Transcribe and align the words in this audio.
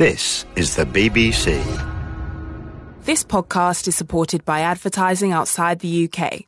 This 0.00 0.46
is 0.56 0.76
the 0.76 0.86
BBC. 0.86 1.62
This 3.02 3.22
podcast 3.22 3.86
is 3.86 3.94
supported 3.94 4.46
by 4.46 4.60
advertising 4.60 5.32
outside 5.32 5.80
the 5.80 6.08
UK. 6.08 6.46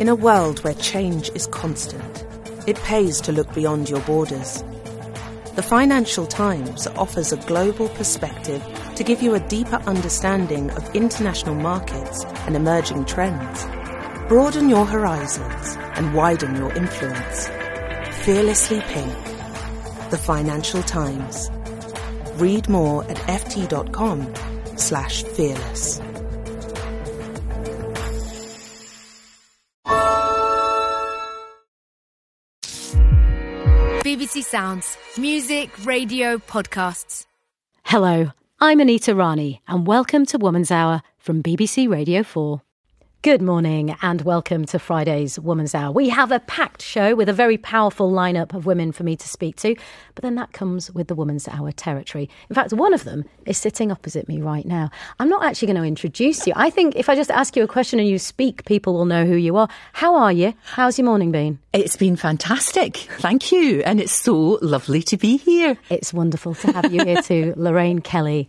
In 0.00 0.08
a 0.08 0.16
world 0.16 0.64
where 0.64 0.74
change 0.74 1.30
is 1.30 1.46
constant, 1.46 2.26
it 2.66 2.74
pays 2.78 3.20
to 3.20 3.30
look 3.30 3.54
beyond 3.54 3.88
your 3.88 4.00
borders. 4.00 4.64
The 5.54 5.62
Financial 5.62 6.26
Times 6.26 6.88
offers 6.88 7.30
a 7.30 7.36
global 7.36 7.88
perspective 7.90 8.64
to 8.96 9.04
give 9.04 9.22
you 9.22 9.36
a 9.36 9.48
deeper 9.48 9.80
understanding 9.86 10.70
of 10.72 10.92
international 10.96 11.54
markets 11.54 12.24
and 12.48 12.56
emerging 12.56 13.04
trends. 13.04 13.64
Broaden 14.26 14.68
your 14.68 14.86
horizons 14.86 15.76
and 15.94 16.14
widen 16.14 16.56
your 16.56 16.72
influence. 16.72 17.48
Fearlessly 18.24 18.80
Pink. 18.88 19.35
The 20.10 20.18
Financial 20.18 20.82
Times. 20.84 21.50
Read 22.36 22.68
more 22.68 23.02
at 23.04 23.16
ft.com 23.16 24.32
slash 24.76 25.24
fearless. 25.24 26.00
BBC 34.04 34.44
Sounds. 34.44 34.96
Music, 35.18 35.70
radio, 35.84 36.38
podcasts. 36.38 37.26
Hello, 37.82 38.32
I'm 38.60 38.78
Anita 38.78 39.14
Rani, 39.14 39.60
and 39.66 39.86
welcome 39.86 40.24
to 40.26 40.38
Woman's 40.38 40.70
Hour 40.70 41.02
from 41.18 41.42
BBC 41.42 41.88
Radio 41.88 42.22
4. 42.22 42.62
Good 43.22 43.42
morning 43.42 43.96
and 44.02 44.20
welcome 44.22 44.66
to 44.66 44.78
Friday's 44.78 45.36
Woman's 45.36 45.74
Hour. 45.74 45.90
We 45.90 46.10
have 46.10 46.30
a 46.30 46.38
packed 46.38 46.80
show 46.80 47.16
with 47.16 47.28
a 47.28 47.32
very 47.32 47.58
powerful 47.58 48.12
lineup 48.12 48.54
of 48.54 48.66
women 48.66 48.92
for 48.92 49.02
me 49.02 49.16
to 49.16 49.26
speak 49.28 49.56
to, 49.56 49.74
but 50.14 50.22
then 50.22 50.36
that 50.36 50.52
comes 50.52 50.92
with 50.92 51.08
the 51.08 51.16
Woman's 51.16 51.48
Hour 51.48 51.72
territory. 51.72 52.30
In 52.48 52.54
fact, 52.54 52.72
one 52.72 52.94
of 52.94 53.02
them 53.02 53.24
is 53.44 53.58
sitting 53.58 53.90
opposite 53.90 54.28
me 54.28 54.40
right 54.40 54.64
now. 54.64 54.90
I'm 55.18 55.28
not 55.28 55.44
actually 55.44 55.66
going 55.66 55.82
to 55.82 55.88
introduce 55.88 56.46
you. 56.46 56.52
I 56.54 56.70
think 56.70 56.94
if 56.94 57.08
I 57.08 57.16
just 57.16 57.32
ask 57.32 57.56
you 57.56 57.64
a 57.64 57.68
question 57.68 57.98
and 57.98 58.08
you 58.08 58.20
speak, 58.20 58.64
people 58.64 58.94
will 58.94 59.06
know 59.06 59.26
who 59.26 59.34
you 59.34 59.56
are. 59.56 59.68
How 59.92 60.14
are 60.14 60.30
you? 60.30 60.54
How's 60.62 60.96
your 60.96 61.06
morning 61.06 61.32
been? 61.32 61.58
It's 61.72 61.96
been 61.96 62.14
fantastic. 62.14 62.96
Thank 62.96 63.50
you. 63.50 63.82
And 63.82 64.00
it's 64.00 64.12
so 64.12 64.60
lovely 64.62 65.02
to 65.02 65.16
be 65.16 65.36
here. 65.36 65.76
It's 65.90 66.14
wonderful 66.14 66.54
to 66.54 66.72
have 66.72 66.92
you 66.92 67.04
here 67.04 67.22
too, 67.22 67.54
Lorraine 67.56 68.00
Kelly 68.02 68.48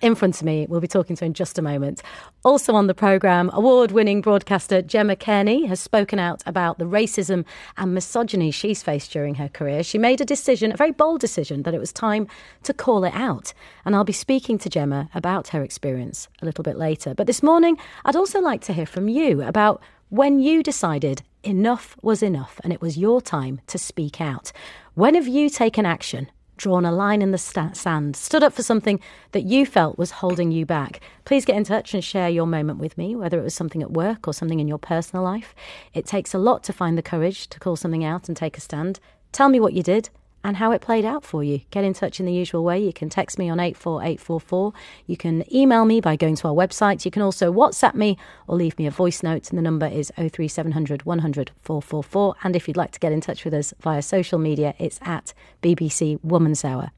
in 0.00 0.14
front 0.14 0.40
of 0.40 0.44
me. 0.44 0.66
We'll 0.68 0.80
be 0.80 0.88
talking 0.88 1.16
to 1.16 1.24
in 1.24 1.34
just 1.34 1.58
a 1.58 1.62
moment. 1.62 2.02
Also 2.44 2.74
on 2.74 2.86
the 2.86 2.94
programme, 2.94 3.50
award 3.52 3.92
winning 3.92 4.20
broadcaster 4.20 4.82
Gemma 4.82 5.16
Cairney 5.16 5.66
has 5.68 5.80
spoken 5.80 6.18
out 6.18 6.42
about 6.46 6.78
the 6.78 6.84
racism 6.84 7.44
and 7.76 7.94
misogyny 7.94 8.50
she's 8.50 8.82
faced 8.82 9.12
during 9.12 9.36
her 9.36 9.48
career. 9.48 9.82
She 9.82 9.98
made 9.98 10.20
a 10.20 10.24
decision, 10.24 10.72
a 10.72 10.76
very 10.76 10.92
bold 10.92 11.20
decision, 11.20 11.62
that 11.62 11.74
it 11.74 11.80
was 11.80 11.92
time 11.92 12.26
to 12.64 12.74
call 12.74 13.04
it 13.04 13.14
out. 13.14 13.52
And 13.84 13.94
I'll 13.94 14.04
be 14.04 14.12
speaking 14.12 14.58
to 14.58 14.68
Gemma 14.68 15.08
about 15.14 15.48
her 15.48 15.62
experience 15.62 16.28
a 16.42 16.44
little 16.44 16.62
bit 16.62 16.76
later. 16.76 17.14
But 17.14 17.26
this 17.26 17.42
morning, 17.42 17.78
I'd 18.04 18.16
also 18.16 18.40
like 18.40 18.60
to 18.62 18.72
hear 18.72 18.86
from 18.86 19.08
you 19.08 19.42
about 19.42 19.82
when 20.08 20.38
you 20.38 20.62
decided 20.62 21.22
enough 21.42 21.96
was 22.02 22.22
enough 22.22 22.60
and 22.62 22.72
it 22.72 22.80
was 22.80 22.96
your 22.96 23.20
time 23.20 23.60
to 23.68 23.78
speak 23.78 24.20
out. 24.20 24.52
When 24.94 25.14
have 25.14 25.28
you 25.28 25.48
taken 25.50 25.86
action? 25.86 26.28
Drawn 26.56 26.84
a 26.84 26.92
line 26.92 27.22
in 27.22 27.30
the 27.30 27.38
sand, 27.38 28.16
stood 28.16 28.42
up 28.42 28.52
for 28.52 28.62
something 28.62 29.00
that 29.32 29.42
you 29.42 29.66
felt 29.66 29.98
was 29.98 30.10
holding 30.10 30.50
you 30.50 30.66
back, 30.66 31.00
please 31.24 31.44
get 31.44 31.56
in 31.56 31.64
touch 31.64 31.94
and 31.94 32.02
share 32.02 32.28
your 32.28 32.46
moment 32.46 32.78
with 32.78 32.96
me, 32.96 33.14
whether 33.14 33.38
it 33.38 33.44
was 33.44 33.54
something 33.54 33.82
at 33.82 33.92
work 33.92 34.26
or 34.26 34.34
something 34.34 34.60
in 34.60 34.68
your 34.68 34.78
personal 34.78 35.24
life. 35.24 35.54
It 35.94 36.06
takes 36.06 36.34
a 36.34 36.38
lot 36.38 36.62
to 36.64 36.72
find 36.72 36.96
the 36.96 37.02
courage 37.02 37.48
to 37.48 37.60
call 37.60 37.76
something 37.76 38.04
out 38.04 38.28
and 38.28 38.36
take 38.36 38.56
a 38.56 38.60
stand. 38.60 39.00
Tell 39.32 39.48
me 39.48 39.60
what 39.60 39.72
you 39.72 39.82
did 39.82 40.10
and 40.46 40.58
how 40.58 40.70
it 40.70 40.80
played 40.80 41.04
out 41.04 41.24
for 41.24 41.42
you. 41.42 41.60
Get 41.72 41.82
in 41.82 41.92
touch 41.92 42.20
in 42.20 42.26
the 42.26 42.32
usual 42.32 42.62
way. 42.62 42.78
You 42.78 42.92
can 42.92 43.08
text 43.08 43.36
me 43.36 43.48
on 43.48 43.58
84844. 43.58 44.72
You 45.08 45.16
can 45.16 45.42
email 45.52 45.84
me 45.84 46.00
by 46.00 46.14
going 46.14 46.36
to 46.36 46.46
our 46.46 46.54
website. 46.54 47.04
You 47.04 47.10
can 47.10 47.22
also 47.22 47.52
WhatsApp 47.52 47.96
me 47.96 48.16
or 48.46 48.54
leave 48.54 48.78
me 48.78 48.86
a 48.86 48.92
voice 48.92 49.24
note. 49.24 49.50
And 49.50 49.58
the 49.58 49.62
number 49.62 49.86
is 49.88 50.12
03700 50.16 51.04
100 51.04 51.50
444. 51.62 52.36
And 52.44 52.54
if 52.54 52.68
you'd 52.68 52.76
like 52.76 52.92
to 52.92 53.00
get 53.00 53.10
in 53.10 53.20
touch 53.20 53.44
with 53.44 53.54
us 53.54 53.74
via 53.80 54.00
social 54.00 54.38
media, 54.38 54.76
it's 54.78 55.00
at 55.02 55.34
BBC 55.62 56.22
Woman's 56.22 56.64
Hour. 56.64 56.92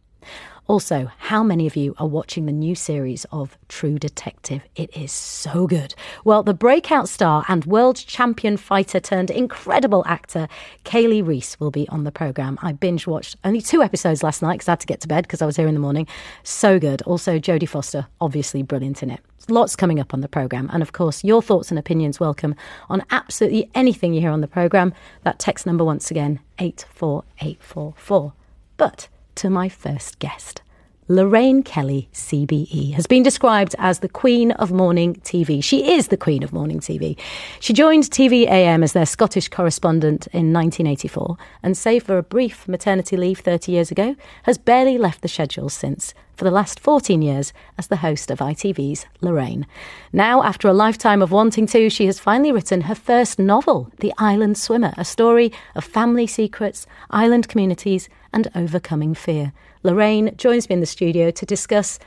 Also, 0.68 1.10
how 1.16 1.42
many 1.42 1.66
of 1.66 1.76
you 1.76 1.94
are 1.96 2.06
watching 2.06 2.44
the 2.44 2.52
new 2.52 2.74
series 2.74 3.24
of 3.32 3.56
True 3.68 3.98
Detective? 3.98 4.60
It 4.76 4.94
is 4.94 5.10
so 5.10 5.66
good. 5.66 5.94
Well, 6.26 6.42
the 6.42 6.52
breakout 6.52 7.08
star 7.08 7.42
and 7.48 7.64
world 7.64 7.96
champion 7.96 8.58
fighter 8.58 9.00
turned 9.00 9.30
incredible 9.30 10.04
actor 10.06 10.46
Kali 10.84 11.22
Reis 11.22 11.58
will 11.58 11.70
be 11.70 11.88
on 11.88 12.04
the 12.04 12.12
programme. 12.12 12.58
I 12.60 12.72
binge 12.72 13.06
watched 13.06 13.36
only 13.44 13.62
two 13.62 13.82
episodes 13.82 14.22
last 14.22 14.42
night 14.42 14.56
because 14.56 14.68
I 14.68 14.72
had 14.72 14.80
to 14.80 14.86
get 14.86 15.00
to 15.00 15.08
bed 15.08 15.24
because 15.24 15.40
I 15.40 15.46
was 15.46 15.56
here 15.56 15.68
in 15.68 15.72
the 15.72 15.80
morning. 15.80 16.06
So 16.42 16.78
good. 16.78 17.00
Also, 17.02 17.38
Jodie 17.38 17.66
Foster, 17.66 18.06
obviously 18.20 18.62
brilliant 18.62 19.02
in 19.02 19.08
it. 19.08 19.20
Lots 19.48 19.74
coming 19.74 19.98
up 19.98 20.12
on 20.12 20.20
the 20.20 20.28
programme. 20.28 20.68
And 20.70 20.82
of 20.82 20.92
course, 20.92 21.24
your 21.24 21.40
thoughts 21.40 21.70
and 21.70 21.78
opinions 21.78 22.20
welcome 22.20 22.54
on 22.90 23.06
absolutely 23.10 23.70
anything 23.74 24.12
you 24.12 24.20
hear 24.20 24.32
on 24.32 24.42
the 24.42 24.46
programme. 24.46 24.92
That 25.22 25.38
text 25.38 25.64
number 25.64 25.82
once 25.82 26.10
again, 26.10 26.40
84844. 26.58 28.34
But 28.76 29.08
to 29.38 29.48
my 29.48 29.68
first 29.68 30.18
guest. 30.18 30.62
Lorraine 31.10 31.62
Kelly, 31.62 32.10
CBE, 32.12 32.92
has 32.92 33.06
been 33.06 33.22
described 33.22 33.74
as 33.78 34.00
the 34.00 34.10
Queen 34.10 34.50
of 34.52 34.72
Morning 34.72 35.14
TV. 35.14 35.64
She 35.64 35.92
is 35.92 36.08
the 36.08 36.18
Queen 36.18 36.42
of 36.42 36.52
Morning 36.52 36.80
TV. 36.80 37.16
She 37.60 37.72
joined 37.72 38.02
TV-am 38.04 38.82
as 38.82 38.92
their 38.92 39.06
Scottish 39.06 39.48
correspondent 39.48 40.26
in 40.32 40.52
1984 40.52 41.38
and, 41.62 41.78
save 41.78 42.02
for 42.02 42.18
a 42.18 42.22
brief 42.22 42.68
maternity 42.68 43.16
leave 43.16 43.38
30 43.38 43.72
years 43.72 43.90
ago, 43.90 44.16
has 44.42 44.58
barely 44.58 44.98
left 44.98 45.22
the 45.22 45.28
schedule 45.28 45.70
since, 45.70 46.12
for 46.34 46.44
the 46.44 46.50
last 46.50 46.78
14 46.78 47.22
years 47.22 47.54
as 47.78 47.86
the 47.86 47.96
host 47.96 48.30
of 48.30 48.40
ITV's 48.40 49.06
Lorraine. 49.22 49.66
Now, 50.12 50.42
after 50.42 50.68
a 50.68 50.74
lifetime 50.74 51.22
of 51.22 51.32
wanting 51.32 51.66
to, 51.68 51.88
she 51.88 52.04
has 52.04 52.18
finally 52.18 52.52
written 52.52 52.82
her 52.82 52.94
first 52.94 53.38
novel, 53.38 53.90
The 54.00 54.12
Island 54.18 54.58
Swimmer, 54.58 54.92
a 54.98 55.06
story 55.06 55.52
of 55.74 55.84
family 55.84 56.26
secrets, 56.26 56.86
island 57.10 57.48
communities, 57.48 58.10
and 58.32 58.50
overcoming 58.54 59.14
fear. 59.14 59.52
Lorraine 59.82 60.34
joins 60.36 60.68
me 60.68 60.74
in 60.74 60.80
the 60.80 60.86
studio 60.86 61.30
to 61.30 61.46
discuss 61.46 61.98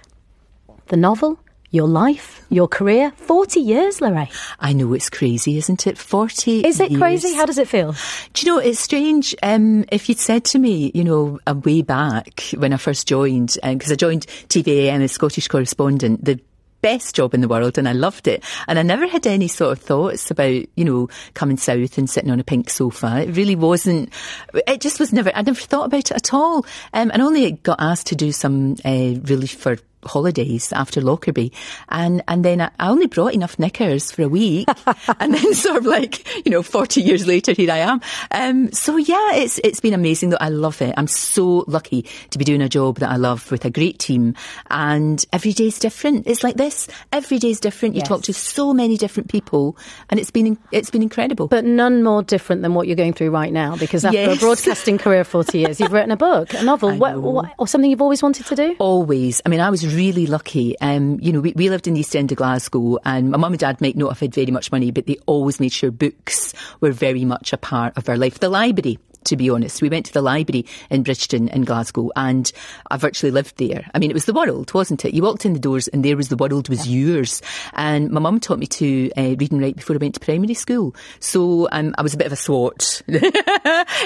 the 0.87 0.97
novel, 0.97 1.39
your 1.71 1.87
life, 1.87 2.45
your 2.49 2.67
career. 2.67 3.11
40 3.15 3.59
years, 3.61 4.01
Lorraine. 4.01 4.27
I 4.59 4.73
know 4.73 4.93
it's 4.93 5.09
crazy, 5.09 5.57
isn't 5.57 5.87
it? 5.87 5.97
40 5.97 6.65
Is 6.65 6.79
it 6.81 6.91
years. 6.91 7.01
crazy? 7.01 7.33
How 7.33 7.45
does 7.45 7.57
it 7.57 7.67
feel? 7.67 7.95
Do 8.33 8.45
you 8.45 8.51
know, 8.53 8.59
it's 8.59 8.79
strange. 8.79 9.33
Um, 9.41 9.85
if 9.91 10.09
you'd 10.09 10.19
said 10.19 10.43
to 10.45 10.59
me, 10.59 10.91
you 10.93 11.03
know, 11.03 11.39
a 11.47 11.53
way 11.55 11.81
back 11.81 12.41
when 12.57 12.73
I 12.73 12.77
first 12.77 13.07
joined, 13.07 13.57
because 13.63 13.89
um, 13.89 13.93
I 13.93 13.95
joined 13.95 14.27
TV-am 14.49 15.01
as 15.01 15.13
Scottish 15.13 15.47
correspondent, 15.47 16.25
the 16.25 16.39
best 16.81 17.15
job 17.15 17.33
in 17.33 17.41
the 17.41 17.47
world 17.47 17.77
and 17.77 17.87
I 17.87 17.93
loved 17.93 18.27
it. 18.27 18.43
And 18.67 18.79
I 18.79 18.83
never 18.83 19.07
had 19.07 19.27
any 19.27 19.47
sort 19.47 19.71
of 19.71 19.83
thoughts 19.83 20.31
about, 20.31 20.65
you 20.75 20.85
know, 20.85 21.09
coming 21.33 21.57
south 21.57 21.97
and 21.97 22.09
sitting 22.09 22.31
on 22.31 22.39
a 22.39 22.43
pink 22.43 22.69
sofa. 22.69 23.23
It 23.27 23.35
really 23.35 23.55
wasn't, 23.55 24.11
it 24.53 24.81
just 24.81 24.99
was 24.99 25.13
never, 25.13 25.31
I 25.35 25.41
never 25.41 25.59
thought 25.59 25.85
about 25.85 26.11
it 26.11 26.11
at 26.11 26.33
all. 26.33 26.65
Um, 26.93 27.11
and 27.11 27.21
only 27.21 27.45
it 27.45 27.63
got 27.63 27.81
asked 27.81 28.07
to 28.07 28.15
do 28.15 28.31
some 28.31 28.75
uh, 28.85 29.15
relief 29.23 29.53
for 29.53 29.77
holidays 30.03 30.72
after 30.73 31.01
Lockerbie. 31.01 31.51
And, 31.89 32.23
and 32.28 32.44
then 32.45 32.62
I 32.62 32.69
only 32.79 33.07
brought 33.07 33.34
enough 33.34 33.57
knickers 33.59 34.12
for 34.12 34.23
a 34.23 34.28
week. 34.29 34.67
and 35.19 35.34
then 35.34 35.53
sort 35.53 35.78
of 35.78 35.85
like, 35.85 36.45
you 36.45 36.51
know, 36.51 36.62
40 36.63 37.01
years 37.01 37.28
later, 37.28 37.53
here 37.53 37.72
I 37.72 37.78
am. 37.78 38.01
Um, 38.31 38.72
so 38.72 38.97
yeah, 38.97 39.34
it's, 39.35 39.59
it's 39.63 39.79
been 39.79 39.94
amazing 39.94 40.29
though. 40.31 40.38
I 40.40 40.50
love 40.50 40.81
it. 40.81 40.94
I'm 40.97 41.07
so 41.07 41.63
lucky 41.67 42.06
to 42.31 42.38
be 42.38 42.45
doing 42.45 42.61
a 42.61 42.69
job 42.69 43.00
that 43.00 43.09
I 43.09 43.16
love 43.17 43.51
with 43.51 43.66
a 43.66 43.69
great 43.69 44.00
team. 44.00 44.35
And 44.69 45.23
every 45.34 45.53
day's 45.53 45.79
different. 45.79 46.28
It's 46.28 46.44
like 46.44 46.56
this. 46.57 46.88
Every 47.11 47.38
day's 47.40 47.59
different. 47.59 47.95
You 47.95 48.00
Yes. 48.01 48.07
talk 48.07 48.23
to 48.23 48.34
so 48.34 48.73
many 48.73 48.97
different 48.97 49.29
people 49.29 49.78
and 50.09 50.19
it's 50.19 50.31
been, 50.31 50.57
it's 50.72 50.90
been 50.90 51.03
incredible. 51.03 51.47
But 51.47 51.66
none 51.66 52.03
more 52.03 52.23
different 52.23 52.61
than 52.63 52.73
what 52.73 52.88
you're 52.88 52.95
going 52.95 53.13
through 53.13 53.29
right 53.31 53.53
now, 53.53 53.75
because 53.75 54.03
after 54.06 54.17
Yes. 54.17 54.38
a 54.38 54.40
broadcasting 54.40 54.97
career 54.97 55.22
of 55.22 55.28
40 55.28 55.59
years, 55.59 55.79
you've 55.79 55.91
written 55.91 56.11
a 56.11 56.17
book, 56.17 56.53
a 56.53 56.63
novel, 56.63 56.95
what, 56.97 57.22
what, 57.22 57.53
or 57.59 57.67
something 57.67 57.90
you've 57.91 58.02
always 58.02 58.23
wanted 58.23 58.46
to 58.47 58.55
do? 58.55 58.75
Always. 58.79 59.41
I 59.46 59.49
mean, 59.49 59.59
I 59.59 59.70
was 59.70 59.91
really 59.91 60.28
lucky. 60.28 60.79
Um, 60.79 61.20
you 61.22 61.32
know, 61.32 61.40
we, 61.41 61.53
we 61.53 61.70
lived 61.70 61.88
in 61.88 61.93
the 61.93 62.02
East 62.02 62.16
End 62.16 62.32
of 62.32 62.38
Glasgow 62.38 62.97
and 63.05 63.32
my 63.32 63.38
mum 63.38 63.53
and 63.53 63.59
dad 63.59 63.82
might 63.82 63.96
not 63.96 64.09
have 64.09 64.20
had 64.20 64.34
very 64.34 64.52
much 64.52 64.72
money, 64.72 64.91
but 64.91 65.05
they 65.05 65.17
always 65.26 65.59
made 65.59 65.72
sure 65.72 65.91
books 65.91 66.53
were 66.79 66.91
very 66.91 67.26
much 67.26 67.53
a 67.53 67.58
part 67.58 67.97
of 67.97 68.09
our 68.09 68.17
life. 68.17 68.40
The 68.40 68.49
library. 68.49 68.99
To 69.26 69.38
be 69.38 69.50
honest, 69.50 69.82
we 69.82 69.90
went 69.90 70.08
to 70.08 70.14
the 70.14 70.22
library 70.22 70.66
in 70.90 71.03
Bridgeton 71.03 71.47
in 71.50 71.64
Glasgow 71.64 72.09
and 72.16 72.52
I 72.90 72.97
virtually 72.97 73.32
lived 73.32 73.58
there. 73.58 73.85
I 73.94 74.00
mean, 74.00 74.09
it 74.09 74.16
was 74.16 74.26
the 74.26 74.34
world, 74.34 74.73
wasn't 74.73 75.06
it? 75.06 75.14
You 75.14 75.22
walked 75.22 75.46
in 75.46 75.53
the 75.53 75.59
doors 75.59 75.88
and 75.90 76.03
there 76.03 76.18
was 76.18 76.29
the 76.29 76.35
world 76.35 76.70
was 76.70 76.88
yours. 76.88 77.41
And 77.73 78.09
my 78.09 78.20
mum 78.20 78.40
taught 78.40 78.58
me 78.59 78.68
to 78.68 79.12
uh, 79.16 79.35
read 79.38 79.52
and 79.52 79.62
write 79.62 79.76
before 79.76 79.96
I 79.96 79.97
went 79.97 80.16
to 80.16 80.20
primary 80.20 80.56
school. 80.56 80.96
So 81.20 81.68
um, 81.72 81.94
I 81.97 82.02
was 82.02 82.14
a 82.14 82.18
bit 82.18 82.28
of 82.28 82.34
a 82.34 82.38
swot 82.38 83.03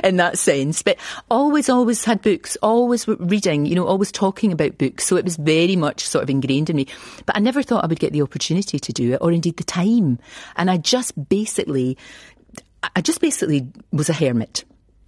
in 0.03 0.17
that 0.17 0.37
sense. 0.37 0.81
But 0.81 0.97
always, 1.29 1.69
always 1.69 2.03
had 2.03 2.21
books, 2.21 2.57
always 2.61 3.07
reading, 3.07 3.65
you 3.65 3.75
know, 3.75 3.87
always 3.87 4.11
talking 4.11 4.51
about 4.51 4.77
books. 4.77 5.05
So 5.05 5.15
it 5.15 5.25
was 5.25 5.37
very 5.37 5.75
much 5.75 6.05
sort 6.07 6.23
of 6.23 6.29
ingrained 6.29 6.69
in 6.69 6.75
me. 6.75 6.87
But 7.25 7.37
I 7.37 7.39
never 7.39 7.63
thought 7.63 7.83
I 7.83 7.87
would 7.87 7.99
get 7.99 8.13
the 8.13 8.21
opportunity 8.21 8.79
to 8.79 8.93
do 8.93 9.13
it 9.13 9.19
or 9.21 9.31
indeed 9.31 9.57
the 9.57 9.63
time. 9.63 10.19
And 10.55 10.69
I 10.69 10.77
just 10.77 11.29
basically, 11.29 11.97
I 12.95 13.01
just 13.01 13.21
basically 13.21 13.67
was 13.91 14.09
a 14.09 14.13
hermit. 14.13 14.65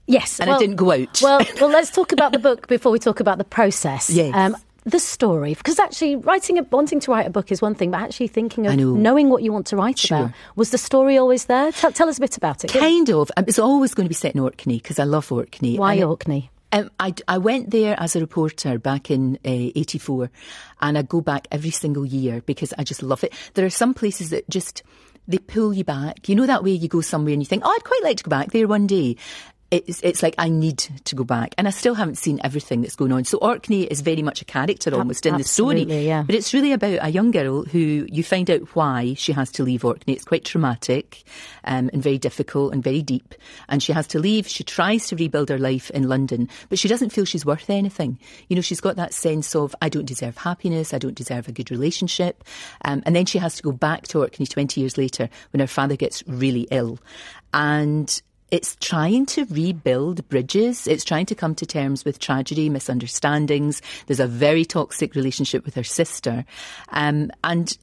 Yes, 0.07 0.39
and 0.39 0.50
I 0.50 0.54
well- 0.54 0.59
didn't 0.59 0.75
go 0.77 0.92
out. 0.92 1.21
Well, 1.21 1.42
well, 1.62 1.69
let's 1.69 1.92
talk 1.92 2.12
about 2.12 2.31
the 2.31 2.39
book 2.39 2.68
before 2.68 2.92
we 2.92 3.00
talk 3.00 3.19
about 3.19 3.38
the 3.38 3.44
process. 3.44 4.09
Yes. 4.09 4.54
the 4.86 5.00
story, 5.00 5.54
because 5.54 5.80
actually 5.80 6.15
writing, 6.15 6.57
a, 6.57 6.63
wanting 6.63 7.01
to 7.01 7.12
write 7.12 7.27
a 7.27 7.30
book 7.30 7.51
is 7.51 7.62
one 7.62 7.75
thing, 7.75 7.92
but 7.92 8.00
actually 8.00 8.30
thinking 8.30 8.65
of 8.68 8.75
know. 8.77 8.94
knowing 8.95 9.30
what 9.30 9.44
you 9.44 9.51
want 9.51 9.68
to 9.68 9.75
write 9.75 10.00
Sure. 10.00 10.18
about 10.18 10.31
was 10.56 10.71
the 10.71 10.77
story 10.77 11.18
always 11.18 11.45
there. 11.45 11.74
Tell, 11.74 11.92
tell 11.92 12.07
us 12.07 12.18
a 12.18 12.21
bit 12.21 12.38
about 12.38 12.63
it. 12.63 12.71
kind 12.71 13.09
of. 13.09 13.30
Um, 13.36 13.44
It's 13.48 13.59
always 13.59 13.94
going 13.94 14.06
to 14.06 14.09
be 14.09 14.15
set 14.15 14.33
in 14.33 14.39
Orkney 14.39 14.77
because 14.77 14.98
I 14.98 15.04
love 15.04 15.30
Orkney. 15.30 15.77
Why 15.77 15.95
it- 15.95 16.04
Orkney? 16.04 16.50
Um, 16.71 16.89
I, 17.00 17.13
I 17.30 17.38
went 17.38 17.71
there 17.71 17.95
as 17.98 18.15
a 18.18 18.19
reporter 18.19 18.77
back 18.77 19.09
in 19.09 19.36
uh, 19.45 19.71
84 19.75 20.30
and 20.81 20.98
I 20.98 21.01
go 21.01 21.21
back 21.21 21.48
every 21.50 21.69
single 21.71 22.06
year 22.06 22.42
because 22.45 22.74
I 22.77 22.83
just 22.83 23.01
love 23.01 23.24
it. 23.24 23.33
There 23.54 23.65
are 23.65 23.69
some 23.69 23.94
places 23.94 24.31
that 24.31 24.50
just, 24.50 24.83
they 25.30 25.38
pull 25.38 25.74
you 25.74 25.86
back. 25.86 26.27
You 26.27 26.36
know 26.36 26.45
that 26.45 26.65
way 26.65 26.71
you 26.71 26.89
go 26.89 27.00
somewhere 27.00 27.31
and 27.33 27.42
you 27.42 27.45
think, 27.45 27.63
oh, 27.65 27.69
I'd 27.74 27.86
quite 27.86 28.04
like 28.04 28.18
to 28.18 28.24
go 28.25 28.30
back 28.30 28.51
there 28.51 28.68
one 28.68 28.86
day. 28.86 29.15
It's, 29.69 30.01
it's 30.01 30.23
like 30.23 30.35
I 30.37 30.47
need 30.47 30.77
to 30.77 31.15
go 31.15 31.25
back, 31.25 31.53
and 31.57 31.67
I 31.67 31.71
still 31.71 31.93
haven't 31.93 32.17
seen 32.17 32.39
everything 32.43 32.81
that's 32.81 32.95
going 32.95 33.11
on. 33.11 33.25
So 33.25 33.37
Orkney 33.39 33.83
is 33.83 34.01
very 34.01 34.21
much 34.21 34.41
a 34.41 34.45
character 34.45 34.95
almost 34.95 35.25
in 35.25 35.37
the 35.37 35.43
story, 35.43 35.83
yeah. 35.83 36.23
but 36.23 36.35
it's 36.35 36.53
really 36.53 36.71
about 36.71 36.99
a 37.01 37.09
young 37.09 37.31
girl 37.31 37.63
who 37.63 38.07
you 38.09 38.23
find 38.23 38.49
out 38.49 38.75
why 38.75 39.13
she 39.15 39.33
has 39.33 39.51
to 39.53 39.63
leave 39.63 39.83
Orkney. 39.83 40.13
It's 40.13 40.23
quite 40.23 40.45
traumatic 40.45 41.23
um, 41.65 41.89
and 41.91 42.01
very 42.01 42.17
difficult 42.17 42.73
and 42.73 42.81
very 42.81 43.01
deep. 43.01 43.35
And 43.67 43.83
she 43.83 43.91
has 43.91 44.07
to 44.07 44.19
leave. 44.19 44.47
She 44.47 44.63
tries 44.63 45.07
to 45.07 45.15
rebuild 45.15 45.49
her 45.49 45.57
life 45.57 45.89
in 45.91 46.07
London, 46.07 46.47
but 46.69 46.79
she 46.79 46.87
doesn't 46.87 47.09
feel 47.09 47.25
she's 47.25 47.45
worth 47.45 47.69
anything. 47.69 48.19
You 48.47 48.55
know, 48.55 48.61
she's 48.61 48.81
got 48.81 48.95
that 48.95 49.13
sense 49.13 49.53
of, 49.55 49.75
I 49.81 49.89
don't 49.89 50.05
deserve 50.05 50.37
happiness, 50.37 50.93
I 50.93 50.97
don't 50.97 51.15
deserve 51.15 51.47
a 51.47 51.51
good 51.51 51.71
relationship. 51.71 52.43
Um, 52.85 53.03
and 53.05 53.15
then 53.15 53.25
she 53.25 53.37
has 53.39 53.55
to 53.57 53.63
go 53.63 53.73
back 53.73 54.07
to 54.09 54.21
Orkney 54.21 54.45
20 54.45 54.79
years 54.79 54.97
later 54.97 55.29
when 55.51 55.59
her 55.59 55.67
father 55.67 55.97
gets 55.97 56.23
really 56.27 56.67
ill. 56.71 56.99
And 57.53 58.21
it's 58.51 58.75
trying 58.77 59.25
to 59.27 59.45
rebuild 59.45 60.27
bridges. 60.29 60.88
It's 60.88 61.03
trying 61.03 61.25
to 61.27 61.35
come 61.35 61.55
to 61.55 61.65
terms 61.65 62.05
with 62.05 62.19
tragedy, 62.19 62.69
misunderstandings. 62.69 63.81
There's 64.05 64.19
a 64.19 64.27
very 64.27 64.65
toxic 64.65 65.15
relationship 65.15 65.65
with 65.65 65.75
her 65.75 65.83
sister. 65.83 66.45
Um, 66.89 67.31
and 67.44 67.77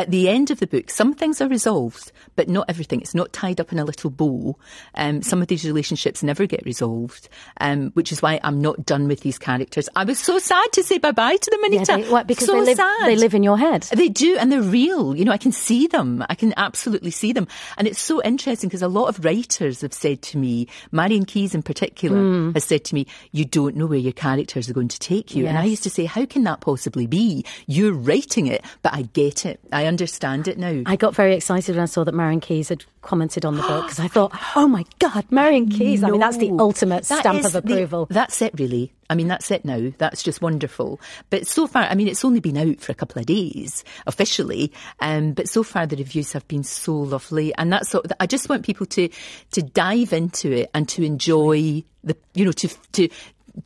at 0.00 0.10
the 0.10 0.28
end 0.28 0.50
of 0.50 0.58
the 0.60 0.66
book, 0.66 0.90
some 0.90 1.14
things 1.14 1.40
are 1.40 1.48
resolved, 1.48 2.12
but 2.36 2.48
not 2.48 2.66
everything. 2.68 3.00
It's 3.00 3.14
not 3.14 3.32
tied 3.32 3.60
up 3.60 3.72
in 3.72 3.78
a 3.78 3.84
little 3.84 4.10
bow. 4.10 4.56
Um, 4.94 5.22
some 5.22 5.40
of 5.42 5.48
these 5.48 5.64
relationships 5.64 6.22
never 6.22 6.46
get 6.46 6.64
resolved, 6.64 7.28
um, 7.60 7.90
which 7.92 8.10
is 8.12 8.22
why 8.22 8.40
I'm 8.42 8.60
not 8.60 8.84
done 8.86 9.08
with 9.08 9.20
these 9.20 9.38
characters. 9.38 9.88
I 9.94 10.04
was 10.04 10.18
so 10.18 10.38
sad 10.38 10.64
to 10.72 10.82
say 10.82 10.98
bye 10.98 11.12
bye 11.12 11.36
to 11.36 11.50
them, 11.50 11.72
Yeah, 11.72 11.84
they, 11.84 12.10
what, 12.10 12.26
because 12.26 12.46
so 12.46 12.54
they 12.54 12.60
live, 12.66 12.76
sad. 12.76 13.06
they 13.06 13.16
live 13.16 13.34
in 13.34 13.42
your 13.42 13.58
head. 13.58 13.82
They 13.94 14.08
do, 14.08 14.36
and 14.38 14.50
they're 14.50 14.62
real. 14.62 15.14
You 15.16 15.24
know, 15.24 15.32
I 15.32 15.38
can 15.38 15.52
see 15.52 15.86
them. 15.86 16.24
I 16.28 16.34
can 16.34 16.54
absolutely 16.56 17.10
see 17.10 17.32
them. 17.32 17.46
And 17.76 17.86
it's 17.86 18.00
so 18.00 18.22
interesting 18.22 18.68
because 18.68 18.82
a 18.82 18.88
lot 18.88 19.06
of 19.08 19.24
writers 19.24 19.82
have 19.82 19.92
said 19.92 20.22
to 20.22 20.38
me, 20.38 20.66
Marian 20.92 21.24
Keyes 21.24 21.54
in 21.54 21.62
particular, 21.62 22.18
Hmm. 22.20 22.52
has 22.52 22.64
said 22.64 22.84
to 22.84 22.94
me, 22.94 23.06
you 23.32 23.44
don't 23.44 23.76
know 23.76 23.86
where 23.86 23.98
your 23.98 24.12
characters 24.12 24.68
are 24.70 24.72
going 24.74 24.88
to 24.88 24.98
take 24.98 25.34
you. 25.34 25.46
And 25.46 25.56
I 25.58 25.64
used 25.64 25.82
to 25.84 25.90
say, 25.90 26.04
how 26.04 26.24
can 26.26 26.44
that 26.44 26.60
possibly 26.60 27.06
be? 27.06 27.44
You're 27.66 27.92
writing 27.92 28.46
it, 28.46 28.64
but 28.82 28.92
I 28.94 29.02
get 29.02 29.44
it. 29.46 29.60
I 29.72 29.86
understand 29.90 30.48
it 30.48 30.56
now. 30.56 30.82
I 30.86 30.96
got 30.96 31.14
very 31.14 31.34
excited 31.34 31.74
when 31.76 31.82
I 31.82 31.86
saw 31.86 32.04
that 32.04 32.14
Marian 32.14 32.40
Keyes 32.40 32.68
had 32.70 32.84
commented 33.02 33.44
on 33.44 33.56
the 33.56 33.62
book 33.62 33.82
because 33.86 34.00
I 34.00 34.08
thought, 34.08 34.32
oh 34.56 34.66
my 34.66 34.84
God, 35.00 35.24
Marian 35.30 35.68
Keyes. 35.68 36.02
I 36.02 36.10
mean, 36.10 36.20
that's 36.20 36.38
the 36.38 36.50
ultimate 36.58 37.04
That 37.04 37.18
stamp 37.20 37.44
of 37.44 37.52
the- 37.52 37.58
approval. 37.58 38.06
that's 38.08 38.40
it, 38.40 38.58
really. 38.58 38.92
I 39.10 39.16
mean, 39.16 39.26
that's 39.26 39.50
it 39.50 39.64
now. 39.64 39.90
That's 39.98 40.22
just 40.22 40.40
wonderful. 40.40 41.00
But 41.30 41.46
so 41.46 41.66
far, 41.66 41.82
I 41.82 41.94
mean, 41.96 42.06
it's 42.06 42.24
only 42.24 42.38
been 42.38 42.56
out 42.56 42.80
for 42.80 42.92
a 42.92 42.94
couple 42.94 43.18
of 43.18 43.26
days 43.26 43.82
officially, 44.06 44.72
um, 45.00 45.32
but 45.32 45.48
so 45.48 45.62
far 45.64 45.84
the 45.86 45.96
reviews 45.96 46.32
have 46.32 46.46
been 46.46 46.62
so 46.62 46.94
lovely, 46.94 47.52
and 47.56 47.72
that's 47.72 47.92
of, 47.94 48.04
I 48.20 48.26
just 48.26 48.48
want 48.48 48.64
people 48.64 48.86
to 48.86 49.08
to 49.52 49.62
dive 49.62 50.12
into 50.12 50.52
it 50.52 50.70
and 50.72 50.88
to 50.90 51.02
enjoy 51.04 51.82
the, 52.04 52.16
you 52.34 52.44
know, 52.44 52.52
to 52.52 52.68
to. 52.92 53.08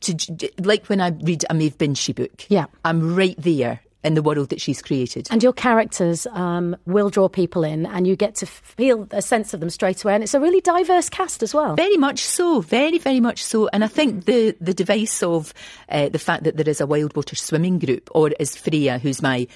To, 0.01 0.49
like 0.63 0.87
when 0.87 0.99
I 0.99 1.09
read 1.09 1.45
a 1.47 1.53
Maeve 1.53 1.77
Binchy 1.77 2.13
book, 2.15 2.45
Yeah. 2.49 2.65
I'm 2.83 3.15
right 3.15 3.35
there 3.37 3.81
in 4.05 4.13
the 4.13 4.21
world 4.21 4.49
that 4.49 4.61
she's 4.61 4.81
created. 4.81 5.27
And 5.31 5.41
your 5.43 5.51
characters 5.53 6.27
um, 6.27 6.75
will 6.85 7.09
draw 7.09 7.27
people 7.27 7.63
in, 7.63 7.85
and 7.87 8.07
you 8.07 8.15
get 8.15 8.35
to 8.35 8.45
feel 8.45 9.07
a 9.11 9.21
sense 9.21 9.53
of 9.53 9.59
them 9.59 9.69
straight 9.69 10.03
away. 10.03 10.13
And 10.13 10.23
it's 10.23 10.33
a 10.33 10.39
really 10.39 10.61
diverse 10.61 11.09
cast 11.09 11.43
as 11.43 11.53
well. 11.53 11.75
Very 11.75 11.97
much 11.97 12.19
so, 12.19 12.61
very, 12.61 12.97
very 12.99 13.19
much 13.19 13.43
so. 13.43 13.67
And 13.73 13.83
I 13.83 13.87
think 13.87 14.25
the, 14.25 14.55
the 14.61 14.73
device 14.73 15.23
of 15.23 15.53
uh, 15.89 16.09
the 16.09 16.19
fact 16.19 16.43
that 16.43 16.55
there 16.55 16.69
is 16.69 16.79
a 16.79 16.85
wild 16.87 17.15
water 17.15 17.35
swimming 17.35 17.79
group, 17.79 18.09
or 18.13 18.31
as 18.39 18.55
Freya, 18.55 18.99
who's 18.99 19.21
my 19.21 19.47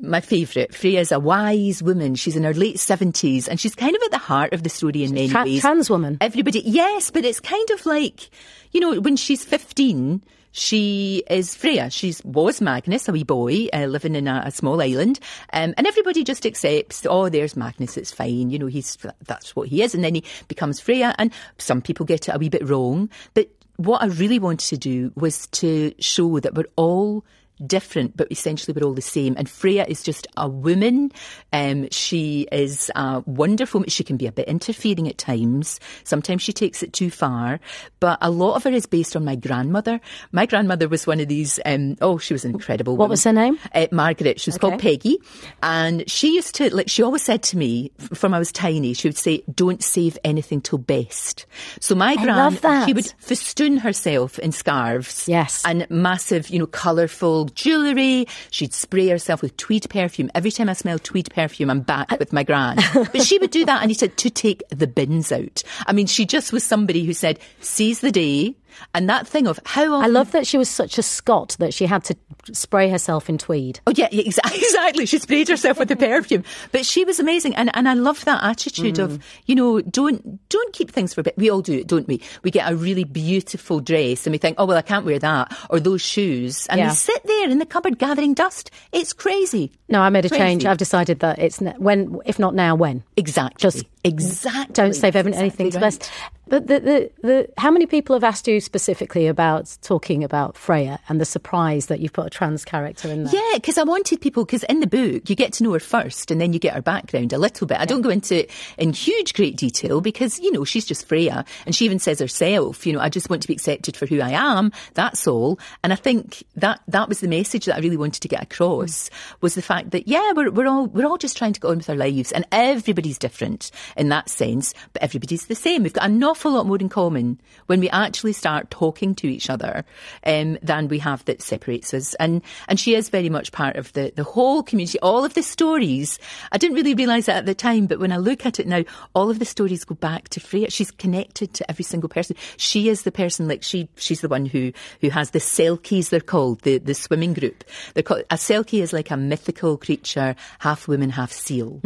my 0.00 0.20
favourite. 0.20 0.74
Freya's 0.74 1.12
a 1.12 1.20
wise 1.20 1.80
woman. 1.80 2.16
She's 2.16 2.34
in 2.34 2.42
her 2.42 2.52
late 2.52 2.80
seventies, 2.80 3.46
and 3.48 3.60
she's 3.60 3.76
kind 3.76 3.94
of 3.94 4.02
at 4.02 4.10
the 4.10 4.18
heart 4.18 4.52
of 4.52 4.64
the 4.64 4.68
story 4.68 5.04
in 5.04 5.14
many 5.14 5.28
Tra- 5.28 5.44
ways. 5.44 5.60
trans 5.60 5.88
woman. 5.88 6.18
Everybody, 6.20 6.62
yes, 6.66 7.10
but 7.12 7.24
it's 7.24 7.38
kind 7.40 7.70
of 7.70 7.86
like, 7.86 8.28
you 8.72 8.80
know, 8.80 9.00
when 9.00 9.14
she's 9.16 9.44
15, 9.44 10.20
she 10.56 11.24
is 11.28 11.56
Freya. 11.56 11.90
She's 11.90 12.24
was 12.24 12.60
Magnus, 12.60 13.08
a 13.08 13.12
wee 13.12 13.24
boy 13.24 13.66
uh, 13.72 13.86
living 13.86 14.14
in 14.14 14.28
a, 14.28 14.44
a 14.46 14.52
small 14.52 14.80
island, 14.80 15.18
um, 15.52 15.74
and 15.76 15.84
everybody 15.84 16.22
just 16.22 16.46
accepts. 16.46 17.04
Oh, 17.04 17.28
there's 17.28 17.56
Magnus. 17.56 17.96
It's 17.96 18.12
fine. 18.12 18.50
You 18.50 18.60
know, 18.60 18.66
he's 18.66 18.96
that's 19.26 19.56
what 19.56 19.66
he 19.66 19.82
is, 19.82 19.96
and 19.96 20.04
then 20.04 20.14
he 20.14 20.24
becomes 20.46 20.78
Freya. 20.78 21.12
And 21.18 21.32
some 21.58 21.82
people 21.82 22.06
get 22.06 22.28
it 22.28 22.36
a 22.36 22.38
wee 22.38 22.50
bit 22.50 22.68
wrong, 22.68 23.10
but 23.34 23.48
what 23.78 24.00
I 24.00 24.06
really 24.06 24.38
wanted 24.38 24.68
to 24.68 24.76
do 24.76 25.10
was 25.16 25.48
to 25.48 25.92
show 25.98 26.38
that 26.38 26.54
we're 26.54 26.70
all 26.76 27.24
different, 27.66 28.16
but 28.16 28.28
essentially 28.30 28.74
we're 28.78 28.86
all 28.86 28.94
the 28.94 29.02
same. 29.02 29.34
And 29.36 29.48
Freya 29.48 29.84
is 29.88 30.02
just 30.02 30.26
a 30.36 30.48
woman. 30.48 31.12
Um, 31.52 31.88
she 31.90 32.48
is 32.52 32.90
uh, 32.94 33.22
wonderful. 33.26 33.84
She 33.88 34.04
can 34.04 34.16
be 34.16 34.26
a 34.26 34.32
bit 34.32 34.48
interfering 34.48 35.08
at 35.08 35.18
times. 35.18 35.80
Sometimes 36.04 36.42
she 36.42 36.52
takes 36.52 36.82
it 36.82 36.92
too 36.92 37.10
far. 37.10 37.60
But 38.00 38.18
a 38.20 38.30
lot 38.30 38.54
of 38.56 38.64
her 38.64 38.70
is 38.70 38.86
based 38.86 39.16
on 39.16 39.24
my 39.24 39.36
grandmother. 39.36 40.00
My 40.32 40.46
grandmother 40.46 40.88
was 40.88 41.06
one 41.06 41.20
of 41.20 41.28
these. 41.28 41.60
Um, 41.64 41.96
oh, 42.00 42.18
she 42.18 42.34
was 42.34 42.44
an 42.44 42.52
incredible. 42.52 42.94
What 42.94 43.04
woman. 43.04 43.10
was 43.10 43.24
her 43.24 43.32
name? 43.32 43.58
Uh, 43.74 43.86
Margaret. 43.92 44.40
She 44.40 44.50
was 44.50 44.58
called 44.58 44.80
Peggy, 44.80 45.18
and 45.62 46.08
she 46.10 46.34
used 46.34 46.54
to 46.56 46.74
like. 46.74 46.88
She 46.88 47.02
always 47.02 47.22
said 47.22 47.42
to 47.44 47.56
me, 47.56 47.92
from 48.12 48.34
I 48.34 48.38
was 48.38 48.52
tiny, 48.52 48.94
she 48.94 49.08
would 49.08 49.16
say, 49.16 49.42
"Don't 49.54 49.82
save 49.82 50.18
anything 50.24 50.60
till 50.60 50.78
best." 50.78 51.46
So 51.80 51.94
my 51.94 52.16
gran, 52.16 52.54
that. 52.56 52.86
she 52.86 52.92
would 52.92 53.06
festoon 53.18 53.78
herself 53.78 54.38
in 54.38 54.52
scarves, 54.52 55.28
Yes. 55.28 55.62
and 55.64 55.86
massive, 55.90 56.48
you 56.50 56.58
know, 56.58 56.66
colourful 56.66 57.43
jewellery. 57.44 58.26
She'd 58.50 58.72
spray 58.72 59.08
herself 59.08 59.42
with 59.42 59.56
tweed 59.56 59.88
perfume. 59.90 60.30
Every 60.34 60.50
time 60.50 60.68
I 60.68 60.72
smell 60.72 60.98
tweed 60.98 61.30
perfume, 61.34 61.70
I'm 61.70 61.80
back 61.80 62.18
with 62.18 62.32
my 62.32 62.42
gran. 62.42 62.76
but 62.94 63.22
she 63.22 63.38
would 63.38 63.50
do 63.50 63.64
that, 63.64 63.82
and 63.82 63.90
he 63.90 63.94
said 63.94 64.16
to 64.18 64.30
take 64.30 64.62
the 64.70 64.86
bins 64.86 65.32
out. 65.32 65.62
I 65.86 65.92
mean, 65.92 66.06
she 66.06 66.26
just 66.26 66.52
was 66.52 66.64
somebody 66.64 67.04
who 67.04 67.12
said, 67.12 67.38
"Seize 67.60 68.00
the 68.00 68.12
day." 68.12 68.54
And 68.94 69.08
that 69.08 69.26
thing 69.26 69.46
of 69.46 69.58
how 69.64 70.00
I 70.00 70.06
love 70.06 70.32
that 70.32 70.46
she 70.46 70.58
was 70.58 70.68
such 70.68 70.98
a 70.98 71.02
Scot 71.02 71.56
that 71.58 71.72
she 71.74 71.86
had 71.86 72.04
to 72.04 72.16
spray 72.52 72.88
herself 72.90 73.28
in 73.28 73.38
tweed. 73.38 73.80
Oh 73.86 73.92
yeah, 73.96 74.08
yeah, 74.12 74.22
exactly. 74.54 75.06
She 75.06 75.18
sprayed 75.18 75.48
herself 75.48 75.78
with 75.78 75.88
the 75.88 75.96
perfume, 75.96 76.44
but 76.72 76.84
she 76.86 77.04
was 77.04 77.18
amazing, 77.20 77.54
and 77.56 77.70
and 77.74 77.88
I 77.88 77.94
love 77.94 78.24
that 78.24 78.42
attitude 78.42 78.96
Mm. 78.96 79.04
of 79.04 79.24
you 79.46 79.54
know 79.54 79.80
don't 79.80 80.46
don't 80.48 80.72
keep 80.72 80.90
things 80.90 81.14
for 81.14 81.20
a 81.20 81.24
bit. 81.24 81.34
We 81.36 81.50
all 81.50 81.62
do 81.62 81.72
it, 81.78 81.86
don't 81.86 82.06
we? 82.08 82.20
We 82.42 82.50
get 82.50 82.70
a 82.70 82.76
really 82.76 83.04
beautiful 83.04 83.80
dress 83.80 84.26
and 84.26 84.32
we 84.32 84.38
think, 84.38 84.56
oh 84.58 84.66
well, 84.66 84.76
I 84.76 84.82
can't 84.82 85.04
wear 85.06 85.18
that 85.18 85.56
or 85.70 85.80
those 85.80 86.02
shoes, 86.02 86.66
and 86.68 86.78
Yeah. 86.78 86.88
they 86.90 86.94
sit 86.94 87.22
there 87.24 87.48
in 87.50 87.58
the 87.58 87.66
cupboard 87.66 87.98
gathering 87.98 88.34
dust. 88.34 88.70
It's 88.92 89.12
crazy. 89.12 89.72
No, 89.88 90.00
I 90.00 90.10
made 90.10 90.24
a 90.24 90.28
Crazy. 90.28 90.42
change. 90.42 90.64
I've 90.66 90.78
decided 90.78 91.20
that 91.20 91.38
it's 91.38 91.58
when, 91.78 92.18
if 92.24 92.38
not 92.38 92.54
now, 92.54 92.74
when. 92.74 93.02
Exactly. 93.16 93.60
Just 93.60 93.84
exactly. 94.04 94.72
Don't 94.72 94.94
save 94.94 95.14
That's 95.14 95.36
anything 95.36 95.70
to 95.70 95.78
exactly 95.78 95.98
best. 95.98 96.10
But 96.46 96.66
the, 96.66 96.80
the, 96.80 97.10
the, 97.22 97.48
how 97.56 97.70
many 97.70 97.86
people 97.86 98.14
have 98.14 98.24
asked 98.24 98.46
you 98.46 98.60
specifically 98.60 99.26
about 99.28 99.76
talking 99.80 100.22
about 100.22 100.58
Freya 100.58 101.00
and 101.08 101.18
the 101.18 101.24
surprise 101.24 101.86
that 101.86 102.00
you've 102.00 102.12
put 102.12 102.26
a 102.26 102.30
trans 102.30 102.66
character 102.66 103.08
in 103.08 103.24
there? 103.24 103.34
Yeah, 103.34 103.56
because 103.56 103.78
I 103.78 103.82
wanted 103.82 104.20
people, 104.20 104.44
because 104.44 104.62
in 104.64 104.80
the 104.80 104.86
book, 104.86 105.30
you 105.30 105.36
get 105.36 105.54
to 105.54 105.64
know 105.64 105.72
her 105.72 105.80
first 105.80 106.30
and 106.30 106.40
then 106.40 106.52
you 106.52 106.58
get 106.58 106.74
her 106.74 106.82
background 106.82 107.32
a 107.32 107.38
little 107.38 107.66
bit. 107.66 107.80
I 107.80 107.86
don't 107.86 108.02
go 108.02 108.10
into 108.10 108.40
it 108.40 108.50
in 108.76 108.92
huge, 108.92 109.32
great 109.32 109.56
detail 109.56 110.02
because, 110.02 110.38
you 110.38 110.52
know, 110.52 110.64
she's 110.64 110.84
just 110.84 111.08
Freya. 111.08 111.46
And 111.64 111.74
she 111.74 111.86
even 111.86 111.98
says 111.98 112.20
herself, 112.20 112.86
you 112.86 112.92
know, 112.92 113.00
I 113.00 113.08
just 113.08 113.30
want 113.30 113.40
to 113.42 113.48
be 113.48 113.54
accepted 113.54 113.96
for 113.96 114.04
who 114.04 114.20
I 114.20 114.30
am. 114.30 114.70
That's 114.92 115.26
all. 115.26 115.58
And 115.82 115.94
I 115.94 115.96
think 115.96 116.44
that, 116.56 116.80
that 116.88 117.08
was 117.08 117.20
the 117.20 117.28
message 117.28 117.64
that 117.64 117.76
I 117.76 117.80
really 117.80 117.96
wanted 117.96 118.20
to 118.20 118.28
get 118.28 118.42
across 118.42 119.08
mm. 119.08 119.10
was 119.40 119.54
the 119.54 119.62
fact 119.62 119.92
that, 119.92 120.08
yeah, 120.08 120.32
we're, 120.32 120.50
we're 120.50 120.68
all, 120.68 120.86
we're 120.88 121.06
all 121.06 121.16
just 121.16 121.38
trying 121.38 121.54
to 121.54 121.60
go 121.60 121.70
on 121.70 121.78
with 121.78 121.88
our 121.88 121.96
lives 121.96 122.32
and 122.32 122.46
everybody's 122.52 123.18
different 123.18 123.70
in 123.96 124.08
that 124.08 124.28
sense, 124.28 124.74
but 124.92 125.02
everybody's 125.02 125.46
the 125.46 125.54
same. 125.54 125.82
We've 125.82 125.92
got 125.92 126.08
an 126.08 126.22
awful 126.22 126.52
lot 126.52 126.66
more 126.66 126.78
in 126.78 126.88
common 126.88 127.40
when 127.66 127.80
we 127.80 127.88
actually 127.90 128.32
start 128.32 128.70
talking 128.70 129.14
to 129.16 129.28
each 129.28 129.50
other 129.50 129.84
um, 130.26 130.58
than 130.62 130.88
we 130.88 130.98
have 130.98 131.24
that 131.26 131.42
separates 131.42 131.94
us. 131.94 132.14
And 132.14 132.42
and 132.68 132.78
she 132.78 132.94
is 132.94 133.08
very 133.08 133.30
much 133.30 133.52
part 133.52 133.76
of 133.76 133.92
the, 133.92 134.12
the 134.14 134.24
whole 134.24 134.62
community. 134.62 134.98
All 135.00 135.24
of 135.24 135.34
the 135.34 135.42
stories, 135.42 136.18
I 136.52 136.58
didn't 136.58 136.76
really 136.76 136.94
realise 136.94 137.26
that 137.26 137.36
at 137.36 137.46
the 137.46 137.54
time, 137.54 137.86
but 137.86 138.00
when 138.00 138.12
I 138.12 138.16
look 138.16 138.46
at 138.46 138.60
it 138.60 138.66
now, 138.66 138.84
all 139.14 139.30
of 139.30 139.38
the 139.38 139.44
stories 139.44 139.84
go 139.84 139.94
back 139.94 140.28
to 140.30 140.40
Freya. 140.40 140.70
She's 140.70 140.90
connected 140.90 141.54
to 141.54 141.70
every 141.70 141.84
single 141.84 142.08
person. 142.08 142.36
She 142.56 142.88
is 142.88 143.02
the 143.02 143.12
person, 143.12 143.48
like 143.48 143.62
she 143.62 143.88
she's 143.96 144.20
the 144.20 144.28
one 144.28 144.46
who 144.46 144.72
who 145.00 145.10
has 145.10 145.30
the 145.30 145.38
Selkies, 145.38 146.10
they're 146.10 146.20
called, 146.20 146.60
the, 146.62 146.78
the 146.78 146.94
swimming 146.94 147.34
group. 147.34 147.64
They're 147.94 148.02
called, 148.02 148.22
a 148.30 148.36
Selkie 148.36 148.82
is 148.82 148.92
like 148.92 149.10
a 149.10 149.16
mythical 149.16 149.76
creature, 149.76 150.34
half 150.58 150.88
woman, 150.88 151.10
half 151.10 151.32
seal. 151.32 151.80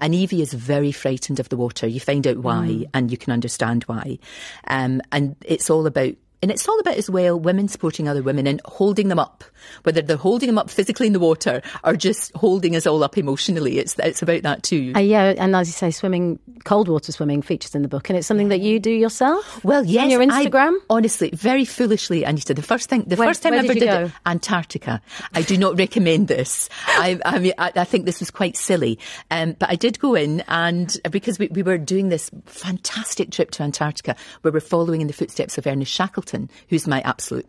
And 0.00 0.14
Evie 0.14 0.42
is 0.42 0.52
very 0.52 0.92
frightened 0.92 1.40
of 1.40 1.48
the 1.48 1.53
the 1.54 1.62
water. 1.62 1.86
You 1.86 2.00
find 2.00 2.26
out 2.26 2.38
why, 2.38 2.66
Mm. 2.68 2.88
and 2.94 3.10
you 3.10 3.16
can 3.16 3.32
understand 3.32 3.84
why. 3.84 4.18
Um, 4.66 5.00
and 5.12 5.36
it's 5.44 5.70
all 5.70 5.86
about 5.86 6.14
and 6.44 6.50
it's 6.50 6.68
all 6.68 6.78
about 6.78 6.96
as 6.98 7.08
well 7.08 7.40
women 7.40 7.68
supporting 7.68 8.06
other 8.06 8.22
women 8.22 8.46
and 8.46 8.60
holding 8.66 9.08
them 9.08 9.18
up, 9.18 9.44
whether 9.84 10.02
they're 10.02 10.18
holding 10.18 10.46
them 10.48 10.58
up 10.58 10.68
physically 10.68 11.06
in 11.06 11.14
the 11.14 11.18
water 11.18 11.62
or 11.82 11.96
just 11.96 12.34
holding 12.36 12.76
us 12.76 12.86
all 12.86 13.02
up 13.02 13.16
emotionally. 13.16 13.78
It's 13.78 13.98
it's 13.98 14.20
about 14.20 14.42
that 14.42 14.62
too. 14.62 14.92
Uh, 14.94 14.98
yeah, 14.98 15.32
and 15.38 15.56
as 15.56 15.68
you 15.68 15.72
say, 15.72 15.90
swimming, 15.90 16.38
cold 16.64 16.88
water 16.88 17.12
swimming 17.12 17.40
features 17.40 17.74
in 17.74 17.80
the 17.80 17.88
book, 17.88 18.10
and 18.10 18.18
it's 18.18 18.26
something 18.26 18.48
that 18.48 18.60
you 18.60 18.78
do 18.78 18.90
yourself. 18.90 19.64
Well, 19.64 19.86
yes, 19.86 20.04
on 20.04 20.10
your 20.10 20.20
I- 20.20 20.44
Instagram. 20.44 20.76
honestly, 20.90 21.30
very 21.32 21.64
foolishly, 21.64 22.24
Anita. 22.24 22.52
The 22.52 22.60
first 22.60 22.90
thing, 22.90 23.04
the 23.06 23.16
first 23.16 23.42
time 23.42 23.54
I 23.54 23.58
ever 23.58 23.72
you 23.72 23.80
did 23.80 23.88
it, 23.88 24.12
Antarctica. 24.26 25.00
I 25.32 25.40
do 25.40 25.56
not 25.56 25.78
recommend 25.78 26.28
this. 26.28 26.68
I, 26.88 27.18
I 27.24 27.38
mean, 27.38 27.54
I, 27.56 27.72
I 27.74 27.84
think 27.84 28.04
this 28.04 28.20
was 28.20 28.30
quite 28.30 28.58
silly. 28.58 28.98
Um, 29.30 29.56
but 29.58 29.70
I 29.70 29.76
did 29.76 29.98
go 29.98 30.14
in, 30.14 30.42
and 30.48 30.94
because 31.10 31.38
we, 31.38 31.46
we 31.48 31.62
were 31.62 31.78
doing 31.78 32.10
this 32.10 32.30
fantastic 32.44 33.30
trip 33.30 33.50
to 33.52 33.62
Antarctica, 33.62 34.14
where 34.42 34.52
we're 34.52 34.60
following 34.60 35.00
in 35.00 35.06
the 35.06 35.14
footsteps 35.14 35.56
of 35.56 35.66
Ernest 35.66 35.90
Shackleton, 35.92 36.33
who's 36.68 36.86
my 36.86 37.00
absolute 37.02 37.46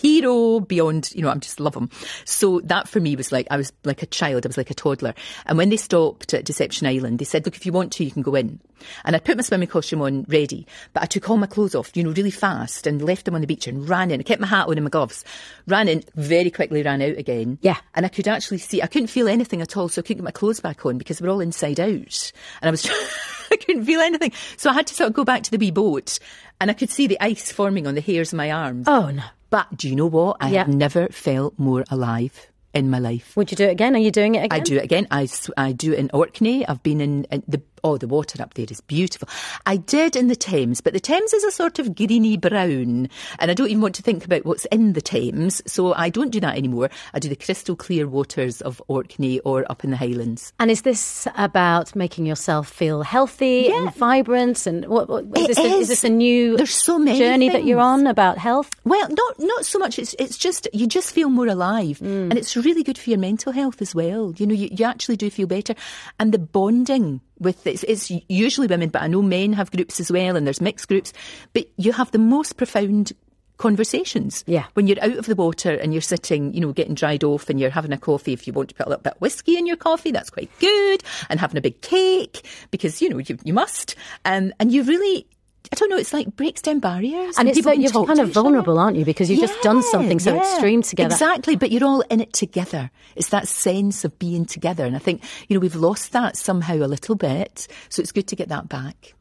hero 0.00 0.60
beyond, 0.60 1.12
you 1.14 1.22
know, 1.22 1.30
I 1.30 1.34
just 1.36 1.60
love 1.60 1.74
him. 1.74 1.90
So 2.24 2.60
that 2.64 2.88
for 2.88 3.00
me 3.00 3.16
was 3.16 3.32
like, 3.32 3.46
I 3.50 3.56
was 3.56 3.72
like 3.84 4.02
a 4.02 4.06
child, 4.06 4.46
I 4.46 4.48
was 4.48 4.56
like 4.56 4.70
a 4.70 4.74
toddler. 4.74 5.14
And 5.46 5.58
when 5.58 5.68
they 5.68 5.76
stopped 5.76 6.32
at 6.32 6.44
Deception 6.44 6.86
Island, 6.86 7.18
they 7.18 7.24
said, 7.24 7.44
look, 7.44 7.56
if 7.56 7.66
you 7.66 7.72
want 7.72 7.92
to, 7.92 8.04
you 8.04 8.10
can 8.10 8.22
go 8.22 8.34
in. 8.34 8.60
And 9.04 9.14
I 9.14 9.18
put 9.18 9.36
my 9.36 9.42
swimming 9.42 9.68
costume 9.68 10.00
on 10.00 10.24
ready, 10.28 10.66
but 10.94 11.02
I 11.02 11.06
took 11.06 11.28
all 11.28 11.36
my 11.36 11.46
clothes 11.46 11.74
off, 11.74 11.94
you 11.94 12.02
know, 12.02 12.12
really 12.12 12.30
fast 12.30 12.86
and 12.86 13.02
left 13.02 13.26
them 13.26 13.34
on 13.34 13.42
the 13.42 13.46
beach 13.46 13.66
and 13.66 13.86
ran 13.86 14.10
in. 14.10 14.20
I 14.20 14.22
kept 14.22 14.40
my 14.40 14.46
hat 14.46 14.68
on 14.68 14.78
and 14.78 14.84
my 14.84 14.90
gloves, 14.90 15.22
ran 15.66 15.86
in, 15.86 16.02
very 16.14 16.50
quickly 16.50 16.82
ran 16.82 17.02
out 17.02 17.18
again. 17.18 17.58
Yeah. 17.60 17.76
And 17.94 18.06
I 18.06 18.08
could 18.08 18.26
actually 18.26 18.58
see, 18.58 18.80
I 18.80 18.86
couldn't 18.86 19.08
feel 19.08 19.28
anything 19.28 19.60
at 19.60 19.76
all, 19.76 19.90
so 19.90 20.00
I 20.00 20.02
couldn't 20.02 20.22
get 20.22 20.24
my 20.24 20.30
clothes 20.30 20.60
back 20.60 20.86
on 20.86 20.96
because 20.96 21.18
they 21.18 21.26
were 21.26 21.32
all 21.32 21.40
inside 21.40 21.78
out. 21.78 22.32
And 22.62 22.68
I 22.68 22.70
was, 22.70 22.88
I 23.52 23.56
couldn't 23.56 23.84
feel 23.84 24.00
anything. 24.00 24.32
So 24.56 24.70
I 24.70 24.74
had 24.74 24.86
to 24.88 24.94
sort 24.94 25.08
of 25.08 25.14
go 25.14 25.24
back 25.24 25.42
to 25.44 25.50
the 25.50 25.58
wee 25.58 25.70
boat 25.70 26.18
and 26.60 26.70
I 26.70 26.74
could 26.74 26.90
see 26.90 27.06
the 27.06 27.20
ice 27.20 27.50
forming 27.52 27.86
on 27.86 27.94
the 27.94 28.00
hairs 28.00 28.32
of 28.32 28.36
my 28.36 28.50
arms. 28.50 28.86
Oh 28.88 29.10
no! 29.10 29.22
But 29.50 29.76
do 29.76 29.88
you 29.88 29.96
know 29.96 30.06
what? 30.06 30.36
I 30.40 30.50
Yeah. 30.50 30.58
have 30.60 30.68
never 30.68 31.08
felt 31.08 31.58
more 31.58 31.84
alive 31.90 32.46
in 32.72 32.88
my 32.88 32.98
life. 33.00 33.36
Would 33.36 33.50
you 33.50 33.56
do 33.56 33.64
it 33.64 33.70
again? 33.72 33.96
Are 33.96 33.98
you 33.98 34.12
doing 34.12 34.36
it 34.36 34.44
again? 34.44 34.60
I 34.60 34.62
do 34.62 34.76
it 34.76 34.84
again. 34.84 35.06
I 35.10 35.26
do 35.72 35.92
it 35.92 35.98
in 35.98 36.10
Orkney. 36.12 36.66
I've 36.68 36.82
been 36.84 37.00
in, 37.00 37.24
in 37.24 37.42
the 37.48 37.60
oh 37.84 37.96
the 37.96 38.08
water 38.08 38.42
up 38.42 38.54
there 38.54 38.66
is 38.70 38.80
beautiful. 38.80 39.28
I 39.66 39.76
did 39.76 40.16
in 40.16 40.28
the 40.28 40.36
Thames, 40.36 40.80
but 40.80 40.92
the 40.92 41.00
Thames 41.00 41.32
is 41.32 41.44
a 41.44 41.50
sort 41.50 41.78
of 41.78 41.94
greeny 41.94 42.36
brown, 42.36 43.08
and 43.38 43.50
I 43.50 43.54
don't 43.54 43.68
even 43.68 43.82
want 43.82 43.94
to 43.96 44.02
think 44.02 44.24
about 44.24 44.44
what's 44.44 44.64
in 44.66 44.92
the 44.92 45.00
Thames, 45.00 45.62
so 45.66 45.94
I 45.94 46.08
don't 46.08 46.30
do 46.30 46.40
that 46.40 46.56
anymore. 46.56 46.90
I 47.14 47.18
do 47.18 47.28
the 47.28 47.36
crystal 47.36 47.76
clear 47.76 48.06
waters 48.06 48.60
of 48.60 48.82
Orkney 48.88 49.40
or 49.40 49.70
up 49.70 49.84
in 49.84 49.90
the 49.90 49.96
Highlands. 49.96 50.52
And 50.58 50.70
is 50.70 50.82
this 50.82 51.26
about 51.36 51.94
making 51.94 52.26
yourself 52.26 52.68
feel 52.68 53.02
healthy 53.02 53.70
and 53.70 53.94
vibrant? 53.94 54.66
And 54.66 54.86
what, 54.86 55.08
what 55.08 55.24
is, 55.36 55.48
this 55.48 55.58
a, 55.58 55.62
is 55.62 55.72
is. 55.82 55.88
this 55.88 56.04
a 56.04 56.08
new 56.08 56.56
There's 56.56 56.74
so 56.74 56.98
many 56.98 57.18
journey 57.18 57.48
that 57.48 57.64
you're 57.64 57.80
on 57.80 58.06
about 58.06 58.38
health? 58.38 58.70
Well, 58.84 59.08
not 59.08 59.34
not 59.38 59.66
so 59.66 59.78
much. 59.78 59.98
It's 59.98 60.14
it's 60.18 60.38
just 60.38 60.68
you 60.72 60.86
just 60.86 61.12
feel 61.12 61.30
more 61.30 61.46
alive, 61.46 61.98
mm. 61.98 62.30
and 62.30 62.36
it's 62.36 62.56
really 62.56 62.82
good 62.82 62.98
for 62.98 63.10
your 63.10 63.18
mental 63.18 63.52
health 63.52 63.80
as 63.82 63.94
well. 63.94 64.34
You 64.36 64.46
know, 64.46 64.54
you, 64.54 64.68
you 64.70 64.84
actually 64.84 65.16
do 65.16 65.30
feel 65.30 65.46
better, 65.46 65.74
and 66.18 66.32
the 66.32 66.38
bonding 66.38 67.20
with 67.40 67.66
it's, 67.66 67.82
it's 67.84 68.10
usually 68.28 68.66
women, 68.66 68.90
but 68.90 69.02
I 69.02 69.06
know 69.06 69.22
men 69.22 69.52
have 69.54 69.70
groups 69.70 69.98
as 69.98 70.12
well, 70.12 70.36
and 70.36 70.46
there's 70.46 70.60
mixed 70.60 70.88
groups. 70.88 71.12
But 71.52 71.66
you 71.76 71.92
have 71.92 72.10
the 72.12 72.18
most 72.18 72.56
profound 72.56 73.12
conversations. 73.56 74.42
Yeah. 74.46 74.66
When 74.74 74.86
you're 74.86 75.02
out 75.02 75.18
of 75.18 75.26
the 75.26 75.34
water 75.34 75.72
and 75.72 75.92
you're 75.92 76.00
sitting, 76.00 76.54
you 76.54 76.60
know, 76.60 76.72
getting 76.72 76.94
dried 76.94 77.24
off, 77.24 77.48
and 77.48 77.60
you're 77.60 77.70
having 77.70 77.92
a 77.92 77.98
coffee. 77.98 78.32
If 78.32 78.46
you 78.46 78.52
want 78.52 78.70
to 78.70 78.74
put 78.74 78.86
a 78.86 78.88
little 78.88 79.02
bit 79.02 79.14
of 79.14 79.20
whiskey 79.20 79.56
in 79.56 79.66
your 79.66 79.76
coffee, 79.76 80.10
that's 80.12 80.30
quite 80.30 80.50
good, 80.58 81.02
and 81.28 81.40
having 81.40 81.58
a 81.58 81.62
big 81.62 81.80
cake 81.80 82.46
because 82.70 83.00
you 83.00 83.08
know 83.08 83.18
you 83.18 83.38
you 83.44 83.52
must, 83.52 83.96
um, 84.24 84.52
and 84.58 84.72
you 84.72 84.82
really. 84.82 85.26
I 85.72 85.76
don't 85.76 85.88
know. 85.88 85.96
It's 85.96 86.12
like 86.12 86.34
breaks 86.34 86.62
down 86.62 86.80
barriers, 86.80 87.38
And 87.38 87.48
it's 87.48 87.58
people 87.58 87.72
can 87.72 87.80
you're 87.80 88.04
kind 88.04 88.18
of 88.18 88.30
vulnerable, 88.30 88.78
aren't 88.78 88.96
you? 88.96 89.04
Because 89.04 89.30
you've 89.30 89.40
just 89.40 89.62
done 89.62 89.82
something 89.84 90.18
so 90.18 90.34
Yeah, 90.34 90.40
extreme 90.40 90.82
together. 90.82 91.14
Exactly, 91.14 91.54
but 91.54 91.70
you're 91.70 91.84
all 91.84 92.00
in 92.02 92.20
it 92.20 92.32
together. 92.32 92.90
It's 93.14 93.28
that 93.28 93.46
sense 93.46 94.04
of 94.04 94.18
being 94.18 94.46
together. 94.46 94.84
And 94.84 94.96
I 94.96 94.98
think, 94.98 95.22
you 95.48 95.54
know, 95.54 95.60
we've 95.60 95.76
lost 95.76 96.10
that 96.12 96.36
somehow 96.36 96.74
a 96.74 96.88
little 96.88 97.14
bit. 97.14 97.68
So 97.88 98.02
it's 98.02 98.10
good 98.10 98.26
to 98.28 98.36
get 98.36 98.48
that 98.48 98.68
back. 98.68 99.14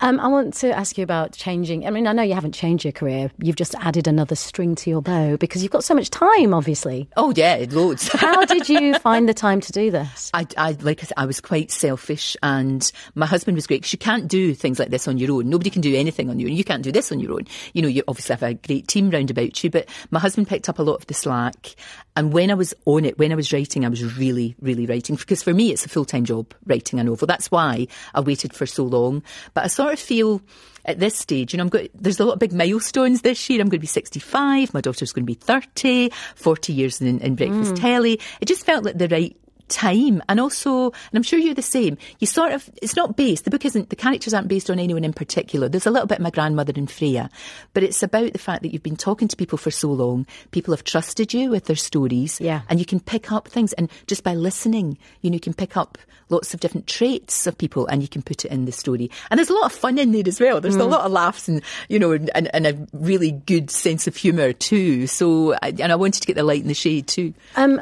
Um, 0.00 0.18
I 0.18 0.28
want 0.28 0.54
to 0.54 0.70
ask 0.70 0.96
you 0.96 1.04
about 1.04 1.32
changing. 1.32 1.86
I 1.86 1.90
mean, 1.90 2.06
I 2.06 2.12
know 2.12 2.22
you 2.22 2.34
haven't 2.34 2.54
changed 2.54 2.84
your 2.84 2.92
career. 2.92 3.30
You've 3.38 3.56
just 3.56 3.74
added 3.76 4.06
another 4.06 4.34
string 4.34 4.74
to 4.76 4.90
your 4.90 5.02
bow 5.02 5.36
because 5.36 5.62
you've 5.62 5.72
got 5.72 5.84
so 5.84 5.94
much 5.94 6.08
time, 6.10 6.54
obviously. 6.54 7.08
Oh, 7.16 7.32
yeah, 7.36 7.66
loads. 7.70 8.08
How 8.12 8.44
did 8.44 8.68
you 8.68 8.98
find 8.98 9.28
the 9.28 9.34
time 9.34 9.60
to 9.60 9.72
do 9.72 9.90
this? 9.90 10.30
I, 10.32 10.46
I 10.56 10.72
like 10.80 11.00
I 11.00 11.06
said, 11.06 11.14
I 11.18 11.26
was 11.26 11.40
quite 11.40 11.70
selfish, 11.70 12.36
and 12.42 12.90
my 13.14 13.26
husband 13.26 13.56
was 13.56 13.66
great 13.66 13.82
because 13.82 13.92
you 13.92 13.98
can't 13.98 14.28
do 14.28 14.54
things 14.54 14.78
like 14.78 14.90
this 14.90 15.06
on 15.06 15.18
your 15.18 15.32
own. 15.32 15.50
Nobody 15.50 15.70
can 15.70 15.82
do 15.82 15.94
anything 15.94 16.30
on 16.30 16.40
your 16.40 16.48
own. 16.48 16.56
You 16.56 16.64
can't 16.64 16.82
do 16.82 16.92
this 16.92 17.12
on 17.12 17.20
your 17.20 17.32
own. 17.32 17.46
You 17.74 17.82
know, 17.82 17.88
you 17.88 18.02
obviously 18.08 18.34
have 18.34 18.42
a 18.42 18.54
great 18.54 18.88
team 18.88 19.10
round 19.10 19.30
about 19.30 19.62
you, 19.62 19.70
but 19.70 19.88
my 20.10 20.18
husband 20.18 20.48
picked 20.48 20.68
up 20.68 20.78
a 20.78 20.82
lot 20.82 20.94
of 20.94 21.06
the 21.06 21.14
slack. 21.14 21.74
And 22.20 22.34
when 22.34 22.50
I 22.50 22.54
was 22.54 22.74
on 22.84 23.06
it, 23.06 23.18
when 23.18 23.32
I 23.32 23.34
was 23.34 23.50
writing, 23.50 23.86
I 23.86 23.88
was 23.88 24.18
really, 24.18 24.54
really 24.60 24.84
writing 24.84 25.16
because 25.16 25.42
for 25.42 25.54
me, 25.54 25.72
it's 25.72 25.86
a 25.86 25.88
full 25.88 26.04
time 26.04 26.26
job 26.26 26.52
writing 26.66 27.00
a 27.00 27.04
novel. 27.04 27.26
That's 27.26 27.50
why 27.50 27.86
I 28.14 28.20
waited 28.20 28.52
for 28.52 28.66
so 28.66 28.84
long. 28.84 29.22
But 29.54 29.64
I 29.64 29.68
sort 29.68 29.94
of 29.94 29.98
feel 29.98 30.42
at 30.84 30.98
this 30.98 31.16
stage, 31.16 31.54
you 31.54 31.56
know, 31.56 31.62
I'm 31.62 31.70
going, 31.70 31.88
there's 31.94 32.20
a 32.20 32.26
lot 32.26 32.34
of 32.34 32.38
big 32.38 32.52
milestones 32.52 33.22
this 33.22 33.48
year. 33.48 33.62
I'm 33.62 33.68
going 33.68 33.78
to 33.78 33.78
be 33.78 33.86
65. 33.86 34.74
My 34.74 34.82
daughter's 34.82 35.14
going 35.14 35.24
to 35.24 35.26
be 35.26 35.32
30, 35.32 36.10
40 36.34 36.72
years 36.74 37.00
in, 37.00 37.20
in 37.20 37.36
breakfast 37.36 37.72
mm. 37.72 37.80
telly. 37.80 38.20
It 38.42 38.48
just 38.48 38.66
felt 38.66 38.84
like 38.84 38.98
the 38.98 39.08
right 39.08 39.34
time. 39.70 40.22
And 40.28 40.38
also 40.40 40.86
and 40.86 41.14
i'm 41.14 41.22
sure 41.22 41.38
you're 41.38 41.54
the 41.54 41.62
same 41.62 41.96
you 42.18 42.26
sort 42.26 42.52
of 42.52 42.68
it's 42.82 42.96
not 42.96 43.16
based 43.16 43.44
the 43.44 43.50
book 43.50 43.64
isn't 43.64 43.88
the 43.90 43.96
characters 43.96 44.34
aren't 44.34 44.48
based 44.48 44.68
on 44.70 44.78
anyone 44.78 45.04
in 45.04 45.12
particular. 45.12 45.68
There's 45.68 45.86
a 45.86 45.90
little 45.90 46.06
bit 46.06 46.18
of 46.18 46.22
my 46.22 46.30
grandmother 46.30 46.72
and 46.76 46.90
freya 46.90 47.30
but 47.72 47.82
it's 47.82 48.02
about 48.02 48.32
the 48.32 48.38
fact 48.38 48.62
that 48.62 48.72
you've 48.72 48.82
been 48.82 48.96
talking 48.96 49.28
to 49.28 49.36
people 49.36 49.58
for 49.58 49.70
so 49.70 49.90
long 49.90 50.26
people 50.50 50.72
have 50.74 50.84
trusted 50.84 51.32
you 51.32 51.50
with 51.50 51.64
their 51.66 51.76
stories 51.76 52.40
Yeah. 52.40 52.62
and 52.68 52.78
you 52.78 52.84
can 52.86 53.00
pick 53.00 53.32
up 53.32 53.48
things. 53.48 53.72
And 53.74 53.90
just 54.06 54.24
by 54.24 54.34
listening 54.34 54.98
you 55.22 55.30
know 55.30 55.34
you 55.34 55.40
can 55.40 55.54
pick 55.54 55.76
up 55.76 55.96
lots 56.28 56.54
of 56.54 56.60
different 56.60 56.86
traits 56.86 57.46
of 57.48 57.58
people 57.58 57.86
and 57.88 58.02
you 58.02 58.08
can 58.08 58.22
put 58.22 58.44
it 58.44 58.52
in 58.52 58.64
the 58.64 58.70
story. 58.72 59.10
And 59.30 59.38
there's 59.38 59.50
a 59.50 59.52
lot 59.54 59.66
of 59.66 59.72
fun 59.72 59.98
in 59.98 60.12
there 60.12 60.22
as 60.26 60.38
well. 60.38 60.60
There's 60.60 60.76
a 60.76 60.84
lot 60.84 61.04
of 61.04 61.10
laughs 61.10 61.48
and 61.48 61.60
you 61.88 61.98
know 61.98 62.12
and, 62.12 62.30
and, 62.36 62.48
and 62.54 62.66
a 62.68 62.86
really 62.92 63.32
good 63.32 63.68
sense 63.70 64.06
of 64.06 64.14
humour 64.16 64.52
too. 64.52 65.06
So 65.08 65.54
and 65.54 65.80
i 65.92 65.96
wanted 65.96 66.20
to 66.20 66.26
get 66.26 66.36
the 66.36 66.44
light 66.44 66.62
in 66.62 66.68
the 66.68 66.74
shade 66.74 67.08
too. 67.08 67.34
Um, 67.56 67.80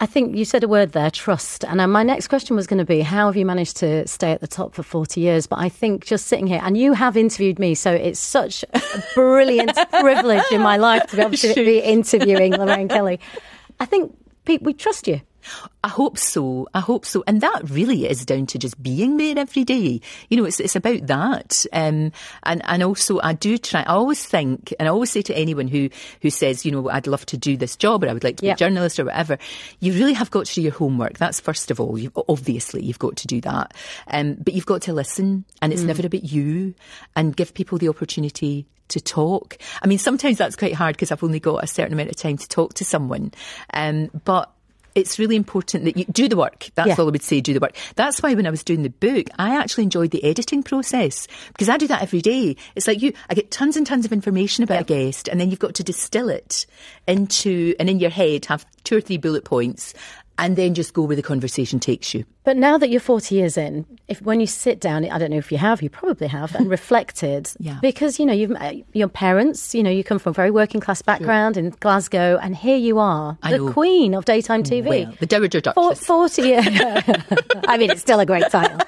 I 0.00 0.06
think 0.06 0.36
you 0.36 0.44
said 0.44 0.62
a 0.62 0.68
word 0.68 0.92
there, 0.92 1.10
trust. 1.10 1.64
And 1.64 1.80
uh, 1.80 1.88
my 1.88 2.04
next 2.04 2.28
question 2.28 2.54
was 2.54 2.68
going 2.68 2.78
to 2.78 2.84
be, 2.84 3.00
how 3.00 3.26
have 3.26 3.36
you 3.36 3.44
managed 3.44 3.76
to 3.78 4.06
stay 4.06 4.30
at 4.30 4.40
the 4.40 4.46
top 4.46 4.72
for 4.74 4.84
40 4.84 5.20
years? 5.20 5.48
But 5.48 5.58
I 5.58 5.68
think 5.68 6.06
just 6.06 6.26
sitting 6.28 6.46
here, 6.46 6.60
and 6.62 6.78
you 6.78 6.92
have 6.92 7.16
interviewed 7.16 7.58
me, 7.58 7.74
so 7.74 7.92
it's 7.92 8.20
such 8.20 8.64
a 8.72 8.80
brilliant 9.16 9.76
privilege 9.90 10.44
in 10.52 10.60
my 10.60 10.76
life 10.76 11.06
to 11.10 11.16
be 11.16 11.22
able 11.22 11.36
to 11.36 11.54
be 11.54 11.80
interviewing 11.80 12.52
Lorraine 12.52 12.88
Kelly. 12.88 13.18
I 13.80 13.86
think, 13.86 14.16
Pete, 14.44 14.62
we 14.62 14.72
trust 14.72 15.08
you. 15.08 15.20
I 15.82 15.88
hope 15.88 16.18
so. 16.18 16.68
I 16.74 16.80
hope 16.80 17.04
so. 17.04 17.24
And 17.26 17.40
that 17.40 17.70
really 17.70 18.06
is 18.06 18.24
down 18.24 18.46
to 18.46 18.58
just 18.58 18.82
being 18.82 19.16
there 19.16 19.38
every 19.38 19.64
day. 19.64 20.00
You 20.28 20.36
know, 20.36 20.44
it's, 20.44 20.60
it's 20.60 20.76
about 20.76 21.06
that. 21.06 21.64
Um, 21.72 22.12
and, 22.42 22.62
and 22.64 22.82
also 22.82 23.20
I 23.22 23.32
do 23.32 23.58
try, 23.58 23.82
I 23.82 23.92
always 23.92 24.24
think, 24.24 24.74
and 24.78 24.88
I 24.88 24.90
always 24.90 25.10
say 25.10 25.22
to 25.22 25.36
anyone 25.36 25.68
who, 25.68 25.88
who 26.22 26.30
says, 26.30 26.66
you 26.66 26.72
know, 26.72 26.88
I'd 26.90 27.06
love 27.06 27.26
to 27.26 27.36
do 27.36 27.56
this 27.56 27.76
job 27.76 28.04
or 28.04 28.08
I 28.08 28.12
would 28.12 28.24
like 28.24 28.36
to 28.38 28.42
be 28.42 28.50
a 28.50 28.56
journalist 28.56 28.98
or 28.98 29.04
whatever, 29.04 29.38
you 29.80 29.92
really 29.92 30.14
have 30.14 30.30
got 30.30 30.46
to 30.46 30.54
do 30.54 30.62
your 30.62 30.72
homework. 30.72 31.18
That's 31.18 31.40
first 31.40 31.70
of 31.70 31.80
all. 31.80 31.98
You, 31.98 32.12
obviously, 32.28 32.84
you've 32.84 32.98
got 32.98 33.16
to 33.16 33.26
do 33.26 33.40
that. 33.42 33.74
Um, 34.08 34.34
but 34.34 34.54
you've 34.54 34.66
got 34.66 34.82
to 34.82 34.92
listen 34.92 35.44
and 35.62 35.72
it's 35.72 35.82
never 35.82 36.06
about 36.06 36.24
you 36.24 36.74
and 37.16 37.36
give 37.36 37.54
people 37.54 37.78
the 37.78 37.88
opportunity 37.88 38.66
to 38.88 39.00
talk. 39.00 39.58
I 39.82 39.86
mean, 39.86 39.98
sometimes 39.98 40.38
that's 40.38 40.56
quite 40.56 40.74
hard 40.74 40.96
because 40.96 41.12
I've 41.12 41.22
only 41.22 41.40
got 41.40 41.62
a 41.62 41.66
certain 41.66 41.92
amount 41.92 42.10
of 42.10 42.16
time 42.16 42.36
to 42.38 42.48
talk 42.48 42.74
to 42.74 42.84
someone. 42.84 43.32
Um, 43.72 44.10
but 44.24 44.50
it's 44.98 45.18
really 45.18 45.36
important 45.36 45.84
that 45.84 45.96
you 45.96 46.04
do 46.06 46.28
the 46.28 46.36
work. 46.36 46.68
That's 46.74 46.88
Yeah. 46.88 46.96
all 46.98 47.08
I 47.08 47.10
would 47.10 47.22
say, 47.22 47.40
do 47.40 47.54
the 47.54 47.60
work. 47.60 47.74
That's 47.96 48.20
why 48.22 48.34
when 48.34 48.46
I 48.46 48.50
was 48.50 48.62
doing 48.64 48.82
the 48.82 48.90
book, 48.90 49.28
I 49.38 49.56
actually 49.56 49.84
enjoyed 49.84 50.10
the 50.10 50.22
editing 50.24 50.62
process 50.62 51.26
because 51.48 51.68
I 51.68 51.76
do 51.76 51.86
that 51.88 52.02
every 52.02 52.20
day. 52.20 52.56
It's 52.74 52.86
like 52.86 53.00
you, 53.00 53.12
I 53.30 53.34
get 53.34 53.50
tons 53.50 53.76
and 53.76 53.86
tons 53.86 54.04
of 54.04 54.12
information 54.12 54.64
about 54.64 54.82
a 54.82 54.84
guest 54.84 55.28
and 55.28 55.40
then 55.40 55.50
you've 55.50 55.58
got 55.58 55.74
to 55.76 55.84
distill 55.84 56.28
it 56.28 56.66
into, 57.06 57.74
and 57.78 57.88
in 57.88 57.98
your 58.00 58.10
head 58.10 58.44
have 58.46 58.66
two 58.84 58.96
or 58.96 59.00
three 59.00 59.16
bullet 59.18 59.44
points 59.44 59.94
and 60.38 60.56
then 60.56 60.74
just 60.74 60.94
go 60.94 61.02
where 61.02 61.16
the 61.16 61.22
conversation 61.22 61.78
takes 61.80 62.14
you. 62.14 62.24
But 62.44 62.56
now 62.56 62.78
that 62.78 62.88
you're 62.88 63.00
40 63.00 63.34
years 63.34 63.58
in, 63.58 63.84
if 64.06 64.22
when 64.22 64.40
you 64.40 64.46
sit 64.46 64.80
down, 64.80 65.04
I 65.04 65.18
don't 65.18 65.30
know 65.30 65.36
if 65.36 65.52
you 65.52 65.58
have, 65.58 65.82
you 65.82 65.90
probably 65.90 66.28
have, 66.28 66.54
and 66.54 66.70
reflected, 66.78 67.50
Yeah. 67.58 67.78
because 67.82 68.18
you 68.18 68.24
know 68.24 68.32
you've 68.32 68.52
uh, 68.52 68.72
your 68.94 69.08
parents, 69.08 69.74
you 69.74 69.82
know, 69.82 69.90
you 69.90 70.02
come 70.02 70.18
from 70.18 70.30
a 70.30 70.34
very 70.34 70.50
working 70.50 70.80
class 70.80 71.02
background 71.02 71.56
in 71.56 71.70
Glasgow, 71.80 72.38
and 72.42 72.56
here 72.56 72.76
you 72.78 72.98
are, 72.98 73.36
I 73.42 73.50
the 73.50 73.58
know. 73.58 73.72
queen 73.72 74.14
of 74.14 74.24
daytime 74.24 74.62
TV. 74.62 74.86
Well, 75.06 75.14
the 75.20 75.26
Dowager 75.26 75.60
Duchess. 75.60 76.06
40 76.06 76.42
years. 76.42 76.66
I 77.68 77.76
mean, 77.76 77.90
it's 77.90 78.00
still 78.00 78.20
a 78.20 78.26
great 78.26 78.48
title. 78.50 78.78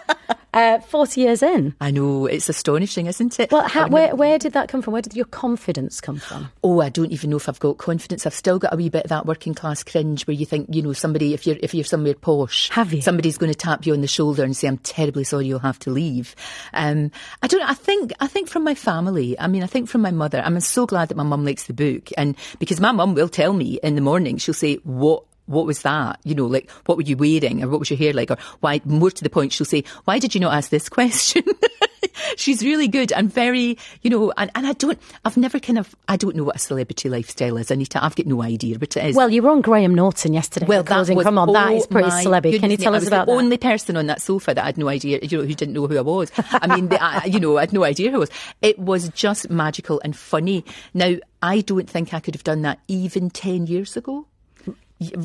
Uh, 0.52 0.80
Forty 0.80 1.20
years 1.20 1.42
in. 1.42 1.74
I 1.80 1.90
know 1.90 2.26
it's 2.26 2.48
astonishing, 2.48 3.06
isn't 3.06 3.38
it? 3.38 3.52
Well, 3.52 3.68
how, 3.68 3.88
where 3.88 4.16
where 4.16 4.38
did 4.38 4.52
that 4.54 4.68
come 4.68 4.82
from? 4.82 4.92
Where 4.92 5.02
did 5.02 5.14
your 5.14 5.26
confidence 5.26 6.00
come 6.00 6.16
from? 6.18 6.50
Oh, 6.64 6.80
I 6.80 6.88
don't 6.88 7.12
even 7.12 7.30
know 7.30 7.36
if 7.36 7.48
I've 7.48 7.60
got 7.60 7.78
confidence. 7.78 8.26
I've 8.26 8.34
still 8.34 8.58
got 8.58 8.74
a 8.74 8.76
wee 8.76 8.88
bit 8.88 9.04
of 9.04 9.10
that 9.10 9.26
working 9.26 9.54
class 9.54 9.84
cringe 9.84 10.26
where 10.26 10.34
you 10.34 10.44
think, 10.46 10.66
you 10.74 10.82
know, 10.82 10.92
somebody 10.92 11.34
if 11.34 11.46
you're 11.46 11.56
if 11.62 11.72
you're 11.72 11.84
somewhere 11.84 12.14
posh, 12.14 12.68
Have 12.70 12.92
you? 12.92 13.00
Somebody's 13.00 13.38
going 13.38 13.52
to 13.52 13.58
tap 13.58 13.86
you 13.86 13.92
on 13.92 14.00
the 14.00 14.08
shoulder 14.08 14.42
and 14.42 14.56
say, 14.56 14.66
"I'm 14.66 14.78
terribly 14.78 15.22
sorry, 15.24 15.46
you'll 15.46 15.60
have 15.60 15.78
to 15.80 15.90
leave." 15.90 16.34
Um, 16.74 17.12
I 17.42 17.46
don't. 17.46 17.60
know, 17.60 17.66
I 17.68 17.74
think 17.74 18.12
I 18.20 18.26
think 18.26 18.48
from 18.48 18.64
my 18.64 18.74
family. 18.74 19.38
I 19.38 19.46
mean, 19.46 19.62
I 19.62 19.66
think 19.66 19.88
from 19.88 20.00
my 20.00 20.10
mother. 20.10 20.42
I'm 20.44 20.58
so 20.60 20.84
glad 20.84 21.10
that 21.10 21.16
my 21.16 21.22
mum 21.22 21.44
likes 21.44 21.64
the 21.64 21.74
book, 21.74 22.10
and 22.18 22.36
because 22.58 22.80
my 22.80 22.90
mum 22.92 23.14
will 23.14 23.28
tell 23.28 23.52
me 23.52 23.78
in 23.82 23.94
the 23.94 24.00
morning, 24.00 24.38
she'll 24.38 24.54
say, 24.54 24.76
"What." 24.82 25.24
What 25.50 25.66
was 25.66 25.82
that? 25.82 26.20
You 26.24 26.34
know, 26.34 26.46
like, 26.46 26.70
what 26.86 26.96
were 26.96 27.02
you 27.02 27.16
wearing 27.16 27.62
or 27.62 27.68
what 27.68 27.80
was 27.80 27.90
your 27.90 27.98
hair 27.98 28.12
like? 28.12 28.30
Or 28.30 28.36
why, 28.60 28.80
more 28.84 29.10
to 29.10 29.22
the 29.24 29.30
point, 29.30 29.52
she'll 29.52 29.64
say, 29.64 29.82
why 30.04 30.18
did 30.18 30.34
you 30.34 30.40
not 30.40 30.54
ask 30.54 30.70
this 30.70 30.88
question? 30.98 31.42
She's 32.36 32.62
really 32.62 32.86
good 32.88 33.12
and 33.12 33.32
very, 33.32 33.78
you 34.02 34.10
know, 34.10 34.32
and, 34.36 34.50
and 34.54 34.66
I 34.66 34.72
don't, 34.74 34.98
I've 35.24 35.36
never 35.36 35.58
kind 35.58 35.78
of, 35.78 35.94
I 36.08 36.16
don't 36.16 36.36
know 36.36 36.44
what 36.44 36.56
a 36.56 36.58
celebrity 36.58 37.08
lifestyle 37.08 37.56
is, 37.56 37.70
Anita. 37.70 38.02
I've 38.02 38.14
got 38.14 38.26
no 38.26 38.42
idea 38.42 38.78
what 38.78 38.96
it 38.96 39.04
is. 39.04 39.16
Well, 39.16 39.30
you 39.30 39.42
were 39.42 39.50
on 39.50 39.60
Graham 39.60 39.94
Norton 39.94 40.32
yesterday. 40.32 40.66
Well, 40.66 40.84
Closing. 40.84 41.16
was, 41.16 41.24
Come 41.24 41.38
on, 41.38 41.52
that 41.52 41.68
oh 41.68 41.76
is 41.76 41.86
pretty 41.86 42.10
celebby. 42.10 42.58
Can 42.58 42.70
you 42.70 42.76
tell 42.76 42.92
me, 42.92 42.98
us 42.98 43.02
I 43.02 43.04
was 43.04 43.08
about 43.08 43.26
the 43.26 43.32
that? 43.32 43.38
only 43.38 43.58
person 43.58 43.96
on 43.96 44.06
that 44.06 44.20
sofa 44.20 44.54
that 44.54 44.62
I 44.62 44.66
had 44.66 44.78
no 44.78 44.88
idea, 44.88 45.18
you 45.22 45.38
know, 45.38 45.44
who 45.44 45.54
didn't 45.54 45.74
know 45.74 45.86
who 45.86 45.98
I 45.98 46.02
was. 46.02 46.30
I 46.52 46.74
mean, 46.74 46.88
the, 46.88 47.02
I, 47.02 47.24
you 47.24 47.40
know, 47.40 47.56
I 47.56 47.60
had 47.60 47.72
no 47.72 47.84
idea 47.84 48.10
who 48.10 48.16
I 48.16 48.20
was. 48.20 48.30
It 48.62 48.78
was 48.78 49.08
just 49.10 49.50
magical 49.50 50.00
and 50.04 50.16
funny. 50.16 50.64
Now, 50.94 51.16
I 51.42 51.60
don't 51.62 51.88
think 51.88 52.12
I 52.12 52.20
could 52.20 52.34
have 52.34 52.44
done 52.44 52.62
that 52.62 52.80
even 52.88 53.30
10 53.30 53.66
years 53.66 53.96
ago. 53.96 54.26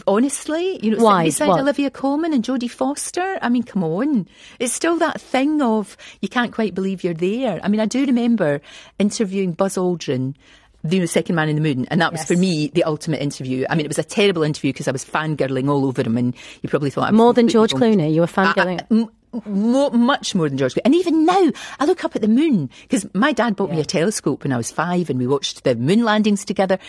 Honestly, 0.07 0.79
you 0.83 0.91
know, 0.95 1.03
Why? 1.03 1.25
beside 1.25 1.49
What? 1.49 1.59
Olivia 1.59 1.89
Colman 1.89 2.31
and 2.33 2.43
Jodie 2.43 2.69
Foster. 2.69 3.37
I 3.41 3.49
mean, 3.49 3.63
come 3.63 3.83
on. 3.83 4.27
It's 4.59 4.71
still 4.73 4.97
that 4.97 5.19
thing 5.19 5.61
of 5.61 5.97
you 6.21 6.29
can't 6.29 6.53
quite 6.53 6.73
believe 6.73 7.03
you're 7.03 7.13
there. 7.13 7.59
I 7.61 7.67
mean, 7.67 7.81
I 7.81 7.85
do 7.85 8.05
remember 8.05 8.61
interviewing 8.99 9.51
Buzz 9.51 9.75
Aldrin, 9.75 10.35
you 10.89 10.99
know, 10.99 11.05
Second 11.05 11.35
Man 11.35 11.49
in 11.49 11.55
the 11.55 11.61
Moon, 11.61 11.85
and 11.91 11.99
that 11.99 12.11
was 12.13 12.21
Yes. 12.21 12.27
for 12.29 12.37
me 12.37 12.67
the 12.73 12.83
ultimate 12.85 13.21
interview. 13.21 13.65
I 13.69 13.75
mean, 13.75 13.85
it 13.85 13.89
was 13.89 13.99
a 13.99 14.03
terrible 14.03 14.43
interview 14.43 14.71
because 14.71 14.87
I 14.87 14.91
was 14.91 15.03
fangirling 15.03 15.69
all 15.69 15.85
over 15.85 16.01
him, 16.03 16.15
and 16.17 16.33
you 16.61 16.69
probably 16.69 16.89
thought 16.89 17.07
I 17.07 17.11
was 17.11 17.17
More 17.17 17.33
than 17.33 17.47
George 17.49 17.71
Clooney. 17.73 18.13
You 18.13 18.21
were 18.21 18.29
I- 18.37 18.43
I- 18.43 18.53
fangirling. 18.53 18.81
Uh, 18.81 18.95
uh, 18.95 18.97
m- 19.01 19.09
More, 19.45 19.91
much 19.91 20.33
more 20.33 20.47
than 20.47 20.57
George 20.57 20.75
Clooney. 20.75 20.85
And 20.85 20.95
even 20.95 21.25
now, 21.25 21.51
I 21.77 21.83
look 21.83 22.05
up 22.05 22.15
at 22.15 22.21
the 22.21 22.27
moon 22.29 22.69
because 22.83 23.05
my 23.13 23.33
dad 23.33 23.57
bought 23.57 23.69
me 23.69 23.81
a 23.81 23.83
telescope 23.83 24.45
when 24.45 24.53
I 24.53 24.57
was 24.57 24.71
five 24.71 25.09
and 25.09 25.19
we 25.19 25.27
watched 25.27 25.65
the 25.65 25.75
moon 25.75 26.05
landings 26.05 26.45
together. 26.45 26.79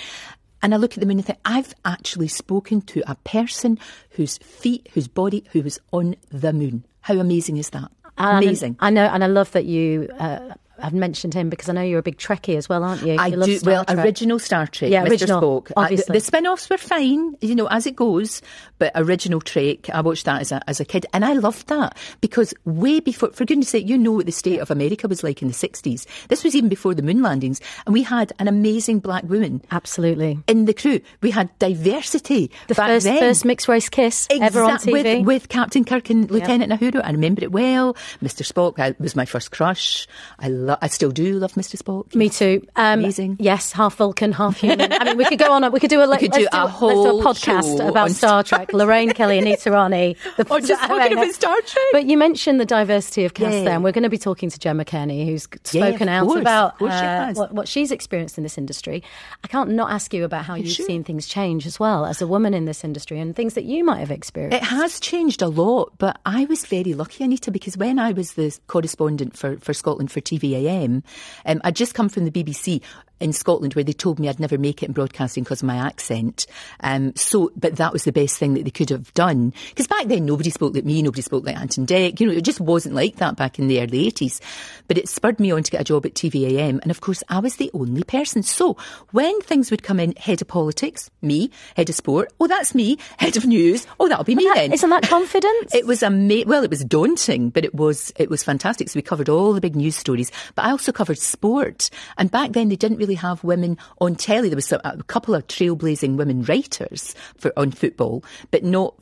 And 0.66 0.74
I 0.74 0.78
look 0.78 0.94
at 0.94 1.00
the 1.00 1.06
moon 1.06 1.18
and 1.18 1.24
think, 1.24 1.38
I've 1.44 1.72
actually 1.84 2.26
spoken 2.26 2.80
to 2.80 3.00
a 3.08 3.14
person 3.14 3.78
whose 4.10 4.38
feet, 4.38 4.88
whose 4.94 5.06
body, 5.06 5.44
who 5.52 5.62
was 5.62 5.78
on 5.92 6.16
the 6.30 6.52
moon. 6.52 6.84
How 7.02 7.20
amazing 7.20 7.58
is 7.58 7.70
that? 7.70 7.88
And 8.18 8.44
amazing. 8.44 8.74
I 8.80 8.90
know, 8.90 9.04
and 9.04 9.22
I 9.22 9.28
love 9.28 9.52
that 9.52 9.66
you 9.66 10.08
uh, 10.18 10.54
have 10.80 10.92
mentioned 10.92 11.34
him 11.34 11.48
because 11.50 11.68
I 11.68 11.72
know 11.72 11.82
you're 11.82 11.98
a 11.98 12.02
big 12.02 12.18
Trekkie 12.18 12.56
as 12.56 12.68
well, 12.68 12.84
aren't 12.84 13.02
you? 13.02 13.16
I 13.18 13.28
You 13.28 13.42
do. 13.44 13.58
Star 13.58 13.72
Well, 13.72 13.84
Trek. 13.84 13.98
original 13.98 14.38
Star 14.38 14.66
Trek, 14.66 14.90
Yeah, 14.90 15.04
Mr. 15.04 15.10
original, 15.10 15.62
Spock. 15.62 15.72
Obviously. 15.76 16.04
the, 16.06 16.12
the 16.14 16.20
spin-offs 16.20 16.68
were 16.70 16.78
fine, 16.78 17.36
you 17.40 17.54
know, 17.54 17.66
as 17.68 17.86
it 17.86 17.96
goes. 17.96 18.42
But 18.78 18.92
original 18.94 19.40
Trek, 19.40 19.88
I 19.90 20.00
watched 20.02 20.24
that 20.26 20.40
as 20.42 20.52
a 20.52 20.60
as 20.68 20.80
a 20.80 20.84
kid, 20.84 21.06
and 21.12 21.24
I 21.24 21.32
loved 21.32 21.68
that 21.68 21.96
because 22.20 22.52
way 22.64 23.00
before, 23.00 23.30
for 23.32 23.44
goodness' 23.44 23.70
sake, 23.70 23.88
you 23.88 23.96
know 23.98 24.12
what 24.12 24.26
the 24.26 24.32
state 24.32 24.58
of 24.58 24.70
America 24.70 25.08
was 25.08 25.22
like 25.24 25.40
in 25.42 25.48
the 25.48 25.54
sixties. 25.54 26.06
This 26.28 26.44
was 26.44 26.54
even 26.54 26.68
before 26.68 26.94
the 26.94 27.02
moon 27.02 27.22
landings, 27.22 27.60
and 27.86 27.92
we 27.92 28.02
had 28.02 28.32
an 28.38 28.48
amazing 28.48 28.98
black 28.98 29.24
woman 29.24 29.62
Absolutely. 29.70 30.38
in 30.46 30.66
the 30.66 30.74
crew. 30.74 31.00
We 31.22 31.30
had 31.30 31.56
diversity. 31.58 32.50
The 32.68 32.74
first 32.74 33.04
then. 33.04 33.18
first 33.18 33.44
mixed 33.44 33.68
race 33.68 33.88
kiss 33.88 34.26
ever 34.30 34.62
on 34.62 34.78
TV. 34.78 34.92
With, 34.92 35.26
with 35.26 35.48
Captain 35.48 35.84
Kirk 35.84 36.10
and 36.10 36.30
Lieutenant 36.30 36.72
Uhura. 36.72 37.00
I 37.04 37.12
remember 37.12 37.42
it 37.42 37.52
well. 37.52 37.94
Mr. 38.22 38.42
Spock 38.46 38.78
I, 38.78 38.94
was 38.98 39.16
my 39.16 39.24
first 39.24 39.50
crush. 39.52 40.06
I, 40.38 40.48
lo- 40.66 40.76
I 40.82 40.88
still 40.88 41.10
do 41.10 41.38
love 41.38 41.52
Mr. 41.54 41.80
Spock. 41.80 42.14
Me 42.14 42.28
too. 42.28 42.66
Um, 42.76 43.00
Amazing. 43.00 43.36
Yes, 43.40 43.72
half 43.72 43.96
Vulcan, 43.96 44.32
half 44.32 44.58
human. 44.58 44.92
I 44.92 45.04
mean, 45.04 45.16
we 45.16 45.24
could 45.24 45.38
go 45.38 45.52
on. 45.52 45.70
We 45.72 45.80
could 45.80 45.90
do 45.90 46.00
a. 46.00 46.10
We 46.10 46.18
could 46.18 46.32
do 46.32 46.48
a 46.52 46.66
whole 46.66 47.20
do 47.20 47.20
a 47.20 47.24
podcast 47.24 47.88
about 47.88 48.10
Star 48.10 48.42
Trek. 48.42 48.72
Lorraine 48.72 49.12
Kelly, 49.12 49.38
Anita 49.38 49.70
Rani. 49.70 50.16
The, 50.36 50.46
Oh, 50.50 50.60
just 50.60 50.82
talking 50.82 51.12
about 51.12 51.32
Star 51.34 51.56
Trek. 51.62 51.84
But 51.92 52.06
you 52.06 52.18
mentioned 52.18 52.60
the 52.60 52.66
diversity 52.66 53.24
of 53.24 53.34
cast. 53.34 53.52
Yeah. 53.52 53.64
There, 53.64 53.74
and 53.74 53.84
we're 53.84 53.92
going 53.92 54.02
to 54.04 54.10
be 54.10 54.18
talking 54.18 54.50
to 54.50 54.58
Gemma 54.58 54.84
Cairney, 54.84 55.24
who's 55.24 55.48
spoken 55.64 56.08
of 56.08 56.14
out 56.14 56.26
course, 56.26 56.40
about 56.40 56.82
uh, 56.82 57.32
what, 57.34 57.52
what 57.52 57.68
she's 57.68 57.90
experienced 57.90 58.36
in 58.36 58.42
this 58.42 58.58
industry. 58.58 59.02
I 59.44 59.48
can't 59.48 59.70
not 59.70 59.90
ask 59.90 60.12
you 60.12 60.24
about 60.24 60.44
how 60.44 60.54
you've 60.54 60.72
sure. 60.72 60.86
seen 60.86 61.04
things 61.04 61.26
change 61.26 61.66
as 61.66 61.80
well 61.80 62.04
as 62.04 62.20
a 62.20 62.26
woman 62.26 62.54
in 62.54 62.64
this 62.64 62.84
industry 62.84 63.18
and 63.18 63.34
things 63.34 63.54
that 63.54 63.64
you 63.64 63.84
might 63.84 63.98
have 64.00 64.10
experienced. 64.10 64.56
It 64.56 64.64
has 64.64 65.00
changed 65.00 65.42
a 65.42 65.48
lot, 65.48 65.92
but 65.98 66.18
I 66.26 66.44
was 66.46 66.66
very 66.66 66.94
lucky, 66.94 67.24
Anita, 67.24 67.50
because 67.50 67.76
when 67.76 67.98
I 67.98 68.12
was 68.12 68.34
the 68.34 68.56
correspondent 68.66 69.36
for, 69.36 69.56
for 69.58 69.72
Scotland 69.74 70.10
for 70.10 70.20
TV-am, 70.64 71.02
um, 71.46 71.60
I'd 71.64 71.76
just 71.76 71.94
come 71.94 72.08
from 72.08 72.24
the 72.24 72.30
BBC 72.30 72.82
in 73.20 73.32
Scotland 73.32 73.74
where 73.74 73.84
they 73.84 73.92
told 73.92 74.18
me 74.18 74.28
I'd 74.28 74.40
never 74.40 74.58
make 74.58 74.82
it 74.82 74.86
in 74.86 74.92
broadcasting 74.92 75.42
because 75.44 75.62
of 75.62 75.66
my 75.66 75.76
accent. 75.76 76.46
Um, 76.80 77.14
so, 77.16 77.50
but 77.56 77.76
that 77.76 77.92
was 77.92 78.04
the 78.04 78.12
best 78.12 78.36
thing 78.38 78.54
that 78.54 78.64
they 78.64 78.70
could 78.70 78.90
have 78.90 79.12
done. 79.14 79.52
Because 79.70 79.86
back 79.86 80.06
then 80.06 80.26
nobody 80.26 80.50
spoke 80.50 80.74
like 80.74 80.84
me, 80.84 81.02
nobody 81.02 81.22
spoke 81.22 81.44
like 81.44 81.56
Ant 81.56 81.78
and 81.78 81.86
Dec. 81.88 82.20
You 82.20 82.26
know, 82.26 82.32
it 82.34 82.44
just 82.44 82.60
wasn't 82.60 82.94
like 82.94 83.16
that 83.16 83.36
back 83.36 83.58
in 83.58 83.68
the 83.68 83.80
early 83.80 84.10
80s. 84.10 84.40
But 84.88 84.98
it 84.98 85.08
spurred 85.08 85.40
me 85.40 85.50
on 85.50 85.62
to 85.62 85.70
get 85.70 85.80
a 85.80 85.84
job 85.84 86.04
at 86.06 86.14
TV-am. 86.14 86.80
And 86.82 86.90
of 86.90 87.00
course, 87.00 87.22
I 87.28 87.38
was 87.38 87.56
the 87.56 87.70
only 87.74 88.02
person. 88.04 88.42
So 88.42 88.76
when 89.12 89.40
things 89.40 89.70
would 89.70 89.82
come 89.82 89.98
in, 90.00 90.14
head 90.16 90.42
of 90.42 90.48
politics, 90.48 91.10
me, 91.22 91.50
head 91.76 91.88
of 91.88 91.94
sport, 91.94 92.32
oh, 92.40 92.46
that's 92.46 92.74
me, 92.74 92.98
head 93.18 93.36
of 93.36 93.46
news, 93.46 93.86
oh, 93.98 94.08
that'll 94.08 94.24
be 94.24 94.34
me 94.34 94.44
That- 94.44 94.54
then. 94.56 94.72
Isn't 94.72 94.90
that 94.90 95.02
confidence? 95.08 95.46
It 95.76 95.86
was 95.86 96.02
ama- 96.02 96.44
well, 96.46 96.64
it 96.64 96.70
was 96.70 96.84
daunting, 96.84 97.50
but 97.50 97.64
it 97.64 97.74
was 97.74 98.12
it 98.16 98.30
was 98.30 98.42
fantastic. 98.42 98.88
So 98.88 98.96
we 98.98 99.02
covered 99.02 99.28
all 99.28 99.52
the 99.52 99.60
big 99.60 99.76
news 99.76 99.94
stories, 99.96 100.32
but 100.54 100.64
I 100.64 100.70
also 100.70 100.90
covered 100.90 101.18
sport. 101.18 101.90
And 102.16 102.30
back 102.30 102.52
then, 102.52 102.68
they 102.70 102.76
didn't 102.76 102.96
really 102.98 103.05
have 103.14 103.44
women 103.44 103.78
on 104.00 104.16
telly. 104.16 104.48
There 104.48 104.56
was 104.56 104.72
a 104.72 105.02
couple 105.06 105.34
of 105.34 105.46
trailblazing 105.46 106.16
women 106.16 106.42
writers 106.42 107.14
for 107.38 107.52
on 107.56 107.70
football, 107.70 108.24
but 108.50 108.64
not. 108.64 108.94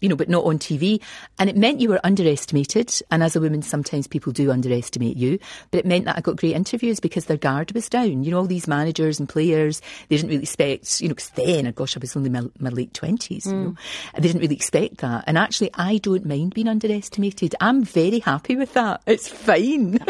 You 0.00 0.08
know, 0.08 0.16
but 0.16 0.28
not 0.28 0.44
on 0.44 0.58
TV. 0.58 1.00
And 1.38 1.50
it 1.50 1.56
meant 1.56 1.80
you 1.80 1.88
were 1.88 2.00
underestimated. 2.04 3.00
And 3.10 3.22
as 3.22 3.36
a 3.36 3.40
woman, 3.40 3.62
sometimes 3.62 4.06
people 4.06 4.32
do 4.32 4.50
underestimate 4.50 5.16
you. 5.16 5.38
But 5.70 5.80
it 5.80 5.86
meant 5.86 6.06
that 6.06 6.16
I 6.16 6.20
got 6.20 6.36
great 6.36 6.54
interviews 6.56 7.00
because 7.00 7.26
their 7.26 7.36
guard 7.36 7.72
was 7.72 7.88
down. 7.88 8.24
You 8.24 8.30
know, 8.30 8.38
all 8.38 8.46
these 8.46 8.66
managers 8.68 9.20
and 9.20 9.28
players, 9.28 9.80
they 10.08 10.16
didn't 10.16 10.30
really 10.30 10.42
expect, 10.42 11.00
you 11.00 11.08
know, 11.08 11.14
because 11.14 11.30
then, 11.30 11.66
oh 11.66 11.72
gosh, 11.72 11.96
I 11.96 12.00
was 12.00 12.16
only 12.16 12.30
my, 12.30 12.42
my 12.58 12.70
late 12.70 12.92
20s, 12.92 13.46
you 13.46 13.52
know, 13.52 13.74
they 14.14 14.22
didn't 14.22 14.40
really 14.40 14.56
expect 14.56 14.98
that. 14.98 15.24
And 15.26 15.36
actually, 15.38 15.70
I 15.74 15.98
don't 15.98 16.24
mind 16.24 16.54
being 16.54 16.68
underestimated. 16.68 17.54
I'm 17.60 17.84
very 17.84 18.20
happy 18.20 18.56
with 18.56 18.74
that. 18.74 19.02
It's 19.06 19.28
fine. 19.28 19.98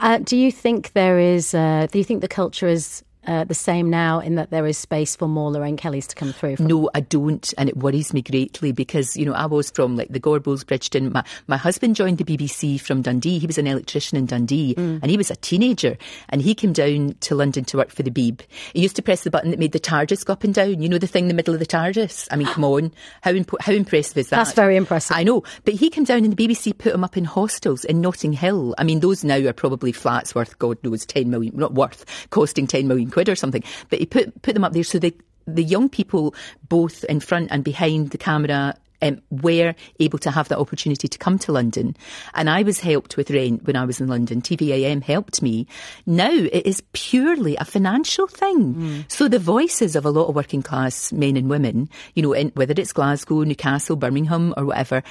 Uh, 0.00 0.18
do 0.18 0.36
you 0.36 0.52
think 0.52 0.92
there 0.92 1.18
is? 1.18 1.54
Uh, 1.54 1.86
do 1.90 1.98
you 1.98 2.04
think 2.04 2.20
the 2.20 2.28
culture 2.28 2.68
is 2.68 3.02
uh, 3.26 3.44
the 3.44 3.54
same 3.54 3.88
now 3.90 4.18
in 4.18 4.34
that 4.34 4.50
there 4.50 4.66
is 4.66 4.76
space 4.76 5.14
for 5.14 5.28
more 5.28 5.50
Lorraine 5.50 5.76
Kellys 5.76 6.06
to 6.08 6.14
come 6.16 6.32
through? 6.32 6.56
From? 6.56 6.66
No, 6.66 6.90
I 6.94 7.00
don't, 7.00 7.52
and 7.56 7.68
it 7.68 7.76
worries 7.76 8.12
me 8.12 8.22
greatly 8.22 8.72
because 8.72 9.16
you 9.16 9.24
know 9.24 9.32
I 9.32 9.46
was 9.46 9.70
from 9.70 9.96
like 9.96 10.08
the 10.08 10.20
Gorbals, 10.20 10.66
Bridgeton. 10.66 11.12
My 11.12 11.24
my 11.46 11.56
husband 11.56 11.96
joined 11.96 12.18
the 12.18 12.24
BBC 12.24 12.80
from 12.80 13.02
Dundee. 13.02 13.38
He 13.38 13.46
was 13.46 13.58
an 13.58 13.66
electrician 13.66 14.18
in 14.18 14.26
Dundee, 14.26 14.74
and 14.76 15.10
he 15.10 15.16
was 15.16 15.30
a 15.30 15.36
teenager, 15.36 15.96
and 16.30 16.42
he 16.42 16.54
came 16.54 16.72
down 16.72 17.14
to 17.20 17.34
London 17.34 17.64
to 17.66 17.76
work 17.76 17.90
for 17.90 18.02
the 18.02 18.10
Beeb. 18.10 18.40
He 18.72 18.82
used 18.82 18.96
to 18.96 19.02
press 19.02 19.22
the 19.22 19.30
button 19.30 19.50
that 19.50 19.58
made 19.58 19.72
the 19.72 19.80
TARDIS 19.80 20.24
go 20.24 20.32
up 20.32 20.44
and 20.44 20.54
down. 20.54 20.82
You 20.82 20.88
know 20.88 20.98
the 20.98 21.06
thing 21.06 21.24
in 21.24 21.28
the 21.28 21.34
middle 21.34 21.54
of 21.54 21.60
the 21.60 21.66
TARDIS. 21.66 22.28
I 22.30 22.36
mean, 22.36 22.46
come 22.52 22.64
on, 22.64 22.92
how 23.20 23.30
imp- 23.30 23.60
how 23.60 23.72
impressive 23.72 24.18
is 24.18 24.30
that? 24.30 24.36
That's 24.36 24.52
very 24.52 24.76
impressive. 24.76 25.16
I 25.16 25.22
know, 25.22 25.44
but 25.64 25.74
he 25.74 25.90
came 25.90 26.04
down 26.04 26.24
and 26.24 26.36
the 26.36 26.48
BBC 26.48 26.76
put 26.76 26.94
him 26.94 27.04
up 27.04 27.16
in 27.16 27.24
hostels 27.24 27.84
in 27.84 28.00
Notting 28.00 28.32
Hill. 28.32 28.74
I 28.78 28.84
mean, 28.84 29.00
those 29.00 29.22
now 29.22 29.38
are 29.38 29.52
probably 29.52 29.92
flats 29.92 30.34
worth 30.34 30.58
God 30.58 30.78
knows 30.82 31.06
ten 31.06 31.30
million, 31.30 31.56
not 31.56 31.74
worth, 31.74 32.04
costing 32.30 32.66
ten 32.66 32.88
million 32.88 33.11
quid 33.12 33.28
or 33.28 33.36
something. 33.36 33.62
But 33.90 34.00
he 34.00 34.06
put 34.06 34.42
put 34.42 34.54
them 34.54 34.64
up 34.64 34.72
there 34.72 34.84
so 34.84 34.98
they 34.98 35.12
the 35.46 35.62
young 35.62 35.88
people, 35.88 36.34
both 36.68 37.04
in 37.04 37.20
front 37.20 37.50
and 37.50 37.64
behind 37.64 38.10
the 38.10 38.18
camera, 38.18 38.76
um, 39.02 39.20
were 39.30 39.74
able 39.98 40.18
to 40.20 40.30
have 40.30 40.48
that 40.48 40.58
opportunity 40.58 41.08
to 41.08 41.18
come 41.18 41.38
to 41.40 41.52
London. 41.52 41.96
And 42.34 42.48
I 42.48 42.62
was 42.62 42.78
helped 42.78 43.16
with 43.16 43.30
rent 43.30 43.64
when 43.64 43.76
I 43.76 43.84
was 43.84 44.00
in 44.00 44.06
London. 44.06 44.40
TV-am 44.40 45.00
helped 45.00 45.42
me. 45.42 45.66
Now 46.06 46.32
it 46.32 46.64
is 46.64 46.82
purely 46.92 47.56
a 47.56 47.64
financial 47.64 48.28
thing. 48.28 49.04
So 49.08 49.28
the 49.28 49.40
voices 49.40 49.96
of 49.96 50.06
a 50.06 50.10
lot 50.10 50.28
of 50.28 50.36
working 50.36 50.62
class 50.62 51.12
men 51.12 51.36
and 51.36 51.50
women, 51.50 51.88
you 52.14 52.22
know, 52.22 52.32
in, 52.32 52.48
whether 52.54 52.74
it's 52.76 52.92
Glasgow, 52.92 53.42
Newcastle, 53.42 53.96
Birmingham, 53.96 54.54
or 54.56 54.66
whatever, 54.66 55.02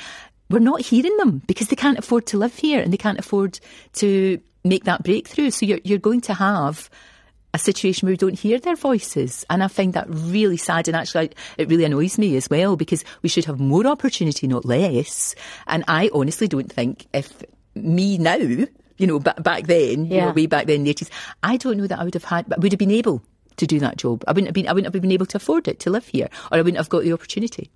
we're 0.49 0.59
not 0.59 0.81
hearing 0.81 1.15
them 1.17 1.41
because 1.47 1.67
they 1.67 1.75
can't 1.75 1.99
afford 1.99 2.25
to 2.27 2.37
live 2.37 2.55
here 2.55 2.81
and 2.81 2.91
they 2.91 2.97
can't 2.97 3.19
afford 3.19 3.59
to 3.93 4.39
make 4.63 4.85
that 4.85 5.03
breakthrough. 5.03 5.51
So 5.51 5.65
you're, 5.65 5.79
you're 5.83 5.99
going 5.99 6.21
to 6.21 6.33
have 6.33 6.89
a 7.53 7.57
situation 7.59 8.05
where 8.05 8.13
we 8.13 8.17
don't 8.17 8.39
hear 8.39 8.59
their 8.59 8.75
voices. 8.75 9.45
And 9.49 9.61
I 9.63 9.67
find 9.67 9.93
that 9.93 10.07
really 10.09 10.57
sad. 10.57 10.87
And 10.87 10.95
actually, 10.95 11.31
it 11.57 11.67
really 11.69 11.83
annoys 11.85 12.17
me 12.17 12.37
as 12.37 12.49
well 12.49 12.75
because 12.77 13.03
we 13.21 13.29
should 13.29 13.45
have 13.45 13.59
more 13.59 13.85
opportunity, 13.87 14.47
not 14.47 14.63
less. 14.65 15.35
And 15.67 15.83
I 15.87 16.09
honestly 16.13 16.47
don't 16.47 16.71
think 16.71 17.07
if 17.13 17.43
me 17.75 18.17
now, 18.17 18.35
you 18.35 18.67
know, 19.07 19.19
ba- 19.19 19.35
back 19.41 19.67
then, 19.67 20.05
you 20.05 20.15
Yeah. 20.15 20.25
know, 20.27 20.31
way 20.31 20.45
back 20.45 20.67
then 20.67 20.75
in 20.77 20.83
the 20.85 20.93
80s, 20.93 21.09
I 21.43 21.57
don't 21.57 21.77
know 21.77 21.87
that 21.87 21.99
I 21.99 22.03
would 22.05 22.13
have 22.13 22.23
had, 22.23 22.47
but 22.47 22.59
would 22.61 22.71
have 22.71 22.79
been 22.79 22.91
able 22.91 23.21
to 23.57 23.67
do 23.67 23.79
that 23.79 23.97
job. 23.97 24.23
I 24.27 24.31
wouldn't 24.31 24.47
have 24.47 24.53
been, 24.53 24.67
I 24.67 24.73
wouldn't 24.73 24.93
have 24.93 25.01
been 25.01 25.11
able 25.11 25.25
to 25.27 25.37
afford 25.37 25.67
it 25.67 25.79
to 25.81 25.89
live 25.89 26.07
here 26.07 26.29
or 26.51 26.57
I 26.57 26.61
wouldn't 26.61 26.77
have 26.77 26.89
got 26.89 27.03
the 27.03 27.11
opportunity. 27.13 27.69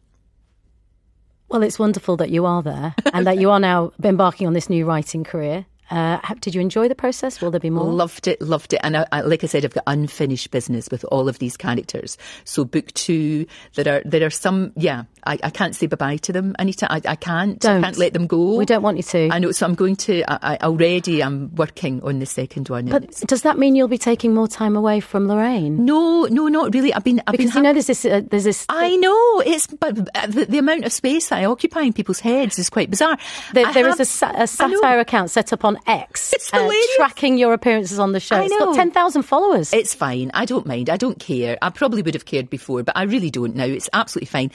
Well, 1.50 1.62
it's 1.64 1.78
wonderful 1.78 2.18
that 2.18 2.32
you 2.32 2.46
are 2.46 2.64
there 2.64 2.96
and 3.14 3.28
that 3.28 3.38
you 3.38 3.52
are 3.52 3.60
now 3.60 3.92
embarking 4.04 4.48
on 4.48 4.54
this 4.54 4.70
new 4.70 4.86
writing 4.86 5.24
career. 5.24 5.66
Uh, 5.91 6.19
did 6.39 6.56
you 6.56 6.62
enjoy 6.62 6.88
the 6.88 6.95
process? 6.95 7.41
Will 7.41 7.52
there 7.52 7.60
be 7.60 7.69
more? 7.69 7.86
Loved 7.86 8.28
it, 8.28 8.41
loved 8.41 8.74
it. 8.74 8.80
And 8.84 8.98
I, 8.98 9.06
I, 9.12 9.21
like 9.21 9.43
I 9.43 9.48
said, 9.48 9.63
I've 9.63 9.74
got 9.74 9.84
unfinished 9.88 10.52
business 10.52 10.89
with 10.89 11.06
all 11.12 11.30
of 11.30 11.39
these 11.39 11.58
characters. 11.58 12.17
So 12.43 12.65
book 12.65 12.91
two, 12.93 13.45
there 13.76 13.98
are 13.98 14.02
there 14.04 14.26
are 14.26 14.32
some. 14.32 14.74
Yeah, 14.76 15.04
I, 15.26 15.39
I 15.43 15.50
can't 15.50 15.76
say 15.76 15.88
bye 15.88 15.95
bye 15.95 16.17
to 16.17 16.34
them, 16.34 16.56
Anita. 16.58 16.91
I, 16.91 17.02
I 17.06 17.15
can't. 17.15 17.60
Don't. 17.60 17.84
I 17.84 17.88
can't 17.88 17.98
let 17.98 18.13
them 18.13 18.28
go. 18.28 18.56
We 18.56 18.65
don't 18.65 18.82
want 18.82 18.98
you 18.98 19.04
to. 19.04 19.30
I 19.32 19.39
know. 19.39 19.52
So 19.52 19.65
I'm 19.65 19.76
going 19.76 19.95
to. 19.98 20.24
I, 20.28 20.56
I 20.56 20.58
already. 20.65 21.21
I'm 21.21 21.54
working 21.56 22.02
on 22.04 22.19
the 22.19 22.26
second 22.26 22.69
one. 22.69 22.86
But 22.86 23.12
does 23.28 23.43
that 23.43 23.58
mean 23.60 23.76
you'll 23.76 23.88
be 23.88 23.98
taking 23.98 24.34
more 24.34 24.48
time 24.48 24.76
away 24.76 25.00
from 25.00 25.28
Lorraine? 25.28 25.86
No, 25.86 26.26
no, 26.26 26.48
not 26.48 26.74
really. 26.74 26.93
I've 26.93 27.04
been. 27.04 27.21
I've 27.28 27.34
because 27.34 27.52
been 27.52 27.58
you 27.58 27.63
know 27.63 27.74
there's 27.74 27.88
this. 27.88 28.06
Uh, 28.06 28.21
there's 28.30 28.45
this. 28.45 28.65
I 28.69 28.95
know 28.95 29.41
it's, 29.45 29.67
but 29.67 29.95
the, 29.95 30.45
the, 30.50 30.58
amount 30.58 30.86
of 30.86 30.91
space 30.91 31.30
that 31.30 31.39
I 31.39 31.45
occupy 31.45 31.82
in 31.82 31.93
people's 31.93 32.19
heads 32.19 32.58
is 32.58 32.69
quite 32.69 32.89
bizarre. 32.89 33.17
There, 33.54 33.71
there 33.74 33.88
have, 33.88 34.00
is 34.00 34.21
a, 34.21 34.32
a 34.36 34.48
satire 34.48 35.00
account 35.00 35.30
set 35.30 35.54
up 35.54 35.63
on 35.63 35.75
X. 35.88 36.34
It's 36.46 36.54
uh, 36.54 36.70
tracking 36.98 37.38
your 37.38 37.54
appearances 37.54 37.98
on 37.98 38.12
the 38.12 38.20
show. 38.20 38.36
I 38.36 38.44
It's 38.44 38.52
know. 38.52 38.66
got 38.68 38.76
10,000 38.76 39.24
followers. 39.24 39.74
It's 39.74 39.96
fine. 39.96 40.30
I 40.34 40.46
don't 40.46 40.66
mind. 40.68 40.90
I 40.92 40.98
don't 40.98 41.18
care. 41.20 41.58
I 41.62 41.70
probably 41.72 42.04
would 42.04 42.14
have 42.14 42.26
cared 42.26 42.50
before, 42.52 42.84
but 42.84 42.96
I 42.96 43.04
really 43.04 43.32
don't 43.32 43.56
now. 43.56 43.66
It's 43.66 43.90
absolutely 43.94 44.28
fine. 44.28 44.52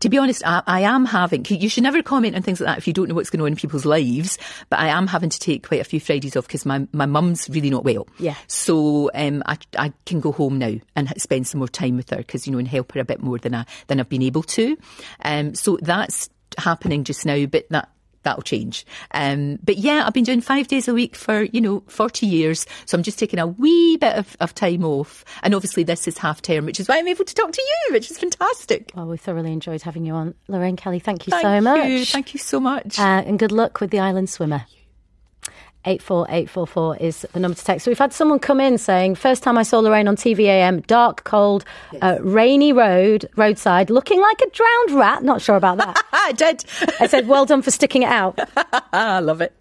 To 0.00 0.08
be 0.08 0.18
honest, 0.18 0.42
I, 0.44 0.62
I 0.66 0.80
am 0.80 1.06
having, 1.06 1.46
you 1.48 1.68
should 1.68 1.82
never 1.82 2.02
comment 2.02 2.36
on 2.36 2.42
things 2.42 2.60
like 2.60 2.66
that 2.66 2.78
if 2.78 2.86
you 2.86 2.92
don't 2.92 3.08
know 3.08 3.14
what's 3.14 3.30
going 3.30 3.40
on 3.42 3.48
in 3.48 3.56
people's 3.56 3.86
lives, 3.86 4.38
but 4.68 4.80
I 4.80 4.88
am 4.88 5.06
having 5.06 5.30
to 5.30 5.38
take 5.38 5.66
quite 5.66 5.80
a 5.80 5.84
few 5.84 6.00
Fridays 6.00 6.36
off 6.36 6.46
because 6.46 6.66
my, 6.66 6.86
my 6.92 7.06
mum's 7.06 7.48
really 7.48 7.70
not 7.70 7.84
well. 7.84 8.06
Yeah. 8.18 8.34
So 8.46 9.10
um, 9.14 9.42
I, 9.46 9.56
I 9.78 9.92
can 10.04 10.20
go 10.20 10.32
home 10.32 10.58
now 10.58 10.74
and 10.96 11.12
spend 11.20 11.46
some 11.46 11.58
more 11.60 11.68
time 11.68 11.96
with 11.96 12.10
her 12.10 12.16
because, 12.18 12.46
you 12.46 12.52
know, 12.52 12.58
and 12.58 12.68
help 12.68 12.92
her 12.92 13.00
a 13.00 13.04
bit 13.04 13.22
more 13.22 13.38
than, 13.38 13.54
I, 13.54 13.64
than 13.86 14.00
I've 14.00 14.08
been 14.08 14.22
able 14.22 14.42
to. 14.42 14.76
Um, 15.22 15.54
so 15.54 15.78
that's 15.80 16.28
happening 16.58 17.04
just 17.04 17.24
now, 17.24 17.46
but 17.46 17.66
that 17.70 17.88
that'll 18.22 18.42
change. 18.42 18.86
Um, 19.12 19.58
but 19.62 19.78
yeah, 19.78 20.04
I've 20.06 20.14
been 20.14 20.24
doing 20.24 20.40
five 20.40 20.68
days 20.68 20.88
a 20.88 20.94
week 20.94 21.16
for, 21.16 21.42
you 21.42 21.60
know, 21.60 21.82
40 21.86 22.26
years. 22.26 22.66
So 22.86 22.96
I'm 22.96 23.02
just 23.02 23.18
taking 23.18 23.38
a 23.38 23.46
wee 23.46 23.96
bit 23.96 24.16
of, 24.16 24.36
of 24.40 24.54
time 24.54 24.84
off. 24.84 25.24
And 25.42 25.54
obviously 25.54 25.82
this 25.82 26.06
is 26.08 26.18
half 26.18 26.42
term, 26.42 26.66
which 26.66 26.80
is 26.80 26.88
why 26.88 26.98
I'm 26.98 27.08
able 27.08 27.24
to 27.24 27.34
talk 27.34 27.52
to 27.52 27.62
you, 27.62 27.94
which 27.94 28.10
is 28.10 28.18
fantastic. 28.18 28.92
Well, 28.94 29.06
we 29.06 29.16
thoroughly 29.16 29.52
enjoyed 29.52 29.82
having 29.82 30.04
you 30.04 30.14
on. 30.14 30.34
Lorraine 30.48 30.76
Kelly, 30.76 30.98
thank 30.98 31.26
you 31.26 31.30
Thank 31.30 31.42
so 31.42 31.60
much. 31.60 31.88
you. 31.88 32.04
Thank 32.04 32.34
you 32.34 32.40
so 32.40 32.60
much. 32.60 32.98
Uh, 32.98 33.22
and 33.26 33.38
good 33.38 33.52
luck 33.52 33.80
with 33.80 33.90
the 33.90 34.00
island 34.00 34.28
swimmer. 34.30 34.66
84844 35.84 36.96
is 36.98 37.26
the 37.32 37.40
number 37.40 37.56
to 37.56 37.64
text. 37.64 37.84
So 37.84 37.90
we've 37.90 37.98
had 37.98 38.12
someone 38.12 38.38
come 38.38 38.60
in 38.60 38.76
saying, 38.76 39.14
first 39.14 39.42
time 39.42 39.56
I 39.56 39.62
saw 39.62 39.78
Lorraine 39.78 40.08
on 40.08 40.16
TV-am, 40.16 40.82
dark, 40.82 41.24
cold, 41.24 41.64
uh, 42.02 42.18
rainy 42.20 42.72
road, 42.72 43.28
roadside, 43.36 43.88
looking 43.88 44.20
like 44.20 44.40
a 44.42 44.50
drowned 44.50 44.90
rat. 44.92 45.22
Not 45.22 45.40
sure 45.40 45.56
about 45.56 45.78
that. 45.78 46.02
I 46.12 46.32
did. 46.32 46.64
I 47.00 47.06
said, 47.06 47.26
well 47.28 47.46
done 47.46 47.62
for 47.62 47.70
sticking 47.70 48.02
it 48.02 48.08
out. 48.10 48.38
I 48.92 49.20
love 49.20 49.40
it. 49.40 49.54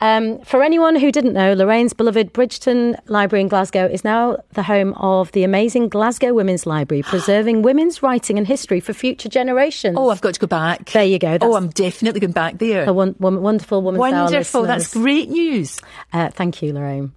Um, 0.00 0.38
for 0.40 0.62
anyone 0.62 0.96
who 0.96 1.10
didn't 1.12 1.32
know, 1.32 1.52
Lorraine's 1.54 1.92
beloved 1.92 2.32
Bridgeton 2.32 2.96
Library 3.06 3.42
in 3.42 3.48
Glasgow 3.48 3.86
is 3.86 4.04
now 4.04 4.38
the 4.52 4.62
home 4.62 4.92
of 4.94 5.32
the 5.32 5.42
amazing 5.44 5.88
Glasgow 5.88 6.32
Women's 6.34 6.66
Library, 6.66 7.02
preserving 7.06 7.62
women's 7.62 8.02
writing 8.02 8.38
and 8.38 8.46
history 8.46 8.80
for 8.80 8.92
future 8.92 9.28
generations. 9.28 9.96
Oh, 9.98 10.10
I've 10.10 10.20
got 10.20 10.34
to 10.34 10.40
go 10.40 10.46
back. 10.46 10.90
There 10.90 11.04
you 11.04 11.18
go. 11.18 11.32
That's 11.32 11.44
oh, 11.44 11.54
I'm 11.54 11.68
definitely 11.68 12.20
going 12.20 12.32
back 12.32 12.58
there. 12.58 12.84
a 12.88 12.92
won- 12.92 13.14
won- 13.18 13.42
wonderful 13.42 13.82
woman. 13.82 13.98
Wonderful. 13.98 14.62
That's 14.64 14.92
great 14.94 15.28
news. 15.28 15.65
Uh, 16.12 16.30
thank 16.30 16.62
you, 16.62 16.72
Lorraine. 16.72 17.12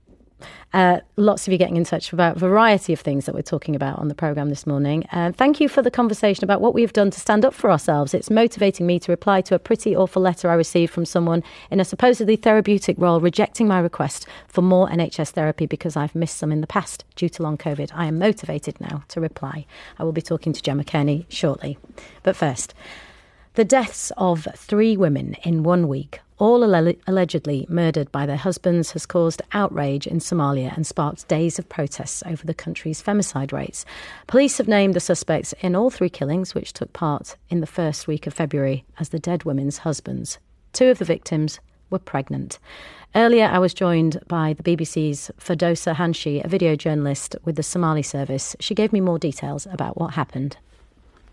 Uh, 0.72 1.00
lots 1.16 1.48
of 1.48 1.52
you 1.52 1.58
getting 1.58 1.78
in 1.78 1.84
touch 1.84 2.14
about 2.14 2.36
a 2.36 2.40
variety 2.40 2.94
of 2.94 3.00
things 3.00 3.26
that 3.26 3.34
we're 3.34 3.42
talking 3.42 3.76
about 3.76 3.98
on 3.98 4.08
the 4.08 4.16
programme 4.16 4.50
this 4.50 4.68
morning. 4.68 5.04
Uh, 5.12 5.32
thank 5.32 5.60
you 5.60 5.68
for 5.68 5.82
the 5.82 5.90
conversation 5.90 6.44
about 6.44 6.62
what 6.62 6.76
we've 6.76 6.94
done 6.94 7.10
to 7.10 7.20
stand 7.20 7.44
up 7.44 7.54
for 7.54 7.72
ourselves. 7.72 8.14
It's 8.14 8.30
motivating 8.30 8.86
me 8.86 9.00
to 9.00 9.12
reply 9.12 9.42
to 9.42 9.56
a 9.56 9.60
pretty 9.60 9.96
awful 9.96 10.22
letter 10.22 10.50
I 10.50 10.54
received 10.54 10.94
from 10.94 11.06
someone 11.06 11.44
in 11.72 11.80
a 11.80 11.86
supposedly 11.86 12.36
therapeutic 12.36 12.98
role 13.00 13.20
rejecting 13.20 13.68
my 13.68 13.80
request 13.80 14.28
for 14.48 14.62
more 14.62 14.88
NHS 14.90 15.32
therapy 15.32 15.66
because 15.66 15.96
I've 15.96 16.16
missed 16.16 16.38
some 16.38 16.52
in 16.52 16.62
the 16.62 16.68
past 16.68 17.04
due 17.16 17.30
to 17.30 17.44
long 17.44 17.58
COVID. 17.58 17.90
I 17.94 18.06
am 18.06 18.20
motivated 18.20 18.80
now 18.80 19.04
to 19.10 19.20
reply. 19.20 19.66
I 19.98 20.04
will 20.04 20.12
be 20.12 20.22
talking 20.22 20.54
to 20.54 20.62
Gemma 20.62 20.84
Cairney 20.84 21.26
shortly. 21.30 21.80
But 22.22 22.36
first, 22.36 22.76
the 23.56 23.66
deaths 23.66 24.12
of 24.18 24.48
three 24.56 24.96
women 24.96 25.36
in 25.44 25.64
one 25.64 25.88
week, 25.88 26.22
all 26.40 26.64
alle- 26.64 26.96
allegedly 27.06 27.66
murdered 27.70 28.12
by 28.12 28.26
their 28.26 28.38
husbands, 28.38 28.92
has 28.92 29.06
caused 29.06 29.42
outrage 29.52 30.08
in 30.08 30.20
Somalia 30.20 30.76
and 30.76 30.88
sparked 30.88 31.28
days 31.28 31.60
of 31.60 31.70
protests 31.70 32.24
over 32.26 32.46
the 32.46 32.54
country's 32.54 33.04
femicide 33.04 33.52
rates. 33.52 33.86
Police 34.26 34.58
have 34.58 34.68
named 34.68 34.94
the 34.94 35.00
suspects 35.00 35.54
in 35.62 35.76
all 35.76 35.90
three 35.90 36.10
killings, 36.10 36.56
which 36.56 36.74
took 36.74 36.94
part 36.94 37.36
in 37.50 37.60
the 37.60 37.68
first 37.68 38.08
week 38.08 38.26
of 38.26 38.34
February, 38.34 38.86
as 39.00 39.10
the 39.10 39.20
dead 39.20 39.44
women's 39.44 39.80
husbands. 39.80 40.40
Two 40.74 40.88
of 40.88 40.98
the 40.98 41.06
victims 41.06 41.60
were 41.90 42.00
pregnant. 42.00 42.58
Earlier, 43.16 43.46
I 43.46 43.60
was 43.60 43.74
joined 43.74 44.22
by 44.28 44.54
the 44.54 44.64
BBC's 44.64 45.32
Fadosa 45.40 45.96
Hanshi, 45.96 46.44
a 46.44 46.48
video 46.48 46.76
journalist 46.76 47.36
with 47.44 47.56
the 47.56 47.64
Somali 47.64 48.04
service. 48.04 48.56
She 48.60 48.76
gave 48.76 48.94
me 48.94 49.02
more 49.02 49.20
details 49.20 49.68
about 49.72 50.00
what 50.00 50.14
happened 50.14 50.58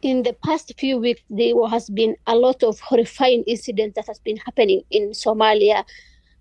in 0.03 0.23
the 0.23 0.35
past 0.45 0.73
few 0.79 0.99
weeks, 0.99 1.23
there 1.31 1.55
has 1.69 1.89
been 1.89 2.17
a 2.27 2.37
lot 2.37 2.63
of 2.63 2.79
horrifying 2.81 3.43
incidents 3.47 3.95
that 3.97 4.07
has 4.07 4.19
been 4.19 4.37
happening 4.37 4.83
in 4.91 5.11
Somalia. 5.11 5.85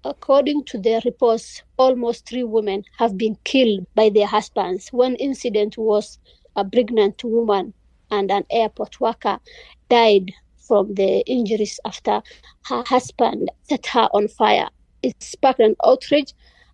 According 0.04 0.66
to 0.66 0.78
the 0.78 1.02
reports, 1.06 1.64
almost 1.78 2.28
three 2.28 2.44
women 2.44 2.84
have 2.98 3.18
been 3.18 3.38
killed 3.44 3.86
by 3.96 4.10
their 4.10 4.28
husbands. 4.28 4.90
One 4.90 5.16
incident 5.16 5.78
was 5.78 6.20
a 6.56 6.66
pregnant 6.66 7.24
woman 7.24 7.74
and 8.12 8.30
an 8.30 8.46
airport 8.52 9.00
worker 9.00 9.40
died 9.90 10.32
from 10.58 10.94
the 10.94 11.24
injuries 11.26 11.80
after 11.86 12.22
her 12.66 12.84
husband 12.86 13.50
set 13.64 13.86
her 13.88 14.10
on 14.14 14.28
fire. 14.28 14.70
It 15.02 15.22
sparked 15.24 15.60
an 15.60 15.76
outrage 15.84 16.34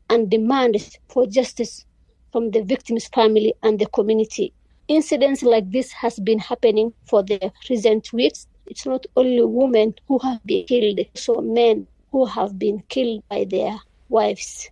and 0.10 0.30
demand 0.30 0.76
for 1.08 1.26
justice 1.26 1.86
from 2.32 2.52
the 2.52 2.63
victim's 2.63 3.08
family 3.08 3.54
and 3.63 3.80
the 3.80 3.88
community 3.88 4.54
incidents 4.88 5.44
like 5.44 5.70
this 5.72 5.91
has 5.91 6.20
been 6.20 6.39
happening 6.39 6.94
for 7.08 7.24
the 7.24 7.52
recent 7.70 8.12
weeks. 8.13 8.48
It's 8.67 8.86
not 8.86 9.06
only 9.15 9.44
women 9.44 9.96
who 10.08 10.20
have 10.20 10.44
been 10.46 10.65
killed, 10.65 11.00
so 11.15 11.41
men 11.41 11.88
who 12.12 12.26
have 12.26 12.58
been 12.60 12.84
killed 12.89 13.24
by 13.30 13.46
their 13.50 13.78
wives. 14.10 14.70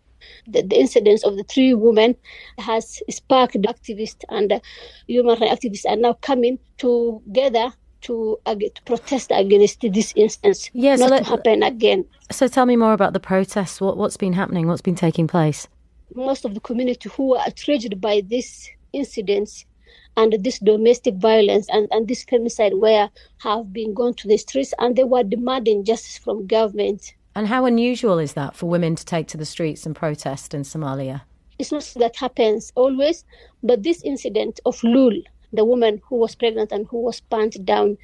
The, 0.47 0.61
the 0.61 0.77
incidents 0.79 1.23
of 1.23 1.37
the 1.37 1.43
three 1.43 1.73
women 1.73 2.15
has 2.57 3.01
sparked 3.09 3.55
activists 3.55 4.23
and 4.29 4.61
human 5.07 5.39
rights 5.39 5.53
activists 5.65 5.85
are 5.89 5.95
now 5.95 6.13
coming 6.13 6.59
together 6.77 7.71
to, 8.01 8.37
uh, 8.45 8.55
to 8.55 8.81
protest 8.85 9.31
against 9.33 9.81
this 9.81 10.13
instance 10.15 10.69
Yeah, 10.73 10.95
so 10.97 11.03
not 11.03 11.11
let- 11.11 11.23
to 11.23 11.29
happen 11.29 11.63
again. 11.63 12.05
So 12.31 12.47
tell 12.47 12.65
me 12.65 12.75
more 12.75 12.93
about 12.93 13.13
the 13.13 13.19
protests. 13.19 13.81
What, 13.81 13.97
what's 13.97 14.17
been 14.17 14.33
happening? 14.33 14.67
What's 14.67 14.81
been 14.81 14.95
taking 14.95 15.27
place? 15.27 15.67
most 16.15 16.43
of 16.43 16.53
the 16.55 16.59
community 16.59 17.07
who 17.09 17.35
are 17.35 17.45
outraged 17.45 18.01
by 18.01 18.21
these 18.25 18.69
incidents 18.93 19.65
and 20.19 20.43
this 20.43 20.59
domestic 20.59 21.15
violence 21.15 21.67
and, 21.69 21.87
and 21.91 22.09
this 22.09 22.25
femicide 22.25 22.77
where 22.77 23.09
have 23.37 23.71
been 23.71 23.93
gone 23.93 24.13
to 24.13 24.27
the 24.27 24.35
streets 24.35 24.73
and 24.77 24.97
they 24.97 25.05
were 25.05 25.23
demanding 25.23 25.85
justice 25.85 26.17
from 26.17 26.45
government. 26.45 27.13
And 27.35 27.47
how 27.47 27.63
unusual 27.65 28.19
is 28.19 28.33
that 28.33 28.53
for 28.53 28.67
women 28.67 28.97
to 28.97 29.05
take 29.05 29.27
to 29.27 29.37
the 29.37 29.45
streets 29.45 29.85
and 29.85 29.95
protest 29.95 30.53
in 30.53 30.63
Somalia? 30.63 31.21
It's 31.57 31.71
not 31.71 31.89
that 31.95 32.17
happens 32.17 32.73
always, 32.75 33.23
but 33.63 33.83
this 33.83 34.03
incident 34.03 34.59
of 34.65 34.83
Lul, 34.83 35.13
the 35.53 35.63
woman 35.63 36.01
who 36.09 36.17
was 36.17 36.35
pregnant 36.35 36.73
and 36.73 36.85
who 36.87 36.99
was 36.99 37.21
burnt 37.21 37.63
down, 37.63 37.97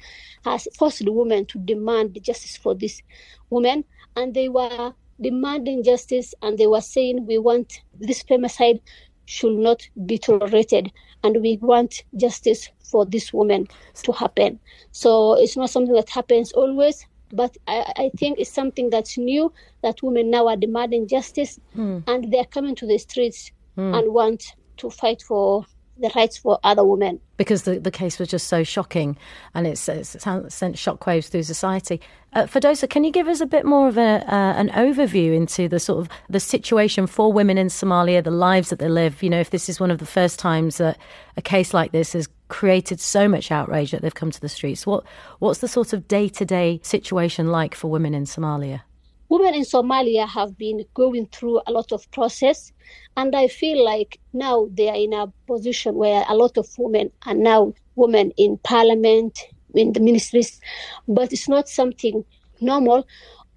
has 0.46 0.66
forced 0.78 1.04
the 1.04 1.12
women 1.12 1.44
to 1.46 1.58
demand 1.58 2.18
justice 2.22 2.56
for 2.56 2.74
this 2.74 3.02
woman. 3.50 3.84
And 4.16 4.32
they 4.32 4.48
were 4.48 4.94
demanding 5.20 5.84
justice 5.84 6.34
and 6.40 6.56
they 6.56 6.66
were 6.66 6.80
saying, 6.80 7.26
we 7.26 7.36
want 7.36 7.82
this 7.98 8.22
femicide 8.22 8.80
should 9.26 9.58
not 9.58 9.86
be 10.06 10.16
tolerated 10.16 10.90
and 11.26 11.42
we 11.42 11.58
want 11.60 12.04
justice 12.16 12.70
for 12.84 13.04
this 13.04 13.32
woman 13.32 13.66
to 14.04 14.12
happen. 14.12 14.60
So 14.92 15.34
it's 15.34 15.56
not 15.56 15.70
something 15.70 15.94
that 15.94 16.08
happens 16.08 16.52
always, 16.52 17.04
but 17.32 17.56
I, 17.66 17.92
I 17.96 18.10
think 18.16 18.38
it's 18.38 18.50
something 18.50 18.90
that's 18.90 19.18
new 19.18 19.52
that 19.82 20.02
women 20.02 20.30
now 20.30 20.46
are 20.46 20.56
demanding 20.56 21.08
justice 21.08 21.58
hmm. 21.74 21.98
and 22.06 22.32
they're 22.32 22.44
coming 22.44 22.76
to 22.76 22.86
the 22.86 22.98
streets 22.98 23.50
hmm. 23.74 23.92
and 23.94 24.14
want 24.14 24.54
to 24.76 24.90
fight 24.90 25.20
for 25.22 25.66
the 25.98 26.10
rights 26.14 26.36
for 26.36 26.58
other 26.62 26.84
women. 26.84 27.20
Because 27.36 27.62
the, 27.62 27.78
the 27.78 27.90
case 27.90 28.18
was 28.18 28.28
just 28.28 28.48
so 28.48 28.62
shocking 28.62 29.16
and 29.54 29.66
it's, 29.66 29.88
it's 29.88 30.10
sent 30.10 30.76
shockwaves 30.76 31.28
through 31.28 31.42
society. 31.42 32.00
Uh, 32.32 32.46
can 32.90 33.04
you 33.04 33.10
give 33.10 33.28
us 33.28 33.40
a 33.40 33.46
bit 33.46 33.64
more 33.64 33.88
of 33.88 33.96
a, 33.96 34.22
uh, 34.26 34.52
an 34.56 34.68
overview 34.70 35.34
into 35.34 35.68
the 35.68 35.80
sort 35.80 36.00
of 36.00 36.08
the 36.28 36.40
situation 36.40 37.06
for 37.06 37.32
women 37.32 37.56
in 37.56 37.68
Somalia, 37.68 38.22
the 38.22 38.30
lives 38.30 38.68
that 38.70 38.78
they 38.78 38.88
live? 38.88 39.22
You 39.22 39.30
know, 39.30 39.40
if 39.40 39.50
this 39.50 39.68
is 39.68 39.80
one 39.80 39.90
of 39.90 39.98
the 39.98 40.06
first 40.06 40.38
times 40.38 40.76
that 40.76 40.98
a 41.36 41.42
case 41.42 41.72
like 41.72 41.92
this 41.92 42.12
has 42.12 42.28
created 42.48 43.00
so 43.00 43.26
much 43.26 43.50
outrage 43.50 43.90
that 43.90 44.02
they've 44.02 44.14
come 44.14 44.30
to 44.30 44.40
the 44.40 44.48
streets, 44.48 44.86
what 44.86 45.04
what's 45.38 45.60
the 45.60 45.68
sort 45.68 45.92
of 45.92 46.06
day 46.08 46.28
to 46.28 46.44
day 46.44 46.80
situation 46.82 47.50
like 47.50 47.74
for 47.74 47.90
women 47.90 48.14
in 48.14 48.24
Somalia? 48.24 48.82
Women 49.28 49.54
in 49.54 49.62
Somalia 49.62 50.28
have 50.28 50.56
been 50.56 50.84
going 50.94 51.26
through 51.26 51.60
a 51.66 51.72
lot 51.72 51.92
of 51.92 52.10
process, 52.10 52.72
and 53.16 53.34
I 53.34 53.48
feel 53.48 53.84
like 53.84 54.20
now 54.32 54.68
they 54.72 54.88
are 54.88 54.96
in 54.96 55.12
a 55.12 55.32
position 55.46 55.94
where 55.94 56.24
a 56.28 56.34
lot 56.34 56.56
of 56.56 56.68
women 56.78 57.10
are 57.26 57.34
now 57.34 57.74
women 57.96 58.32
in 58.36 58.58
parliament, 58.58 59.38
in 59.74 59.92
the 59.92 60.00
ministries, 60.00 60.60
but 61.08 61.32
it's 61.32 61.48
not 61.48 61.68
something 61.68 62.24
normal 62.60 63.06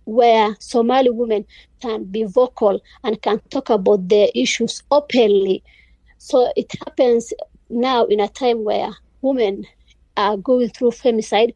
where 0.06 0.56
Somali 0.60 1.10
women 1.10 1.46
can 1.82 2.04
be 2.06 2.24
vocal 2.24 2.82
and 3.04 3.22
can 3.22 3.40
talk 3.50 3.70
about 3.70 4.08
their 4.08 4.30
issues 4.34 4.82
openly. 4.92 5.64
So 6.18 6.52
it 6.56 6.72
happens 6.86 7.32
now 7.70 8.06
in 8.06 8.20
a 8.20 8.28
time 8.28 8.64
where 8.64 8.90
women 9.22 9.66
are 10.18 10.38
going 10.38 10.70
through 10.70 10.92
femicide, 10.92 11.54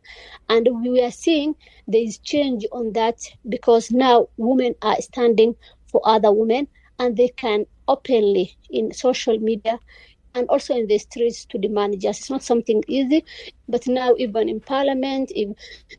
and 0.49 0.67
we 0.81 1.01
are 1.01 1.11
seeing 1.11 1.55
there 1.87 2.01
is 2.01 2.17
change 2.19 2.65
on 2.71 2.93
that 2.93 3.19
because 3.49 3.91
now 3.91 4.27
women 4.37 4.75
are 4.81 5.01
standing 5.01 5.55
for 5.87 6.01
other 6.05 6.31
women 6.31 6.67
and 6.99 7.17
they 7.17 7.27
can 7.27 7.65
openly 7.87 8.55
in 8.69 8.93
social 8.93 9.37
media 9.39 9.79
and 10.35 10.47
also 10.49 10.75
in 10.75 10.87
the 10.87 10.97
streets 10.97 11.45
to 11.45 11.57
demand 11.57 11.99
justice. 11.99 12.23
It's 12.23 12.29
not 12.29 12.43
something 12.43 12.83
easy, 12.87 13.23
but 13.67 13.87
now 13.87 14.15
even 14.17 14.49
in 14.49 14.59
parliament, 14.59 15.31
if 15.35 15.49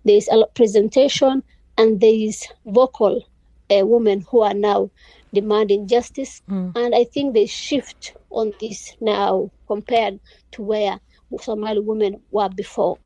there 0.04 0.16
is 0.16 0.28
a 0.28 0.46
presentation 0.54 1.42
and 1.78 2.00
there 2.00 2.14
is 2.14 2.46
vocal 2.66 3.22
uh, 3.70 3.86
women 3.86 4.24
who 4.30 4.40
are 4.40 4.54
now 4.54 4.90
demanding 5.32 5.86
justice, 5.86 6.42
mm. 6.48 6.76
and 6.76 6.94
I 6.94 7.04
think 7.04 7.34
they 7.34 7.46
shift 7.46 8.14
on 8.30 8.52
this 8.60 8.96
now 9.00 9.50
compared 9.66 10.20
to 10.52 10.62
where 10.62 10.98
Somali 11.40 11.80
women 11.80 12.20
were 12.30 12.48
before. 12.48 12.98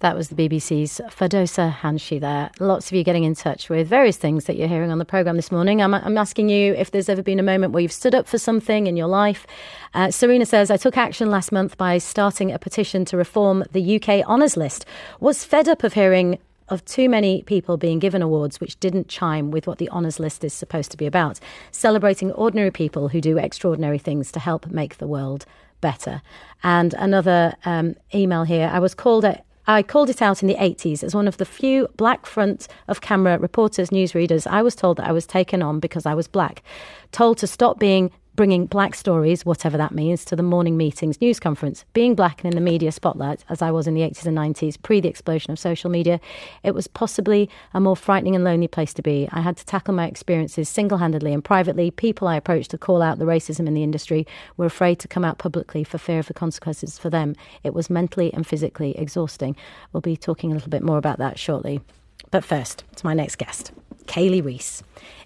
That 0.00 0.16
was 0.16 0.30
the 0.30 0.34
BBC's 0.34 0.98
Fadosa 1.10 1.70
Hanshi 1.70 2.18
there. 2.18 2.50
Lots 2.58 2.86
of 2.86 2.94
you 2.94 3.04
getting 3.04 3.24
in 3.24 3.34
touch 3.34 3.68
with 3.68 3.86
various 3.86 4.16
things 4.16 4.46
that 4.46 4.56
you're 4.56 4.66
hearing 4.66 4.90
on 4.90 4.96
the 4.96 5.04
programme 5.04 5.36
this 5.36 5.52
morning. 5.52 5.82
I'm, 5.82 5.92
I'm, 5.92 6.16
asking 6.16 6.48
you 6.48 6.72
if 6.72 6.90
there's 6.90 7.10
ever 7.10 7.22
been 7.22 7.38
a 7.38 7.42
moment 7.42 7.74
where 7.74 7.82
you've 7.82 7.92
stood 7.92 8.14
up 8.14 8.26
for 8.26 8.38
something 8.38 8.86
in 8.86 8.96
your 8.96 9.08
life. 9.08 9.46
Uh, 9.92 10.10
Serena 10.10 10.46
says, 10.46 10.70
I 10.70 10.78
took 10.78 10.96
action 10.96 11.30
last 11.30 11.52
month 11.52 11.76
by 11.76 11.98
starting 11.98 12.50
a 12.50 12.58
petition 12.58 13.04
to 13.06 13.18
reform 13.18 13.62
the 13.72 13.96
UK 13.96 14.26
honours 14.26 14.56
list. 14.56 14.86
Was 15.20 15.44
fed 15.44 15.68
up 15.68 15.84
of 15.84 15.92
hearing 15.92 16.38
of 16.70 16.82
too 16.86 17.10
many 17.10 17.42
people 17.42 17.76
being 17.76 17.98
given 17.98 18.22
awards 18.22 18.58
which 18.58 18.80
didn't 18.80 19.08
chime 19.08 19.50
with 19.50 19.66
what 19.66 19.76
the 19.76 19.90
honours 19.90 20.18
list 20.18 20.44
is 20.44 20.54
supposed 20.54 20.90
to 20.92 20.96
be 20.96 21.04
about, 21.04 21.40
celebrating 21.72 22.32
ordinary 22.32 22.70
people 22.70 23.08
who 23.08 23.20
do 23.20 23.36
extraordinary 23.36 23.98
things 23.98 24.32
to 24.32 24.40
help 24.40 24.66
make 24.68 24.96
the 24.96 25.06
world 25.06 25.44
better. 25.80 26.22
And 26.62 26.94
another 26.94 27.54
um, 27.64 27.96
email 28.14 28.44
here 28.44 28.70
I 28.72 28.78
was 28.78 28.94
called 28.94 29.24
at 29.24 29.44
I 29.66 29.84
called 29.84 30.10
it 30.10 30.20
out 30.20 30.42
in 30.42 30.48
the 30.48 30.56
80s 30.56 31.04
as 31.04 31.14
one 31.14 31.28
of 31.28 31.36
the 31.36 31.44
few 31.44 31.86
black 31.96 32.26
front 32.26 32.66
of 32.88 33.00
camera 33.00 33.38
reporters, 33.38 33.90
newsreaders. 33.90 34.44
I 34.46 34.62
was 34.62 34.74
told 34.74 34.96
that 34.96 35.06
I 35.06 35.12
was 35.12 35.26
taken 35.26 35.62
on 35.62 35.78
because 35.78 36.06
I 36.06 36.14
was 36.14 36.26
black, 36.26 36.64
told 37.12 37.38
to 37.38 37.46
stop 37.46 37.78
being 37.78 38.10
bringing 38.40 38.64
black 38.64 38.94
stories, 38.94 39.44
whatever 39.44 39.76
that 39.76 39.92
means, 39.92 40.24
to 40.24 40.34
the 40.34 40.42
morning 40.42 40.74
meetings 40.74 41.20
news 41.20 41.38
conference. 41.38 41.84
Being 41.92 42.14
black 42.14 42.42
and 42.42 42.50
in 42.50 42.56
the 42.56 42.70
media 42.70 42.90
spotlight, 42.90 43.44
as 43.50 43.60
I 43.60 43.70
was 43.70 43.86
in 43.86 43.92
the 43.92 44.00
80s 44.00 44.24
and 44.24 44.34
90s, 44.34 44.80
pre 44.80 44.98
the 44.98 45.10
explosion 45.10 45.52
of 45.52 45.58
social 45.58 45.90
media, 45.90 46.18
it 46.62 46.74
was 46.74 46.86
possibly 46.86 47.50
a 47.74 47.80
more 47.80 47.96
frightening 47.96 48.34
and 48.34 48.42
lonely 48.42 48.66
place 48.66 48.94
to 48.94 49.02
be. 49.02 49.28
I 49.30 49.42
had 49.42 49.58
to 49.58 49.66
tackle 49.66 49.92
my 49.92 50.06
experiences 50.06 50.70
single 50.70 50.96
handedly 50.96 51.34
and 51.34 51.44
privately. 51.44 51.90
People 51.90 52.28
I 52.28 52.36
approached 52.36 52.70
to 52.70 52.78
call 52.78 53.02
out 53.02 53.18
the 53.18 53.26
racism 53.26 53.68
in 53.68 53.74
the 53.74 53.82
industry 53.82 54.26
were 54.56 54.64
afraid 54.64 55.00
to 55.00 55.06
come 55.06 55.22
out 55.22 55.36
publicly 55.36 55.84
for 55.84 55.98
fear 55.98 56.18
of 56.18 56.26
the 56.26 56.32
consequences 56.32 56.98
for 56.98 57.10
them. 57.10 57.36
It 57.62 57.74
was 57.74 57.90
mentally 57.90 58.32
and 58.32 58.46
physically 58.46 58.96
exhausting. 58.96 59.54
We'll 59.92 60.00
be 60.00 60.16
talking 60.16 60.50
a 60.50 60.54
little 60.54 60.70
bit 60.70 60.82
more 60.82 60.96
about 60.96 61.18
that 61.18 61.38
shortly. 61.38 61.82
But 62.30 62.46
first, 62.46 62.84
to 62.96 63.04
my 63.04 63.12
next 63.12 63.36
guest, 63.36 63.72
Kali 64.10 64.40
Reis 64.40 64.82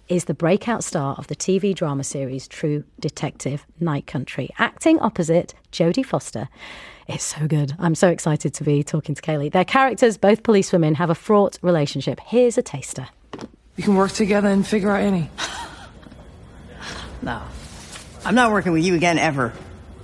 is 0.09 0.27
the 0.27 0.35
breakout 0.35 0.85
star 0.85 1.15
of 1.17 1.27
the 1.29 1.35
TV 1.35 1.75
drama 1.75 2.05
series 2.05 2.47
True 2.47 2.85
Detective 3.01 3.65
Night 3.81 4.07
Country, 4.07 4.51
acting 4.59 5.01
opposite 5.01 5.55
Jodie 5.73 6.05
Foster. 6.05 6.51
It's 7.09 7.25
so 7.25 7.47
good. 7.47 7.75
I'm 7.79 7.95
so 7.95 8.09
excited 8.09 8.53
to 8.53 8.63
be 8.63 8.83
talking 8.83 9.15
to 9.15 9.23
Kali. 9.23 9.49
Their 9.49 9.65
characters, 9.65 10.19
both 10.19 10.43
policewomen, 10.43 10.97
have 10.97 11.09
a 11.09 11.15
fraught 11.15 11.59
relationship. 11.63 12.21
Here's 12.27 12.59
a 12.59 12.63
taster. 12.63 13.09
We 13.79 13.83
can 13.83 13.97
work 13.97 14.13
together 14.13 14.49
and 14.49 14.67
figure 14.67 14.91
out 14.91 15.01
any. 15.01 15.31
no. 17.23 17.41
I'm 18.27 18.35
not 18.35 18.53
working 18.53 18.73
with 18.73 18.85
you 18.85 18.97
again 18.97 19.17
ever. 19.17 19.55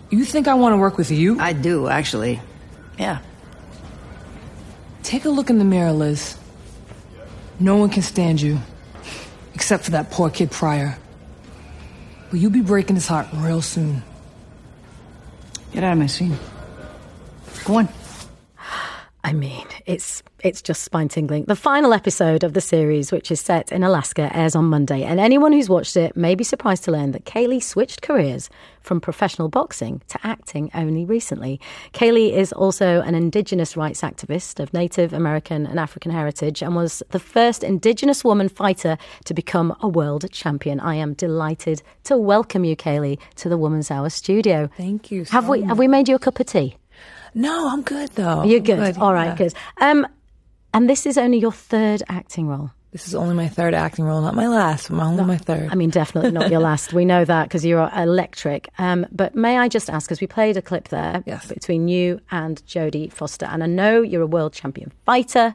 You 0.08 0.24
think 0.24 0.48
I 0.48 0.54
want 0.54 0.72
to 0.72 0.78
work 0.78 0.96
with 0.96 1.10
you? 1.10 1.38
I 1.38 1.52
do, 1.52 1.86
actually. 1.86 2.40
Yeah. 2.98 3.18
Take 5.02 5.26
a 5.26 5.30
look 5.30 5.50
in 5.50 5.58
the 5.58 5.66
mirror, 5.66 5.92
Liz. 5.92 6.39
No 7.60 7.76
one 7.76 7.90
can 7.90 8.02
stand 8.02 8.40
you. 8.40 8.58
Except 9.54 9.84
for 9.84 9.90
that 9.90 10.10
poor 10.10 10.30
kid 10.30 10.50
Prior. 10.50 10.96
But 12.30 12.40
you'll 12.40 12.50
be 12.50 12.62
breaking 12.62 12.96
his 12.96 13.06
heart 13.06 13.26
real 13.34 13.60
soon. 13.60 14.02
Get 15.72 15.84
out 15.84 15.92
of 15.92 15.98
my 15.98 16.06
scene. 16.06 16.38
Go 17.64 17.78
on. 17.78 17.88
I 19.22 19.32
mean, 19.32 19.66
it's 19.84 20.22
it's 20.42 20.62
just 20.62 20.82
spine 20.82 21.08
tingling. 21.08 21.44
The 21.44 21.56
final 21.56 21.92
episode 21.92 22.44
of 22.44 22.54
the 22.54 22.60
series, 22.60 23.12
which 23.12 23.30
is 23.30 23.40
set 23.40 23.72
in 23.72 23.82
Alaska, 23.82 24.30
airs 24.36 24.54
on 24.54 24.66
Monday, 24.66 25.02
and 25.02 25.20
anyone 25.20 25.52
who's 25.52 25.68
watched 25.68 25.96
it 25.96 26.16
may 26.16 26.34
be 26.34 26.44
surprised 26.44 26.84
to 26.84 26.92
learn 26.92 27.12
that 27.12 27.24
Kali 27.24 27.60
switched 27.60 28.02
careers 28.02 28.48
from 28.80 29.00
professional 29.00 29.48
boxing 29.48 30.00
to 30.08 30.18
acting 30.24 30.70
only 30.74 31.04
recently. 31.04 31.60
Kali 31.92 32.34
is 32.34 32.52
also 32.52 33.02
an 33.02 33.14
Indigenous 33.14 33.76
rights 33.76 34.00
activist 34.00 34.60
of 34.60 34.72
Native 34.72 35.12
American 35.12 35.66
and 35.66 35.78
African 35.78 36.12
heritage 36.12 36.62
and 36.62 36.74
was 36.74 37.02
the 37.10 37.18
first 37.18 37.62
Indigenous 37.62 38.24
woman 38.24 38.48
fighter 38.48 38.96
to 39.24 39.34
become 39.34 39.76
a 39.80 39.88
world 39.88 40.30
champion. 40.30 40.80
I 40.80 40.94
am 40.94 41.14
delighted 41.14 41.82
to 42.04 42.16
welcome 42.16 42.64
you, 42.64 42.76
Kali, 42.76 43.18
to 43.36 43.48
the 43.48 43.58
Woman's 43.58 43.90
Hour 43.90 44.08
studio. 44.08 44.70
Thank 44.76 45.10
you. 45.10 45.24
So 45.24 45.32
have 45.32 45.48
we 45.48 45.62
have 45.62 45.78
we 45.78 45.88
made 45.88 46.08
you 46.08 46.14
a 46.14 46.18
cup 46.18 46.40
of 46.40 46.46
tea? 46.46 46.76
No, 47.34 47.68
I'm 47.68 47.82
good 47.82 48.10
though. 48.10 48.42
You're 48.44 48.60
good. 48.60 48.78
good. 48.78 48.98
All 48.98 49.14
right, 49.14 49.26
yeah. 49.26 49.36
good. 49.36 49.54
Um, 49.78 50.06
and 50.72 50.88
this 50.88 51.06
is 51.06 51.18
only 51.18 51.38
your 51.38 51.52
third 51.52 52.02
acting 52.08 52.46
role. 52.46 52.70
This 52.92 53.06
is 53.06 53.14
only 53.14 53.36
my 53.36 53.46
third 53.46 53.72
acting 53.72 54.04
role, 54.04 54.20
not 54.20 54.34
my 54.34 54.48
last. 54.48 54.90
only 54.90 55.16
no, 55.16 55.24
my 55.24 55.36
third. 55.36 55.68
I 55.70 55.76
mean, 55.76 55.90
definitely 55.90 56.32
not 56.32 56.50
your 56.50 56.58
last. 56.58 56.92
We 56.92 57.04
know 57.04 57.24
that 57.24 57.44
because 57.44 57.64
you're 57.64 57.88
electric. 57.94 58.68
Um, 58.78 59.06
but 59.12 59.36
may 59.36 59.58
I 59.58 59.68
just 59.68 59.88
ask, 59.88 60.08
because 60.08 60.20
we 60.20 60.26
played 60.26 60.56
a 60.56 60.62
clip 60.62 60.88
there 60.88 61.22
yes. 61.24 61.46
between 61.46 61.86
you 61.86 62.20
and 62.32 62.60
Jodie 62.66 63.12
Foster, 63.12 63.46
and 63.46 63.62
I 63.62 63.66
know 63.66 64.02
you're 64.02 64.22
a 64.22 64.26
world 64.26 64.52
champion 64.52 64.92
fighter, 65.06 65.54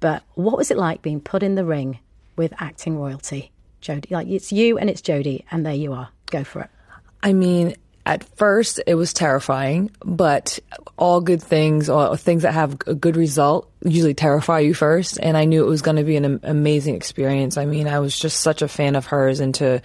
but 0.00 0.22
what 0.34 0.56
was 0.56 0.70
it 0.70 0.78
like 0.78 1.02
being 1.02 1.20
put 1.20 1.42
in 1.42 1.54
the 1.54 1.66
ring 1.66 1.98
with 2.36 2.54
acting 2.58 2.98
royalty, 2.98 3.52
Jodie? 3.82 4.10
Like 4.10 4.28
it's 4.28 4.50
you 4.50 4.78
and 4.78 4.88
it's 4.88 5.02
Jodie, 5.02 5.44
and 5.50 5.66
there 5.66 5.74
you 5.74 5.92
are. 5.92 6.08
Go 6.30 6.44
for 6.44 6.62
it. 6.62 6.70
I 7.22 7.34
mean, 7.34 7.76
at 8.10 8.24
first 8.36 8.80
it 8.88 8.96
was 8.96 9.12
terrifying, 9.12 9.88
but 10.04 10.58
all 10.98 11.20
good 11.20 11.40
things 11.40 11.88
or 11.88 12.16
things 12.16 12.42
that 12.42 12.52
have 12.54 12.76
a 12.88 12.94
good 12.94 13.16
result 13.16 13.70
usually 13.84 14.14
terrify 14.14 14.58
you 14.58 14.74
first. 14.74 15.20
And 15.22 15.36
I 15.36 15.44
knew 15.44 15.62
it 15.62 15.68
was 15.68 15.80
going 15.80 15.96
to 15.96 16.02
be 16.02 16.16
an 16.16 16.40
amazing 16.42 16.96
experience. 16.96 17.56
I 17.56 17.66
mean, 17.66 17.86
I 17.86 18.00
was 18.00 18.18
just 18.18 18.40
such 18.40 18.62
a 18.62 18.68
fan 18.68 18.96
of 18.96 19.06
hers 19.06 19.38
and 19.38 19.54
to 19.54 19.80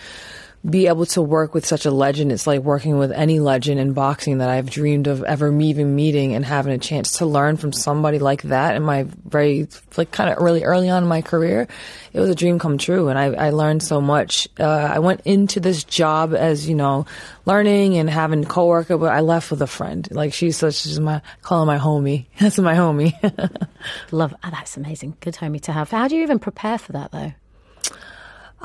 be 0.67 0.87
able 0.87 1.05
to 1.05 1.21
work 1.21 1.53
with 1.53 1.65
such 1.65 1.85
a 1.85 1.91
legend. 1.91 2.31
It's 2.31 2.47
like 2.47 2.61
working 2.61 2.97
with 2.97 3.11
any 3.11 3.39
legend 3.39 3.79
in 3.79 3.93
boxing 3.93 4.39
that 4.39 4.49
I've 4.49 4.69
dreamed 4.69 5.07
of 5.07 5.23
ever 5.23 5.55
even 5.61 5.95
meeting 5.95 6.33
and 6.33 6.43
having 6.43 6.73
a 6.73 6.77
chance 6.77 7.19
to 7.19 7.25
learn 7.25 7.57
from 7.57 7.71
somebody 7.71 8.19
like 8.19 8.41
that 8.43 8.75
in 8.75 8.83
my 8.83 9.03
very, 9.25 9.67
like 9.95 10.11
kind 10.11 10.31
of 10.31 10.41
really 10.41 10.63
early 10.63 10.89
on 10.89 11.03
in 11.03 11.09
my 11.09 11.21
career. 11.21 11.67
It 12.13 12.19
was 12.19 12.29
a 12.29 12.35
dream 12.35 12.57
come 12.57 12.77
true 12.77 13.09
and 13.09 13.19
I, 13.19 13.25
I 13.25 13.49
learned 13.51 13.83
so 13.83 14.01
much. 14.01 14.47
Uh, 14.59 14.63
I 14.63 14.99
went 14.99 15.21
into 15.25 15.59
this 15.59 15.83
job 15.83 16.33
as, 16.33 16.67
you 16.67 16.75
know, 16.75 17.05
learning 17.45 17.97
and 17.97 18.09
having 18.09 18.43
a 18.43 18.47
coworker, 18.47 18.97
but 18.97 19.11
I 19.11 19.19
left 19.19 19.51
with 19.51 19.61
a 19.61 19.67
friend. 19.67 20.07
Like 20.11 20.33
she's 20.33 20.57
such, 20.57 20.75
she's 20.75 20.99
my, 20.99 21.21
call 21.43 21.59
her 21.59 21.65
my 21.65 21.77
homie. 21.77 22.25
That's 22.39 22.57
my 22.57 22.73
homie. 22.73 23.13
Love, 24.11 24.33
oh, 24.43 24.49
that's 24.49 24.77
amazing. 24.77 25.15
Good 25.19 25.35
homie 25.35 25.61
to 25.61 25.71
have. 25.71 25.91
How 25.91 26.07
do 26.07 26.15
you 26.15 26.23
even 26.23 26.39
prepare 26.39 26.79
for 26.79 26.93
that 26.93 27.11
though? 27.11 27.33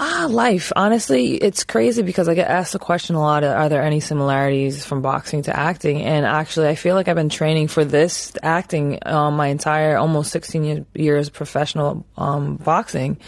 Ah, 0.02 0.28
life. 0.30 0.72
Honestly, 0.74 1.34
it's 1.34 1.64
crazy 1.64 2.02
because 2.02 2.26
I 2.26 2.32
get 2.32 2.48
asked 2.48 2.72
the 2.72 2.78
question 2.78 3.16
a 3.16 3.20
lot 3.20 3.44
are 3.44 3.68
there 3.68 3.82
any 3.82 4.00
similarities 4.00 4.82
from 4.82 5.02
boxing 5.02 5.42
to 5.42 5.54
acting? 5.54 6.00
And 6.00 6.24
actually, 6.24 6.68
I 6.68 6.74
feel 6.74 6.94
like 6.94 7.06
I've 7.06 7.16
been 7.16 7.28
training 7.28 7.68
for 7.68 7.84
this 7.84 8.32
acting 8.42 8.98
um, 9.04 9.36
my 9.36 9.48
entire 9.48 9.98
almost 9.98 10.32
16 10.32 10.86
years 10.94 11.28
professional 11.28 12.06
um, 12.16 12.56
boxing. 12.56 13.18